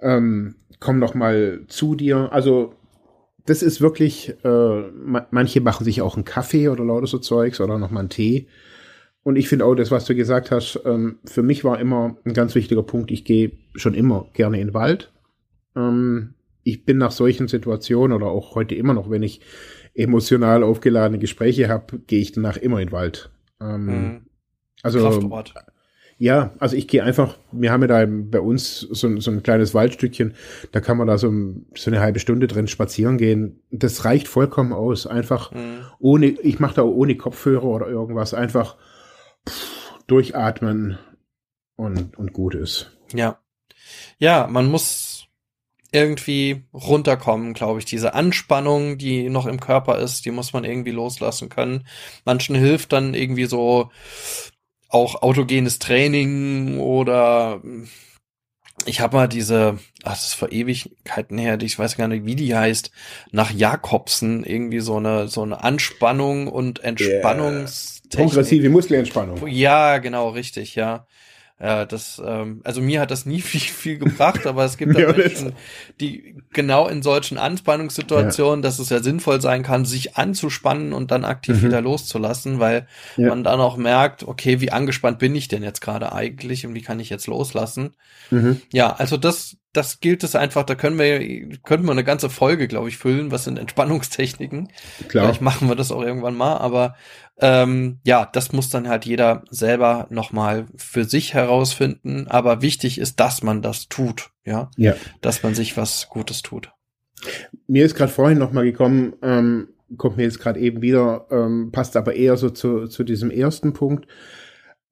Ähm, 0.00 0.56
komm 0.80 0.98
nochmal 0.98 1.60
zu 1.68 1.94
dir. 1.94 2.32
Also 2.32 2.74
das 3.44 3.62
ist 3.62 3.80
wirklich, 3.80 4.34
äh, 4.44 4.82
manche 5.30 5.60
machen 5.60 5.84
sich 5.84 6.02
auch 6.02 6.16
einen 6.16 6.24
Kaffee 6.24 6.68
oder 6.68 6.84
lauter 6.84 7.06
so 7.06 7.18
Zeugs 7.18 7.60
oder 7.60 7.78
nochmal 7.78 8.00
einen 8.00 8.08
Tee. 8.10 8.48
Und 9.26 9.34
ich 9.34 9.48
finde 9.48 9.64
auch 9.64 9.74
das, 9.74 9.90
was 9.90 10.04
du 10.04 10.14
gesagt 10.14 10.52
hast, 10.52 10.78
ähm, 10.84 11.18
für 11.24 11.42
mich 11.42 11.64
war 11.64 11.80
immer 11.80 12.16
ein 12.24 12.32
ganz 12.32 12.54
wichtiger 12.54 12.84
Punkt. 12.84 13.10
Ich 13.10 13.24
gehe 13.24 13.50
schon 13.74 13.92
immer 13.92 14.28
gerne 14.34 14.60
in 14.60 14.68
den 14.68 14.74
Wald. 14.74 15.12
Ähm, 15.74 16.34
ich 16.62 16.84
bin 16.84 16.98
nach 16.98 17.10
solchen 17.10 17.48
Situationen 17.48 18.16
oder 18.16 18.26
auch 18.26 18.54
heute 18.54 18.76
immer 18.76 18.94
noch, 18.94 19.10
wenn 19.10 19.24
ich 19.24 19.40
emotional 19.94 20.62
aufgeladene 20.62 21.18
Gespräche 21.18 21.68
habe, 21.68 21.98
gehe 22.06 22.20
ich 22.20 22.30
danach 22.30 22.56
immer 22.56 22.78
in 22.78 22.86
den 22.86 22.92
Wald. 22.92 23.30
Ähm, 23.60 23.86
mhm. 23.86 24.26
Also 24.84 25.00
Kraftort. 25.00 25.54
Ja, 26.18 26.54
also 26.60 26.76
ich 26.76 26.86
gehe 26.86 27.02
einfach, 27.02 27.36
wir 27.50 27.72
haben 27.72 27.82
ja 27.82 27.88
da 27.88 28.06
bei 28.08 28.38
uns 28.38 28.78
so, 28.78 29.18
so 29.18 29.30
ein 29.32 29.42
kleines 29.42 29.74
Waldstückchen, 29.74 30.34
da 30.70 30.78
kann 30.78 30.98
man 30.98 31.08
da 31.08 31.18
so, 31.18 31.34
so 31.74 31.90
eine 31.90 31.98
halbe 31.98 32.20
Stunde 32.20 32.46
drin 32.46 32.68
spazieren 32.68 33.18
gehen. 33.18 33.58
Das 33.72 34.04
reicht 34.04 34.28
vollkommen 34.28 34.72
aus. 34.72 35.08
Einfach 35.08 35.50
mhm. 35.50 35.80
ohne, 35.98 36.26
ich 36.26 36.60
mache 36.60 36.76
da 36.76 36.84
ohne 36.84 37.16
Kopfhörer 37.16 37.64
oder 37.64 37.88
irgendwas, 37.88 38.32
einfach 38.32 38.76
durchatmen 40.06 40.98
und, 41.76 42.16
und 42.16 42.32
gut 42.32 42.54
ist. 42.54 42.92
Ja. 43.12 43.38
Ja, 44.18 44.46
man 44.48 44.70
muss 44.70 45.26
irgendwie 45.92 46.64
runterkommen, 46.74 47.54
glaube 47.54 47.78
ich. 47.78 47.84
Diese 47.84 48.14
Anspannung, 48.14 48.98
die 48.98 49.28
noch 49.28 49.46
im 49.46 49.60
Körper 49.60 49.98
ist, 49.98 50.24
die 50.24 50.30
muss 50.30 50.52
man 50.52 50.64
irgendwie 50.64 50.90
loslassen 50.90 51.48
können. 51.48 51.86
Manchen 52.24 52.54
hilft 52.56 52.92
dann 52.92 53.14
irgendwie 53.14 53.46
so 53.46 53.90
auch 54.88 55.22
autogenes 55.22 55.78
Training 55.78 56.78
oder 56.78 57.60
ich 58.84 59.00
habe 59.00 59.16
mal 59.16 59.26
diese, 59.26 59.78
ach, 60.04 60.12
das 60.12 60.28
ist 60.28 60.34
vor 60.34 60.52
Ewigkeiten 60.52 61.38
her, 61.38 61.58
ich 61.60 61.78
weiß 61.78 61.96
gar 61.96 62.08
nicht, 62.08 62.26
wie 62.26 62.36
die 62.36 62.54
heißt, 62.54 62.90
nach 63.32 63.50
Jakobsen 63.50 64.44
irgendwie 64.44 64.80
so 64.80 64.96
eine 64.96 65.28
so 65.28 65.42
eine 65.42 65.64
Anspannung 65.64 66.48
und 66.48 66.84
Entspannungs 66.84 68.02
yeah. 68.14 68.24
progressive 68.24 68.68
Muskelentspannung. 68.68 69.46
Ja, 69.48 69.98
genau, 69.98 70.28
richtig, 70.30 70.74
ja. 70.74 71.06
Ja, 71.58 71.86
das, 71.86 72.20
ähm, 72.22 72.60
also 72.64 72.82
mir 72.82 73.00
hat 73.00 73.10
das 73.10 73.24
nie 73.24 73.40
viel, 73.42 73.60
viel 73.60 73.98
gebracht, 73.98 74.46
aber 74.46 74.64
es 74.64 74.76
gibt 74.76 74.98
ja, 74.98 75.12
Menschen, 75.12 75.54
die 76.00 76.36
genau 76.52 76.86
in 76.86 77.02
solchen 77.02 77.38
Anspannungssituationen, 77.38 78.62
ja. 78.62 78.68
dass 78.68 78.78
es 78.78 78.90
ja 78.90 79.02
sinnvoll 79.02 79.40
sein 79.40 79.62
kann, 79.62 79.84
sich 79.84 80.16
anzuspannen 80.16 80.92
und 80.92 81.10
dann 81.10 81.24
aktiv 81.24 81.62
mhm. 81.62 81.68
wieder 81.68 81.80
loszulassen, 81.80 82.60
weil 82.60 82.86
ja. 83.16 83.28
man 83.28 83.42
dann 83.42 83.60
auch 83.60 83.78
merkt, 83.78 84.22
okay, 84.22 84.60
wie 84.60 84.70
angespannt 84.70 85.18
bin 85.18 85.34
ich 85.34 85.48
denn 85.48 85.62
jetzt 85.62 85.80
gerade 85.80 86.12
eigentlich 86.12 86.66
und 86.66 86.74
wie 86.74 86.82
kann 86.82 87.00
ich 87.00 87.08
jetzt 87.08 87.26
loslassen? 87.26 87.94
Mhm. 88.30 88.60
Ja, 88.72 88.94
also 88.94 89.16
das, 89.16 89.56
das 89.72 90.00
gilt 90.00 90.24
es 90.24 90.34
einfach, 90.34 90.64
da 90.64 90.74
können 90.74 90.98
wir, 90.98 91.58
könnten 91.64 91.86
wir 91.86 91.92
eine 91.92 92.04
ganze 92.04 92.30
Folge, 92.30 92.66
glaube 92.66 92.88
ich, 92.88 92.96
füllen, 92.96 93.30
was 93.30 93.44
sind 93.44 93.58
Entspannungstechniken. 93.58 94.68
Klar. 95.08 95.24
Vielleicht 95.24 95.42
machen 95.42 95.68
wir 95.68 95.76
das 95.76 95.92
auch 95.92 96.02
irgendwann 96.02 96.36
mal, 96.36 96.56
aber 96.56 96.96
ähm, 97.38 97.98
ja, 98.04 98.28
das 98.32 98.52
muss 98.52 98.70
dann 98.70 98.88
halt 98.88 99.04
jeder 99.04 99.44
selber 99.50 100.06
nochmal 100.10 100.66
für 100.76 101.04
sich 101.04 101.34
herausfinden. 101.34 102.26
Aber 102.28 102.62
wichtig 102.62 102.98
ist, 102.98 103.20
dass 103.20 103.42
man 103.42 103.60
das 103.60 103.88
tut, 103.88 104.30
ja. 104.44 104.70
Ja. 104.76 104.94
Dass 105.20 105.42
man 105.42 105.54
sich 105.54 105.76
was 105.76 106.08
Gutes 106.08 106.42
tut. 106.42 106.72
Mir 107.66 107.84
ist 107.84 107.94
gerade 107.94 108.12
vorhin 108.12 108.38
nochmal 108.38 108.64
gekommen, 108.64 109.14
ähm, 109.22 109.68
kommt 109.96 110.16
mir 110.16 110.24
jetzt 110.24 110.40
gerade 110.40 110.60
eben 110.60 110.82
wieder, 110.82 111.26
ähm, 111.30 111.70
passt 111.72 111.96
aber 111.96 112.14
eher 112.14 112.36
so 112.36 112.50
zu, 112.50 112.86
zu 112.86 113.04
diesem 113.04 113.30
ersten 113.30 113.72
Punkt. 113.72 114.06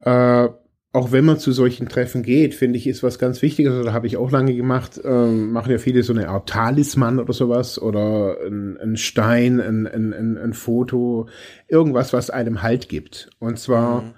Äh, 0.00 0.48
auch 0.94 1.10
wenn 1.10 1.24
man 1.24 1.40
zu 1.40 1.50
solchen 1.50 1.88
Treffen 1.88 2.22
geht, 2.22 2.54
finde 2.54 2.78
ich, 2.78 2.86
ist 2.86 3.02
was 3.02 3.18
ganz 3.18 3.42
Wichtiges, 3.42 3.74
oder 3.74 3.92
habe 3.92 4.06
ich 4.06 4.16
auch 4.16 4.30
lange 4.30 4.54
gemacht, 4.54 5.00
ähm, 5.02 5.50
machen 5.50 5.72
ja 5.72 5.78
viele 5.78 6.04
so 6.04 6.12
eine 6.12 6.28
Art 6.28 6.48
Talisman 6.48 7.18
oder 7.18 7.32
sowas, 7.32 7.82
oder 7.82 8.36
ein, 8.46 8.76
ein 8.76 8.96
Stein, 8.96 9.60
ein, 9.60 9.88
ein, 9.88 10.38
ein, 10.38 10.52
Foto, 10.52 11.28
irgendwas, 11.66 12.12
was 12.12 12.30
einem 12.30 12.62
Halt 12.62 12.88
gibt. 12.88 13.28
Und 13.40 13.58
zwar, 13.58 14.02
mhm. 14.02 14.14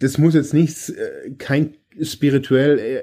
das 0.00 0.18
muss 0.18 0.34
jetzt 0.34 0.54
nichts, 0.54 0.88
äh, 0.88 1.30
kein 1.38 1.76
spirituell, 2.02 2.80
äh, 2.80 2.96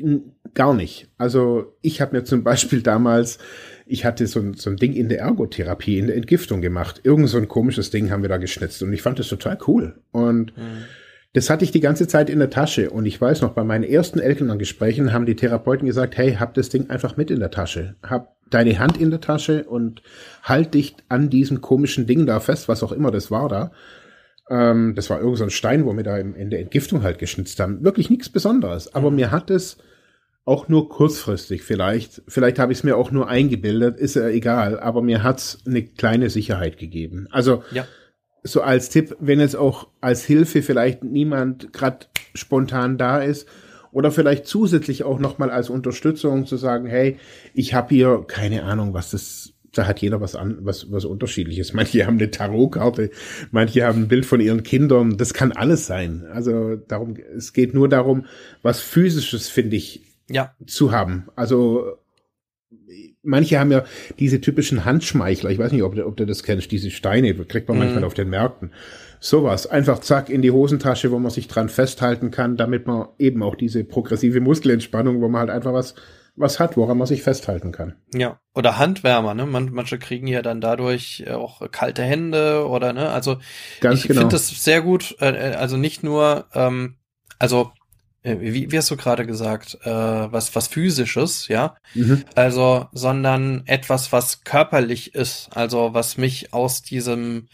äh, 0.00 0.20
gar 0.54 0.72
nicht. 0.72 1.10
Also 1.18 1.76
ich 1.82 2.00
habe 2.00 2.16
mir 2.16 2.24
zum 2.24 2.42
Beispiel 2.42 2.80
damals, 2.80 3.36
ich 3.84 4.06
hatte 4.06 4.26
so 4.26 4.40
ein, 4.40 4.54
so 4.54 4.70
ein 4.70 4.76
Ding 4.76 4.94
in 4.94 5.10
der 5.10 5.20
Ergotherapie, 5.20 5.98
in 5.98 6.06
der 6.06 6.16
Entgiftung 6.16 6.62
gemacht. 6.62 7.02
Irgend 7.04 7.28
so 7.28 7.36
ein 7.36 7.48
komisches 7.48 7.90
Ding 7.90 8.10
haben 8.10 8.22
wir 8.22 8.30
da 8.30 8.38
geschnitzt 8.38 8.82
und 8.82 8.94
ich 8.94 9.02
fand 9.02 9.18
das 9.18 9.28
total 9.28 9.58
cool. 9.66 10.00
Und 10.10 10.56
mhm 10.56 10.84
das 11.34 11.50
hatte 11.50 11.64
ich 11.64 11.72
die 11.72 11.80
ganze 11.80 12.08
Zeit 12.08 12.30
in 12.30 12.38
der 12.38 12.50
Tasche 12.50 12.90
und 12.90 13.04
ich 13.04 13.20
weiß 13.20 13.42
noch, 13.42 13.52
bei 13.52 13.62
meinen 13.62 13.84
ersten 13.84 14.18
Elterngesprächen 14.18 15.12
haben 15.12 15.26
die 15.26 15.36
Therapeuten 15.36 15.86
gesagt, 15.86 16.16
hey, 16.16 16.34
hab 16.34 16.54
das 16.54 16.70
Ding 16.70 16.88
einfach 16.88 17.16
mit 17.16 17.30
in 17.30 17.40
der 17.40 17.50
Tasche. 17.50 17.96
Hab 18.02 18.36
deine 18.48 18.78
Hand 18.78 18.98
in 18.98 19.10
der 19.10 19.20
Tasche 19.20 19.64
und 19.64 20.02
halt 20.42 20.72
dich 20.72 20.96
an 21.10 21.28
diesem 21.28 21.60
komischen 21.60 22.06
Ding 22.06 22.24
da 22.24 22.40
fest, 22.40 22.68
was 22.68 22.82
auch 22.82 22.92
immer 22.92 23.10
das 23.10 23.30
war 23.30 23.48
da. 23.50 23.72
Ähm, 24.48 24.94
das 24.94 25.10
war 25.10 25.20
irgend 25.20 25.36
so 25.36 25.44
ein 25.44 25.50
Stein, 25.50 25.84
wo 25.84 25.94
wir 25.94 26.02
da 26.02 26.16
in 26.16 26.48
der 26.48 26.60
Entgiftung 26.60 27.02
halt 27.02 27.18
geschnitzt 27.18 27.60
haben. 27.60 27.84
Wirklich 27.84 28.08
nichts 28.08 28.30
Besonderes. 28.30 28.94
Aber 28.94 29.10
mir 29.10 29.30
hat 29.30 29.50
es 29.50 29.76
auch 30.46 30.68
nur 30.68 30.88
kurzfristig 30.88 31.62
vielleicht, 31.62 32.22
vielleicht 32.26 32.58
habe 32.58 32.72
ich 32.72 32.78
es 32.78 32.84
mir 32.84 32.96
auch 32.96 33.10
nur 33.10 33.28
eingebildet, 33.28 33.98
ist 33.98 34.16
ja 34.16 34.28
egal, 34.28 34.80
aber 34.80 35.02
mir 35.02 35.22
hat's 35.22 35.58
eine 35.66 35.82
kleine 35.82 36.30
Sicherheit 36.30 36.78
gegeben. 36.78 37.28
Also 37.30 37.62
ja 37.70 37.84
so 38.42 38.62
als 38.62 38.88
Tipp, 38.88 39.16
wenn 39.20 39.40
es 39.40 39.54
auch 39.54 39.88
als 40.00 40.24
Hilfe 40.24 40.62
vielleicht 40.62 41.04
niemand 41.04 41.72
gerade 41.72 42.06
spontan 42.34 42.98
da 42.98 43.20
ist 43.20 43.46
oder 43.92 44.10
vielleicht 44.10 44.46
zusätzlich 44.46 45.04
auch 45.04 45.18
nochmal 45.18 45.50
als 45.50 45.70
Unterstützung 45.70 46.46
zu 46.46 46.56
sagen, 46.56 46.86
hey, 46.86 47.16
ich 47.54 47.74
habe 47.74 47.94
hier 47.94 48.24
keine 48.26 48.64
Ahnung, 48.64 48.94
was 48.94 49.10
das 49.10 49.54
da 49.72 49.86
hat 49.86 50.00
jeder 50.00 50.20
was 50.20 50.34
an, 50.34 50.58
was, 50.62 50.90
was 50.90 51.04
unterschiedliches. 51.04 51.72
Manche 51.74 52.06
haben 52.06 52.18
eine 52.18 52.30
Tarotkarte, 52.30 53.10
manche 53.50 53.84
haben 53.84 54.02
ein 54.02 54.08
Bild 54.08 54.26
von 54.26 54.40
ihren 54.40 54.62
Kindern. 54.62 55.16
Das 55.16 55.34
kann 55.34 55.52
alles 55.52 55.86
sein. 55.86 56.26
Also 56.32 56.76
darum, 56.76 57.16
es 57.36 57.52
geht 57.52 57.74
nur 57.74 57.88
darum, 57.88 58.26
was 58.62 58.80
physisches, 58.80 59.48
finde 59.48 59.76
ich, 59.76 60.02
ja. 60.30 60.54
zu 60.66 60.92
haben. 60.92 61.28
Also 61.36 61.98
manche 63.22 63.58
haben 63.58 63.72
ja 63.72 63.84
diese 64.18 64.40
typischen 64.40 64.84
Handschmeichler. 64.84 65.50
Ich 65.50 65.58
weiß 65.58 65.72
nicht, 65.72 65.82
ob 65.82 65.94
du, 65.94 66.06
ob 66.06 66.16
du 66.16 66.26
das 66.26 66.42
kennst, 66.42 66.70
diese 66.70 66.90
Steine, 66.90 67.34
kriegt 67.34 67.68
man 67.68 67.76
mhm. 67.76 67.84
manchmal 67.84 68.04
auf 68.04 68.14
den 68.14 68.30
Märkten. 68.30 68.72
Sowas. 69.20 69.66
Einfach 69.66 69.98
zack 69.98 70.30
in 70.30 70.42
die 70.42 70.52
Hosentasche, 70.52 71.10
wo 71.10 71.18
man 71.18 71.30
sich 71.30 71.48
dran 71.48 71.68
festhalten 71.68 72.30
kann, 72.30 72.56
damit 72.56 72.86
man 72.86 73.08
eben 73.18 73.42
auch 73.42 73.56
diese 73.56 73.82
progressive 73.84 74.40
Muskelentspannung, 74.40 75.20
wo 75.20 75.28
man 75.28 75.40
halt 75.40 75.50
einfach 75.50 75.72
was, 75.72 75.94
was 76.36 76.60
hat, 76.60 76.76
woran 76.76 76.98
man 76.98 77.06
sich 77.06 77.22
festhalten 77.22 77.72
kann. 77.72 77.96
Ja. 78.14 78.38
Oder 78.54 78.78
Handwärmer, 78.78 79.34
ne? 79.34 79.44
Man, 79.46 79.70
manche 79.72 79.98
kriegen 79.98 80.28
ja 80.28 80.42
dann 80.42 80.60
dadurch 80.60 81.28
auch 81.28 81.68
kalte 81.72 82.02
Hände 82.02 82.66
oder, 82.68 82.92
ne? 82.92 83.10
Also, 83.10 83.38
Ganz 83.80 84.00
ich 84.00 84.08
genau. 84.08 84.20
finde 84.20 84.34
das 84.34 84.48
sehr 84.48 84.82
gut, 84.82 85.16
äh, 85.20 85.30
äh, 85.30 85.54
also 85.54 85.76
nicht 85.76 86.04
nur, 86.04 86.46
ähm, 86.54 86.96
also 87.40 87.72
wie, 88.22 88.70
wie 88.70 88.78
hast 88.78 88.90
du 88.90 88.96
gerade 88.96 89.26
gesagt, 89.26 89.78
äh, 89.82 89.90
was, 89.90 90.54
was 90.54 90.68
physisches, 90.68 91.48
ja? 91.48 91.76
Mhm. 91.94 92.24
Also, 92.34 92.86
sondern 92.92 93.62
etwas, 93.66 94.12
was 94.12 94.42
körperlich 94.42 95.14
ist, 95.14 95.50
also 95.54 95.94
was 95.94 96.16
mich 96.16 96.52
aus 96.52 96.82
diesem 96.82 97.48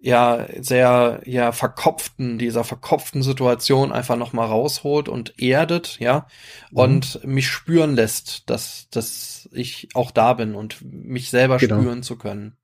ja 0.00 0.46
sehr 0.60 1.20
ja 1.24 1.50
verkopften 1.50 2.38
dieser 2.38 2.62
verkopften 2.62 3.24
Situation 3.24 3.90
einfach 3.90 4.16
noch 4.16 4.32
mal 4.32 4.46
rausholt 4.46 5.08
und 5.08 5.40
erdet 5.42 5.98
ja 5.98 6.28
mhm. 6.70 6.78
und 6.78 7.24
mich 7.24 7.48
spüren 7.48 7.96
lässt 7.96 8.48
dass 8.48 8.88
dass 8.90 9.48
ich 9.50 9.88
auch 9.94 10.12
da 10.12 10.34
bin 10.34 10.54
und 10.54 10.76
mich 10.84 11.30
selber 11.30 11.58
genau. 11.58 11.80
spüren 11.80 12.02
zu 12.04 12.16
können 12.16 12.56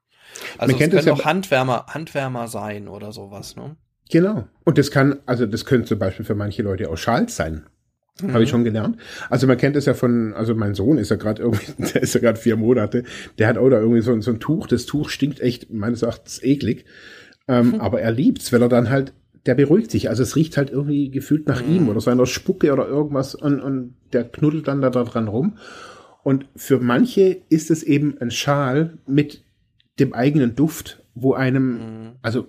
also 0.58 0.76
es 0.76 0.90
können 0.90 1.10
auch 1.10 1.24
Handwärmer 1.24 1.86
Handwärmer 1.88 2.46
sein 2.46 2.86
oder 2.86 3.10
sowas 3.10 3.56
ne 3.56 3.76
Genau. 4.10 4.46
Und 4.64 4.78
das 4.78 4.90
kann, 4.90 5.20
also 5.26 5.46
das 5.46 5.64
könnte 5.64 5.88
zum 5.88 5.98
Beispiel 5.98 6.24
für 6.24 6.34
manche 6.34 6.62
Leute 6.62 6.90
auch 6.90 6.96
Schals 6.96 7.36
sein. 7.36 7.64
Mhm. 8.20 8.32
Habe 8.32 8.44
ich 8.44 8.50
schon 8.50 8.64
gelernt. 8.64 8.96
Also 9.28 9.46
man 9.46 9.56
kennt 9.56 9.76
es 9.76 9.86
ja 9.86 9.94
von, 9.94 10.34
also 10.34 10.54
mein 10.54 10.74
Sohn 10.74 10.98
ist 10.98 11.10
ja 11.10 11.16
gerade 11.16 11.42
irgendwie, 11.42 11.72
der 11.94 12.02
ist 12.02 12.14
ja 12.14 12.20
gerade 12.20 12.38
vier 12.38 12.56
Monate, 12.56 13.04
der 13.38 13.48
hat 13.48 13.58
auch 13.58 13.68
da 13.68 13.80
irgendwie 13.80 14.02
so, 14.02 14.18
so 14.20 14.30
ein 14.30 14.40
Tuch. 14.40 14.66
Das 14.66 14.86
Tuch 14.86 15.08
stinkt 15.08 15.40
echt 15.40 15.72
meines 15.72 16.02
Erachtens 16.02 16.42
eklig. 16.42 16.84
Ähm, 17.48 17.72
mhm. 17.72 17.80
Aber 17.80 18.00
er 18.00 18.12
liebt's, 18.12 18.52
weil 18.52 18.62
er 18.62 18.68
dann 18.68 18.90
halt, 18.90 19.12
der 19.46 19.54
beruhigt 19.54 19.90
sich. 19.90 20.08
Also 20.08 20.22
es 20.22 20.36
riecht 20.36 20.56
halt 20.56 20.70
irgendwie 20.70 21.10
gefühlt 21.10 21.48
nach 21.48 21.64
mhm. 21.64 21.74
ihm 21.74 21.88
oder 21.88 22.00
seiner 22.00 22.26
Spucke 22.26 22.72
oder 22.72 22.86
irgendwas 22.86 23.34
und, 23.34 23.60
und 23.60 23.94
der 24.12 24.24
knuddelt 24.24 24.68
dann 24.68 24.80
da 24.80 24.90
dran 24.90 25.28
rum. 25.28 25.58
Und 26.22 26.46
für 26.56 26.78
manche 26.78 27.42
ist 27.50 27.70
es 27.70 27.82
eben 27.82 28.16
ein 28.18 28.30
Schal 28.30 28.96
mit 29.06 29.44
dem 29.98 30.14
eigenen 30.14 30.56
Duft, 30.56 31.02
wo 31.14 31.34
einem, 31.34 31.72
mhm. 31.72 32.12
also 32.22 32.48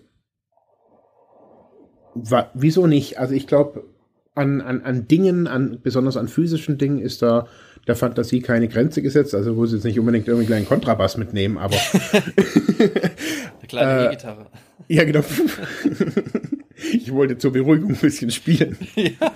wieso 2.54 2.88
nicht? 2.88 3.20
Also 3.20 3.34
ich 3.34 3.48
glaube, 3.48 3.84
an, 4.36 4.62
an, 4.62 4.82
an 4.84 5.08
Dingen, 5.08 5.48
an, 5.48 5.80
besonders 5.82 6.18
an 6.18 6.28
physischen 6.28 6.78
Dingen, 6.78 7.00
ist 7.00 7.22
da 7.22 7.48
der 7.88 7.96
Fantasie 7.96 8.42
keine 8.42 8.68
Grenze 8.68 9.02
gesetzt. 9.02 9.36
Also 9.36 9.56
wo 9.58 9.66
sie 9.66 9.76
jetzt 9.76 9.86
nicht 9.86 10.00
unbedingt 10.00 10.28
irgendwie 10.28 10.54
einen 10.54 10.68
Kontrabass 10.68 11.18
mitnehmen, 11.18 11.58
aber. 11.58 11.76
Eine 12.78 13.68
kleine 13.68 14.06
E-Gitarre. 14.08 14.42
Äh, 14.88 14.96
ja, 14.96 15.04
genau. 15.04 15.22
ich 16.76 17.12
wollte 17.12 17.38
zur 17.38 17.54
Beruhigung 17.54 17.92
ein 17.92 17.98
bisschen 17.98 18.32
spielen. 18.32 18.78
ja. 18.96 19.32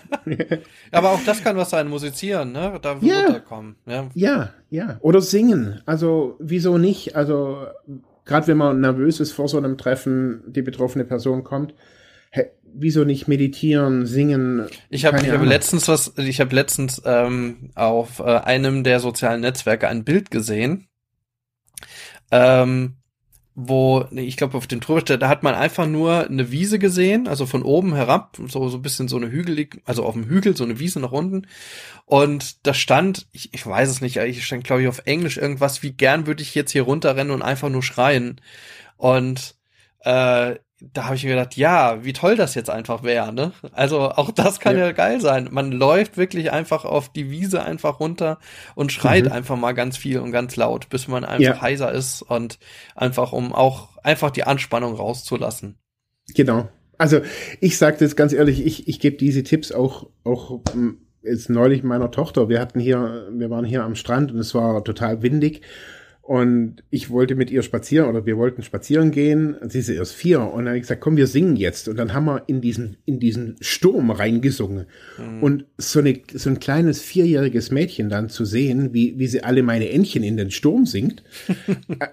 Aber 0.92 1.12
auch 1.12 1.24
das 1.26 1.44
kann 1.44 1.58
was 1.58 1.72
sein, 1.72 1.88
musizieren, 1.88 2.52
ne? 2.52 2.78
Da 2.82 2.98
ja. 3.02 3.26
runterkommen. 3.26 3.76
Ja. 3.86 4.10
ja, 4.14 4.54
ja. 4.70 4.98
Oder 5.02 5.22
singen. 5.22 5.82
Also, 5.86 6.36
wieso 6.40 6.78
nicht? 6.78 7.16
Also, 7.16 7.66
gerade 8.26 8.48
wenn 8.48 8.58
man 8.58 8.82
nervös 8.82 9.20
ist 9.20 9.32
vor 9.32 9.48
so 9.48 9.58
einem 9.58 9.78
Treffen, 9.78 10.44
die 10.48 10.62
betroffene 10.62 11.06
Person 11.06 11.44
kommt, 11.44 11.74
wieso 12.74 13.04
nicht 13.04 13.28
meditieren, 13.28 14.06
singen? 14.06 14.68
Ich 14.90 15.06
habe 15.06 15.20
ich 15.22 15.30
hab 15.30 15.44
letztens 15.44 15.88
was, 15.88 16.14
ich 16.18 16.40
habe 16.40 16.56
letztens 16.56 17.02
ähm, 17.06 17.72
auf 17.76 18.20
äh, 18.20 18.24
einem 18.24 18.84
der 18.84 19.00
sozialen 19.00 19.42
Netzwerke 19.42 19.88
ein 19.88 20.04
Bild 20.04 20.32
gesehen, 20.32 20.88
ähm, 22.32 22.96
wo, 23.56 24.06
ich 24.12 24.38
glaube 24.38 24.58
auf 24.58 24.68
dem 24.68 24.80
Trüberstedt, 24.80 25.22
da 25.22 25.28
hat 25.28 25.44
man 25.44 25.54
einfach 25.54 25.86
nur 25.86 26.28
eine 26.28 26.50
Wiese 26.52 26.80
gesehen, 26.80 27.28
also 27.28 27.46
von 27.46 27.64
oben 27.64 27.94
herab, 27.94 28.38
so 28.48 28.70
so 28.70 28.78
ein 28.78 28.82
bisschen 28.82 29.10
so 29.10 29.18
eine 29.18 29.30
hügelig, 29.30 29.82
also 29.86 30.06
auf 30.06 30.14
dem 30.14 30.26
Hügel, 30.26 30.56
so 30.56 30.64
eine 30.64 30.80
Wiese 30.80 31.00
nach 31.02 31.12
unten. 31.12 31.48
Und 32.06 32.66
da 32.66 32.74
stand, 32.74 33.28
ich, 33.34 33.54
ich 33.54 33.66
weiß 33.66 33.90
es 33.90 34.02
nicht, 34.02 34.18
ich 34.18 34.46
stand 34.46 34.64
glaube 34.64 34.84
ich 34.84 34.88
auf 34.88 35.02
Englisch 35.06 35.38
irgendwas, 35.38 35.84
wie 35.84 35.92
gern 35.92 36.26
würde 36.26 36.42
ich 36.42 36.56
jetzt 36.56 36.72
hier 36.72 36.84
runterrennen 36.84 37.34
und 37.34 37.42
einfach 37.42 37.70
nur 37.70 37.84
schreien. 37.84 38.40
Und 38.96 39.56
äh, 40.02 40.56
da 40.82 41.06
habe 41.06 41.16
ich 41.16 41.24
mir 41.24 41.32
gedacht, 41.32 41.58
ja, 41.58 42.04
wie 42.04 42.14
toll 42.14 42.36
das 42.36 42.56
jetzt 42.56 42.70
einfach 42.70 43.04
wäre, 43.04 43.34
ne? 43.34 43.52
Also 43.74 44.00
auch 44.00 44.32
das 44.32 44.60
kann 44.60 44.78
ja. 44.78 44.88
ja. 44.88 44.92
geil 44.94 45.20
sein. 45.20 45.50
Man 45.52 45.72
läuft 45.72 46.18
wirklich 46.18 46.52
einfach 46.52 46.86
auf 46.86 47.10
die 47.10 47.30
Wiese 47.30 47.64
einfach 47.64 48.00
runter 48.00 48.40
und 48.76 48.92
schreit 48.92 49.26
mhm. 49.26 49.32
einfach 49.32 49.58
mal 49.58 49.74
ganz 49.74 49.98
viel 49.98 50.20
und 50.20 50.32
ganz 50.32 50.56
laut, 50.56 50.90
bis 50.90 51.08
man 51.08 51.26
einfach 51.26 51.56
ja. 51.56 51.62
heiser 51.62 51.92
ist 51.92 52.22
und 52.22 52.60
einfach 52.96 53.34
um 53.34 53.54
auch 53.54 53.98
einfach 54.04 54.32
die 54.32 54.46
Anspannung 54.46 54.94
rauszulassen. 54.94 55.78
Genau. 56.34 56.70
Also 56.98 57.22
ich 57.60 57.78
sage 57.78 57.98
das 58.00 58.16
ganz 58.16 58.34
ehrlich, 58.34 58.66
ich, 58.66 58.88
ich 58.88 59.00
gebe 59.00 59.18
diese 59.18 59.44
Tipps 59.44 59.72
auch 59.72 60.10
auch 60.24 60.62
hm, 60.72 61.00
jetzt 61.22 61.50
neulich 61.50 61.84
meiner 61.84 62.12
Tochter. 62.12 62.48
Wir 62.48 62.62
hatten 62.62 62.80
hier, 62.80 63.28
wir 63.32 63.50
waren 63.50 63.66
hier 63.66 63.84
am 63.84 63.96
Strand 63.96 64.32
und 64.32 64.40
es 64.40 64.56
war 64.56 64.84
total 64.84 65.22
windig 65.22 65.62
und 66.30 66.84
ich 66.92 67.10
wollte 67.10 67.34
mit 67.34 67.50
ihr 67.50 67.64
spazieren 67.64 68.08
oder 68.08 68.24
wir 68.28 68.38
wollten 68.38 68.62
spazieren 68.62 69.10
gehen. 69.10 69.56
Sie 69.68 69.80
ist 69.80 69.90
erst 69.90 70.14
vier. 70.14 70.42
Und 70.42 70.60
dann 70.60 70.68
habe 70.68 70.78
ich 70.78 70.84
gesagt, 70.84 71.02
komm, 71.02 71.18
wir 71.18 71.26
singen 71.26 71.56
jetzt. 71.56 71.88
Und 71.88 71.98
dann 71.98 72.14
haben 72.14 72.26
wir 72.26 72.44
in 72.46 72.62
diesen, 72.62 72.98
in 73.06 73.20
diesen 73.20 73.56
Sturm 73.62 74.12
reingesungen. 74.12 74.86
Mhm. 75.18 75.42
Und 75.42 75.66
so, 75.80 75.98
eine, 75.98 76.22
so 76.32 76.52
ein 76.52 76.60
kleines 76.60 77.02
vierjähriges 77.02 77.72
Mädchen 77.72 78.10
dann 78.10 78.30
zu 78.30 78.46
sehen, 78.46 78.94
wie, 78.94 79.18
wie 79.18 79.26
sie 79.26 79.44
alle 79.44 79.64
meine 79.64 79.90
Entchen 79.90 80.22
in 80.22 80.38
den 80.38 80.52
Sturm 80.52 80.86
singt, 80.86 81.24
äh, 82.00 82.10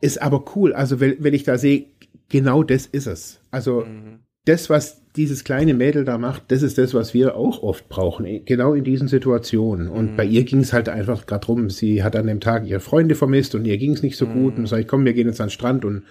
ist 0.00 0.22
aber 0.22 0.44
cool. 0.54 0.72
Also, 0.72 1.00
wenn, 1.00 1.16
wenn 1.18 1.34
ich 1.34 1.42
da 1.42 1.58
sehe, 1.58 1.86
genau 2.28 2.62
das 2.62 2.86
ist 2.86 3.08
es. 3.08 3.40
Also, 3.50 3.80
mhm 3.80 4.20
das, 4.48 4.70
was 4.70 5.02
dieses 5.18 5.44
kleine 5.44 5.74
Mädel 5.74 6.04
da 6.04 6.16
macht, 6.16 6.44
das 6.48 6.62
ist 6.62 6.78
das, 6.78 6.94
was 6.94 7.12
wir 7.12 7.36
auch 7.36 7.62
oft 7.62 7.88
brauchen, 7.88 8.44
genau 8.44 8.72
in 8.72 8.84
diesen 8.84 9.08
Situationen. 9.08 9.88
Und 9.88 10.12
mhm. 10.12 10.16
bei 10.16 10.24
ihr 10.24 10.44
ging 10.44 10.60
es 10.60 10.72
halt 10.72 10.88
einfach 10.88 11.26
gerade 11.26 11.44
drum, 11.44 11.68
sie 11.70 12.02
hat 12.02 12.16
an 12.16 12.28
dem 12.28 12.40
Tag 12.40 12.66
ihre 12.66 12.80
Freunde 12.80 13.16
vermisst 13.16 13.54
und 13.54 13.66
ihr 13.66 13.76
ging 13.76 13.92
es 13.92 14.02
nicht 14.02 14.16
so 14.16 14.26
mhm. 14.26 14.32
gut. 14.32 14.56
Und 14.56 14.66
sag 14.66 14.78
ich, 14.78 14.86
komm, 14.86 15.04
wir 15.04 15.12
gehen 15.12 15.26
jetzt 15.26 15.40
an 15.40 15.48
den 15.48 15.52
Strand 15.52 15.84
und, 15.84 16.04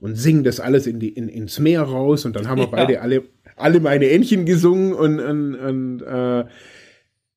und 0.00 0.16
singen 0.16 0.44
das 0.44 0.60
alles 0.60 0.86
in 0.86 1.00
die, 1.00 1.08
in, 1.08 1.28
ins 1.28 1.58
Meer 1.58 1.82
raus. 1.82 2.26
Und 2.26 2.36
dann 2.36 2.46
haben 2.46 2.58
wir 2.58 2.66
ja. 2.66 2.70
beide 2.70 3.00
alle, 3.00 3.22
alle 3.56 3.80
meine 3.80 4.10
Entchen 4.10 4.44
gesungen 4.44 4.92
und, 4.92 5.18
und, 5.18 5.54
und 5.54 6.02
äh, 6.02 6.44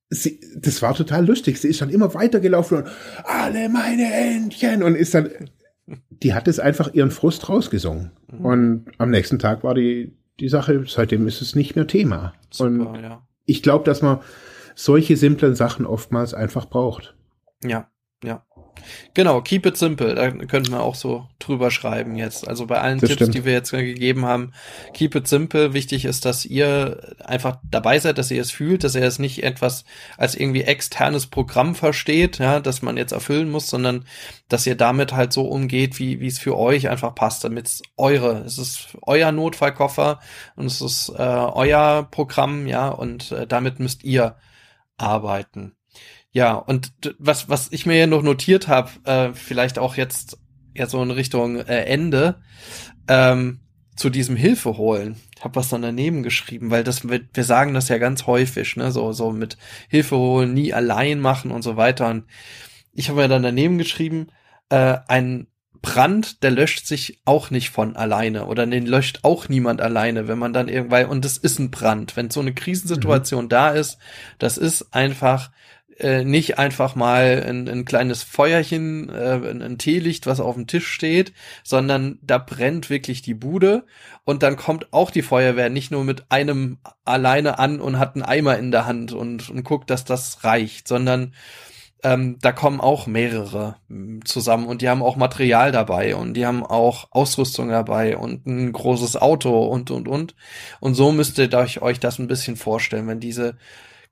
sie, 0.09 0.39
das 0.57 0.81
war 0.81 0.93
total 0.95 1.25
lustig. 1.25 1.59
Sie 1.59 1.69
ist 1.69 1.81
dann 1.81 1.89
immer 1.89 2.13
weitergelaufen 2.13 2.79
und 2.79 2.87
alle 3.23 3.69
meine 3.69 4.13
Entchen 4.13 4.83
und 4.83 4.95
ist 4.95 5.13
dann, 5.13 5.29
die 6.09 6.33
hat 6.33 6.49
es 6.49 6.59
einfach 6.59 6.93
ihren 6.93 7.11
Frust 7.11 7.47
rausgesungen. 7.47 8.11
Mhm. 8.31 8.45
Und 8.45 8.85
am 8.97 9.11
nächsten 9.11 9.39
Tag 9.39 9.63
war 9.63 9.73
die, 9.75 10.11
die 10.39 10.49
Sache, 10.49 10.83
seitdem 10.87 11.27
ist 11.27 11.41
es 11.41 11.55
nicht 11.55 11.75
mehr 11.75 11.87
Thema. 11.87 12.33
Super, 12.51 12.89
und 12.89 13.01
ja. 13.01 13.27
ich 13.45 13.63
glaube, 13.63 13.85
dass 13.85 14.01
man 14.01 14.19
solche 14.75 15.17
simplen 15.17 15.55
Sachen 15.55 15.85
oftmals 15.85 16.33
einfach 16.33 16.65
braucht. 16.65 17.15
Ja, 17.63 17.89
ja. 18.23 18.45
Genau, 19.13 19.41
keep 19.41 19.65
it 19.65 19.77
simple. 19.77 20.15
Da 20.15 20.31
könnte 20.31 20.71
man 20.71 20.81
auch 20.81 20.95
so 20.95 21.27
drüber 21.39 21.71
schreiben 21.71 22.15
jetzt. 22.15 22.47
Also 22.47 22.65
bei 22.65 22.79
allen 22.79 22.99
das 22.99 23.09
Tipps, 23.09 23.21
stimmt. 23.21 23.35
die 23.35 23.45
wir 23.45 23.53
jetzt 23.53 23.71
gegeben 23.71 24.25
haben, 24.25 24.51
keep 24.93 25.15
it 25.15 25.27
simple. 25.27 25.73
Wichtig 25.73 26.05
ist, 26.05 26.25
dass 26.25 26.45
ihr 26.45 27.15
einfach 27.23 27.59
dabei 27.69 27.99
seid, 27.99 28.17
dass 28.17 28.31
ihr 28.31 28.41
es 28.41 28.51
fühlt, 28.51 28.83
dass 28.83 28.95
ihr 28.95 29.03
es 29.03 29.19
nicht 29.19 29.43
etwas 29.43 29.85
als 30.17 30.35
irgendwie 30.35 30.63
externes 30.63 31.27
Programm 31.27 31.75
versteht, 31.75 32.39
ja, 32.39 32.59
das 32.59 32.81
man 32.81 32.97
jetzt 32.97 33.11
erfüllen 33.11 33.49
muss, 33.49 33.67
sondern 33.67 34.05
dass 34.49 34.67
ihr 34.67 34.75
damit 34.75 35.13
halt 35.13 35.33
so 35.33 35.47
umgeht, 35.47 35.99
wie, 35.99 36.19
wie 36.19 36.27
es 36.27 36.39
für 36.39 36.57
euch 36.57 36.89
einfach 36.89 37.15
passt, 37.15 37.43
damit 37.43 37.67
es 37.67 37.81
eure, 37.97 38.43
es 38.45 38.57
ist 38.57 38.97
euer 39.01 39.31
Notfallkoffer 39.31 40.19
und 40.55 40.65
es 40.65 40.81
ist 40.81 41.09
äh, 41.09 41.21
euer 41.21 42.07
Programm, 42.11 42.67
ja, 42.67 42.89
und 42.89 43.31
äh, 43.31 43.47
damit 43.47 43.79
müsst 43.79 44.03
ihr 44.03 44.35
arbeiten. 44.97 45.75
Ja, 46.35 46.55
und 46.55 46.91
was, 47.17 47.47
was 47.47 47.71
ich 47.71 47.85
mir 47.85 47.95
ja 47.95 48.07
noch 48.07 48.21
notiert 48.21 48.67
habe, 48.67 48.91
äh, 49.05 49.29
vielleicht 49.33 49.79
auch 49.79 49.95
jetzt 49.95 50.37
ja 50.73 50.85
so 50.85 51.01
in 51.01 51.11
Richtung 51.11 51.61
äh, 51.61 51.85
Ende, 51.85 52.41
ähm, 53.07 53.61
zu 53.95 54.09
diesem 54.09 54.35
Hilfe 54.35 54.75
holen. 54.75 55.15
Ich 55.37 55.45
habe 55.45 55.55
was 55.55 55.69
dann 55.69 55.81
daneben 55.81 56.23
geschrieben, 56.23 56.71
weil 56.71 56.83
das 56.83 57.07
wir, 57.07 57.21
wir 57.33 57.43
sagen 57.45 57.73
das 57.73 57.87
ja 57.87 57.99
ganz 57.99 58.27
häufig, 58.27 58.75
ne, 58.75 58.91
so 58.91 59.13
so 59.13 59.31
mit 59.31 59.57
Hilfe 59.87 60.17
holen, 60.17 60.53
nie 60.53 60.73
allein 60.73 61.21
machen 61.21 61.51
und 61.51 61.61
so 61.61 61.77
weiter. 61.77 62.09
Und 62.09 62.25
ich 62.91 63.07
habe 63.07 63.21
mir 63.21 63.29
dann 63.29 63.43
daneben 63.43 63.77
geschrieben, 63.77 64.27
äh, 64.67 64.97
ein 65.07 65.47
Brand, 65.81 66.43
der 66.43 66.51
löscht 66.51 66.85
sich 66.85 67.21
auch 67.23 67.49
nicht 67.49 67.69
von 67.69 67.95
alleine 67.95 68.47
oder 68.47 68.67
den 68.67 68.87
löscht 68.87 69.19
auch 69.23 69.47
niemand 69.47 69.79
alleine, 69.79 70.27
wenn 70.27 70.39
man 70.39 70.51
dann 70.51 70.67
irgendwann 70.67 71.05
und 71.05 71.23
das 71.23 71.37
ist 71.37 71.59
ein 71.59 71.71
Brand, 71.71 72.17
wenn 72.17 72.29
so 72.29 72.41
eine 72.41 72.53
Krisensituation 72.53 73.45
mhm. 73.45 73.49
da 73.49 73.69
ist, 73.69 73.99
das 74.37 74.57
ist 74.57 74.93
einfach 74.93 75.51
äh, 75.99 76.23
nicht 76.23 76.57
einfach 76.59 76.95
mal 76.95 77.43
ein, 77.47 77.69
ein 77.69 77.85
kleines 77.85 78.23
Feuerchen, 78.23 79.09
äh, 79.09 79.39
ein, 79.49 79.61
ein 79.61 79.77
Teelicht, 79.77 80.25
was 80.25 80.39
auf 80.39 80.55
dem 80.55 80.67
Tisch 80.67 80.87
steht, 80.87 81.33
sondern 81.63 82.19
da 82.21 82.37
brennt 82.37 82.89
wirklich 82.89 83.21
die 83.21 83.33
Bude. 83.33 83.85
Und 84.23 84.43
dann 84.43 84.57
kommt 84.57 84.91
auch 84.91 85.11
die 85.11 85.21
Feuerwehr 85.21 85.69
nicht 85.69 85.91
nur 85.91 86.03
mit 86.03 86.25
einem 86.29 86.79
alleine 87.05 87.59
an 87.59 87.79
und 87.79 87.99
hat 87.99 88.15
einen 88.15 88.23
Eimer 88.23 88.57
in 88.57 88.71
der 88.71 88.85
Hand 88.85 89.13
und, 89.13 89.49
und 89.49 89.63
guckt, 89.63 89.89
dass 89.89 90.03
das 90.03 90.43
reicht, 90.43 90.87
sondern 90.87 91.33
ähm, 92.03 92.37
da 92.41 92.51
kommen 92.51 92.81
auch 92.81 93.07
mehrere 93.07 93.77
hm, 93.87 94.25
zusammen. 94.25 94.67
Und 94.67 94.81
die 94.81 94.89
haben 94.89 95.01
auch 95.01 95.15
Material 95.15 95.71
dabei 95.71 96.15
und 96.15 96.33
die 96.33 96.45
haben 96.45 96.65
auch 96.65 97.07
Ausrüstung 97.11 97.69
dabei 97.69 98.17
und 98.17 98.45
ein 98.45 98.71
großes 98.73 99.17
Auto 99.17 99.65
und 99.65 99.91
und 99.91 100.07
und. 100.07 100.35
Und 100.79 100.95
so 100.95 101.11
müsst 101.11 101.39
ihr 101.39 101.51
euch 101.53 101.99
das 101.99 102.19
ein 102.19 102.27
bisschen 102.27 102.57
vorstellen, 102.57 103.07
wenn 103.07 103.19
diese 103.19 103.57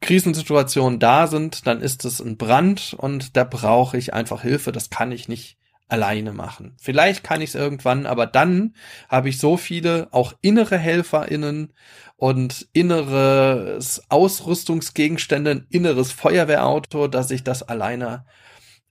Krisensituationen 0.04 1.00
da 1.00 1.28
sind, 1.28 1.66
dann 1.66 1.82
ist 1.82 2.06
es 2.06 2.20
ein 2.20 2.38
Brand 2.38 2.94
und 2.94 3.36
da 3.38 3.44
brauche 3.44 3.98
ich 3.98 4.14
einfach 4.14 4.42
Hilfe. 4.42 4.72
Das 4.72 4.90
kann 4.90 5.12
ich 5.12 5.28
nicht 5.28 5.58
alleine 5.88 6.34
machen. 6.34 6.76
Vielleicht 6.80 7.24
kann 7.24 7.42
ich 7.42 7.50
es 7.50 7.56
irgendwann, 7.56 8.06
aber 8.06 8.26
dann 8.26 8.76
habe 9.10 9.30
ich 9.30 9.38
so 9.38 9.58
viele 9.58 10.08
auch 10.12 10.34
innere 10.42 10.78
HelferInnen 10.78 11.74
und 12.18 12.68
inneres 12.74 14.04
Ausrüstungsgegenstände, 14.10 15.52
ein 15.52 15.68
inneres 15.70 16.12
Feuerwehrauto, 16.12 17.08
dass 17.08 17.32
ich 17.32 17.44
das 17.44 17.64
alleine 17.64 18.26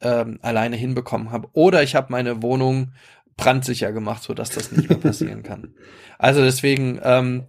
ähm, 0.01 0.39
alleine 0.43 0.77
hinbekommen 0.77 1.31
habe. 1.31 1.49
Oder 1.53 1.83
ich 1.83 1.95
habe 1.95 2.09
meine 2.11 2.43
Wohnung 2.43 2.93
brandsicher 3.37 3.93
gemacht, 3.93 4.23
so 4.23 4.35
dass 4.35 4.51
das 4.51 4.73
nicht 4.73 4.89
mehr 4.89 4.99
passieren 5.01 5.43
kann. 5.43 5.75
Also 6.19 6.43
deswegen 6.43 7.01
ähm, 7.03 7.47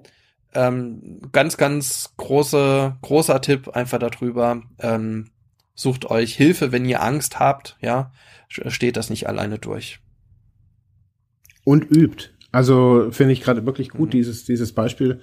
ähm, 0.55 1.21
ganz, 1.31 1.57
ganz 1.57 2.13
große, 2.17 2.95
großer 3.01 3.41
Tipp 3.41 3.69
einfach 3.69 3.99
darüber. 3.99 4.61
Ähm, 4.79 5.31
sucht 5.75 6.09
euch 6.09 6.35
Hilfe, 6.35 6.71
wenn 6.71 6.85
ihr 6.85 7.01
Angst 7.01 7.39
habt, 7.39 7.77
ja, 7.81 8.11
steht 8.47 8.97
das 8.97 9.09
nicht 9.09 9.27
alleine 9.27 9.59
durch. 9.59 9.99
Und 11.63 11.89
übt. 11.89 12.29
Also 12.51 13.07
finde 13.11 13.33
ich 13.33 13.41
gerade 13.41 13.65
wirklich 13.65 13.89
gut, 13.89 14.09
mhm. 14.09 14.11
dieses, 14.11 14.45
dieses 14.45 14.73
Beispiel. 14.73 15.21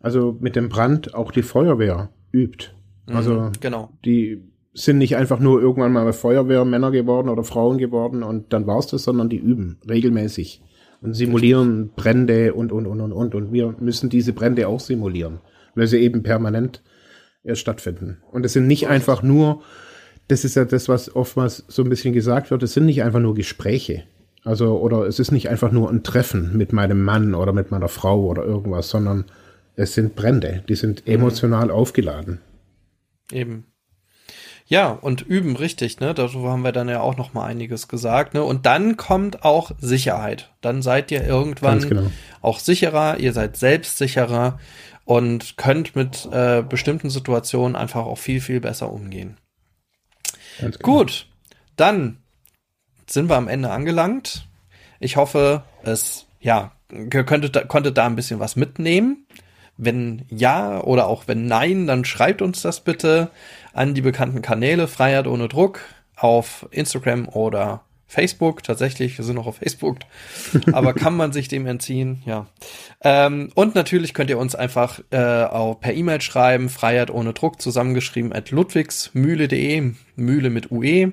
Also 0.00 0.36
mit 0.40 0.56
dem 0.56 0.68
Brand 0.70 1.14
auch 1.14 1.30
die 1.30 1.42
Feuerwehr 1.42 2.10
übt. 2.32 2.70
Mhm, 3.06 3.16
also 3.16 3.34
mhm, 3.34 3.52
genau. 3.60 3.90
die 4.04 4.42
sind 4.72 4.98
nicht 4.98 5.16
einfach 5.16 5.40
nur 5.40 5.60
irgendwann 5.60 5.92
mal 5.92 6.12
Feuerwehrmänner 6.12 6.90
geworden 6.90 7.28
oder 7.28 7.44
Frauen 7.44 7.76
geworden 7.78 8.22
und 8.22 8.52
dann 8.52 8.66
war's 8.66 8.86
das, 8.86 9.02
sondern 9.02 9.28
die 9.28 9.36
üben 9.36 9.78
regelmäßig 9.88 10.62
und 11.02 11.14
simulieren 11.14 11.90
Brände 11.96 12.54
und, 12.54 12.72
und, 12.72 12.86
und, 12.86 13.00
und, 13.00 13.12
und. 13.12 13.34
Und 13.34 13.52
wir 13.52 13.74
müssen 13.80 14.10
diese 14.10 14.32
Brände 14.32 14.68
auch 14.68 14.80
simulieren, 14.80 15.40
weil 15.74 15.86
sie 15.86 15.98
eben 15.98 16.22
permanent 16.22 16.82
erst 17.42 17.62
stattfinden. 17.62 18.18
Und 18.30 18.44
es 18.44 18.52
sind 18.52 18.66
nicht 18.66 18.88
einfach 18.88 19.22
nur, 19.22 19.62
das 20.28 20.44
ist 20.44 20.56
ja 20.56 20.64
das, 20.64 20.88
was 20.88 21.14
oftmals 21.14 21.64
so 21.68 21.82
ein 21.82 21.88
bisschen 21.88 22.12
gesagt 22.12 22.50
wird, 22.50 22.62
es 22.62 22.74
sind 22.74 22.86
nicht 22.86 23.02
einfach 23.02 23.20
nur 23.20 23.34
Gespräche. 23.34 24.04
Also, 24.44 24.78
oder 24.78 25.06
es 25.06 25.18
ist 25.18 25.32
nicht 25.32 25.48
einfach 25.50 25.70
nur 25.70 25.90
ein 25.90 26.02
Treffen 26.02 26.56
mit 26.56 26.72
meinem 26.72 27.02
Mann 27.02 27.34
oder 27.34 27.52
mit 27.52 27.70
meiner 27.70 27.88
Frau 27.88 28.24
oder 28.24 28.44
irgendwas, 28.44 28.88
sondern 28.88 29.24
es 29.76 29.94
sind 29.94 30.16
Brände, 30.16 30.64
die 30.68 30.76
sind 30.76 31.06
mhm. 31.06 31.14
emotional 31.14 31.66
mhm. 31.66 31.72
aufgeladen. 31.72 32.40
Eben. 33.32 33.64
Ja, 34.70 34.90
und 34.90 35.22
üben, 35.22 35.56
richtig, 35.56 35.98
ne? 35.98 36.14
Darüber 36.14 36.52
haben 36.52 36.62
wir 36.62 36.70
dann 36.70 36.88
ja 36.88 37.00
auch 37.00 37.16
noch 37.16 37.34
mal 37.34 37.44
einiges 37.44 37.88
gesagt, 37.88 38.34
ne? 38.34 38.44
Und 38.44 38.66
dann 38.66 38.96
kommt 38.96 39.44
auch 39.44 39.72
Sicherheit. 39.80 40.52
Dann 40.60 40.80
seid 40.80 41.10
ihr 41.10 41.26
irgendwann 41.26 41.80
genau. 41.80 42.06
auch 42.40 42.60
sicherer, 42.60 43.18
ihr 43.18 43.32
seid 43.32 43.56
selbstsicherer 43.56 44.60
und 45.04 45.56
könnt 45.56 45.96
mit 45.96 46.28
äh, 46.30 46.62
bestimmten 46.62 47.10
Situationen 47.10 47.74
einfach 47.74 48.06
auch 48.06 48.18
viel, 48.18 48.40
viel 48.40 48.60
besser 48.60 48.92
umgehen. 48.92 49.38
Genau. 50.60 50.76
Gut, 50.82 51.26
dann 51.74 52.18
sind 53.08 53.28
wir 53.28 53.34
am 53.34 53.48
Ende 53.48 53.70
angelangt. 53.70 54.46
Ich 55.00 55.16
hoffe, 55.16 55.64
es 55.82 56.26
ja, 56.40 56.70
könntet, 57.10 57.66
konntet 57.68 57.98
da 57.98 58.06
ein 58.06 58.14
bisschen 58.14 58.38
was 58.38 58.54
mitnehmen. 58.54 59.26
Wenn 59.76 60.26
ja 60.28 60.80
oder 60.80 61.08
auch 61.08 61.26
wenn 61.26 61.46
nein, 61.46 61.88
dann 61.88 62.04
schreibt 62.04 62.40
uns 62.40 62.62
das 62.62 62.82
bitte 62.82 63.30
an 63.72 63.94
die 63.94 64.02
bekannten 64.02 64.42
Kanäle 64.42 64.88
Freiheit 64.88 65.26
ohne 65.26 65.48
Druck 65.48 65.80
auf 66.16 66.66
Instagram 66.70 67.28
oder 67.28 67.82
Facebook. 68.10 68.64
Tatsächlich, 68.64 69.16
wir 69.16 69.24
sind 69.24 69.36
noch 69.36 69.46
auf 69.46 69.58
Facebook, 69.58 69.98
aber 70.72 70.94
kann 70.94 71.16
man 71.16 71.32
sich 71.32 71.46
dem 71.48 71.66
entziehen? 71.66 72.22
Ja. 72.26 72.46
Ähm, 73.02 73.50
und 73.54 73.76
natürlich 73.76 74.14
könnt 74.14 74.30
ihr 74.30 74.38
uns 74.38 74.54
einfach 74.56 75.00
äh, 75.10 75.44
auch 75.44 75.80
per 75.80 75.94
E-Mail 75.94 76.20
schreiben, 76.20 76.68
Freiheit 76.68 77.10
ohne 77.10 77.32
Druck 77.32 77.62
zusammengeschrieben 77.62 78.32
at 78.32 78.50
ludwigsmühle.de, 78.50 79.92
Mühle 80.16 80.50
mit 80.50 80.72
UE. 80.72 81.12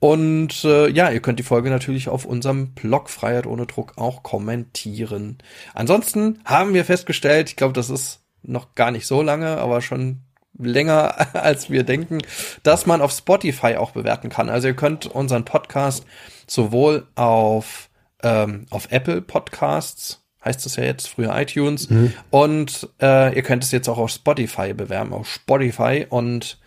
Und 0.00 0.64
äh, 0.64 0.88
ja, 0.88 1.10
ihr 1.10 1.20
könnt 1.20 1.38
die 1.38 1.44
Folge 1.44 1.70
natürlich 1.70 2.08
auf 2.08 2.24
unserem 2.24 2.72
Blog 2.72 3.08
Freiheit 3.08 3.46
ohne 3.46 3.66
Druck 3.66 3.98
auch 3.98 4.24
kommentieren. 4.24 5.38
Ansonsten 5.74 6.40
haben 6.44 6.74
wir 6.74 6.84
festgestellt, 6.84 7.50
ich 7.50 7.56
glaube, 7.56 7.74
das 7.74 7.88
ist 7.88 8.20
noch 8.42 8.74
gar 8.74 8.90
nicht 8.90 9.06
so 9.06 9.22
lange, 9.22 9.58
aber 9.58 9.80
schon 9.80 10.22
länger 10.58 11.34
als 11.34 11.70
wir 11.70 11.82
denken, 11.82 12.18
dass 12.62 12.86
man 12.86 13.00
auf 13.00 13.12
Spotify 13.12 13.76
auch 13.76 13.92
bewerten 13.92 14.28
kann. 14.28 14.48
Also 14.48 14.68
ihr 14.68 14.76
könnt 14.76 15.06
unseren 15.06 15.44
Podcast 15.44 16.04
sowohl 16.46 17.06
auf, 17.14 17.88
ähm, 18.22 18.66
auf 18.70 18.88
Apple 18.90 19.22
Podcasts, 19.22 20.22
heißt 20.44 20.66
es 20.66 20.76
ja 20.76 20.84
jetzt, 20.84 21.08
früher 21.08 21.36
iTunes, 21.38 21.88
mhm. 21.88 22.12
und 22.30 22.88
äh, 23.00 23.34
ihr 23.34 23.42
könnt 23.42 23.64
es 23.64 23.70
jetzt 23.70 23.88
auch 23.88 23.98
auf 23.98 24.10
Spotify 24.10 24.74
bewerben, 24.74 25.12
auf 25.12 25.28
Spotify 25.28 26.06
und 26.08 26.58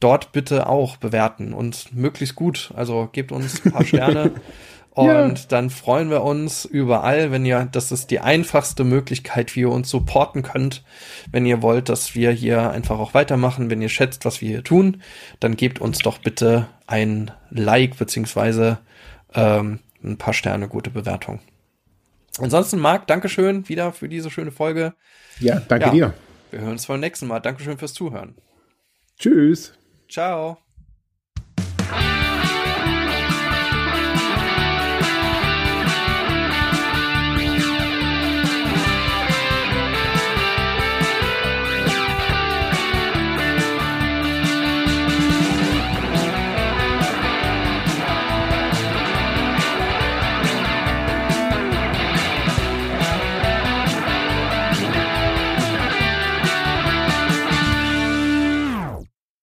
dort 0.00 0.32
bitte 0.32 0.68
auch 0.68 0.96
bewerten 0.96 1.52
und 1.52 1.94
möglichst 1.94 2.36
gut. 2.36 2.70
Also 2.76 3.08
gebt 3.12 3.32
uns 3.32 3.64
ein 3.64 3.72
paar 3.72 3.84
Sterne. 3.84 4.32
Und 4.98 5.38
ja. 5.38 5.44
dann 5.48 5.70
freuen 5.70 6.10
wir 6.10 6.24
uns 6.24 6.64
überall, 6.64 7.30
wenn 7.30 7.46
ihr, 7.46 7.68
das 7.70 7.92
ist 7.92 8.10
die 8.10 8.18
einfachste 8.18 8.82
Möglichkeit, 8.82 9.54
wie 9.54 9.60
ihr 9.60 9.70
uns 9.70 9.88
supporten 9.90 10.42
könnt. 10.42 10.82
Wenn 11.30 11.46
ihr 11.46 11.62
wollt, 11.62 11.88
dass 11.88 12.16
wir 12.16 12.32
hier 12.32 12.70
einfach 12.70 12.98
auch 12.98 13.14
weitermachen, 13.14 13.70
wenn 13.70 13.80
ihr 13.80 13.90
schätzt, 13.90 14.24
was 14.24 14.40
wir 14.40 14.48
hier 14.48 14.64
tun, 14.64 15.00
dann 15.38 15.54
gebt 15.54 15.80
uns 15.80 15.98
doch 15.98 16.18
bitte 16.18 16.66
ein 16.88 17.30
Like 17.50 17.96
beziehungsweise 17.96 18.78
ähm, 19.34 19.78
ein 20.02 20.18
paar 20.18 20.34
Sterne, 20.34 20.66
gute 20.66 20.90
Bewertung. 20.90 21.38
Ansonsten, 22.40 22.80
Marc, 22.80 23.06
Dankeschön 23.06 23.68
wieder 23.68 23.92
für 23.92 24.08
diese 24.08 24.32
schöne 24.32 24.50
Folge. 24.50 24.94
Ja, 25.38 25.60
danke 25.60 25.86
ja, 25.86 25.92
dir. 25.92 26.14
Wir 26.50 26.60
hören 26.60 26.72
uns 26.72 26.86
beim 26.86 26.98
nächsten 26.98 27.28
Mal. 27.28 27.38
Dankeschön 27.38 27.78
fürs 27.78 27.94
Zuhören. 27.94 28.34
Tschüss. 29.16 29.74
Ciao. 30.08 30.58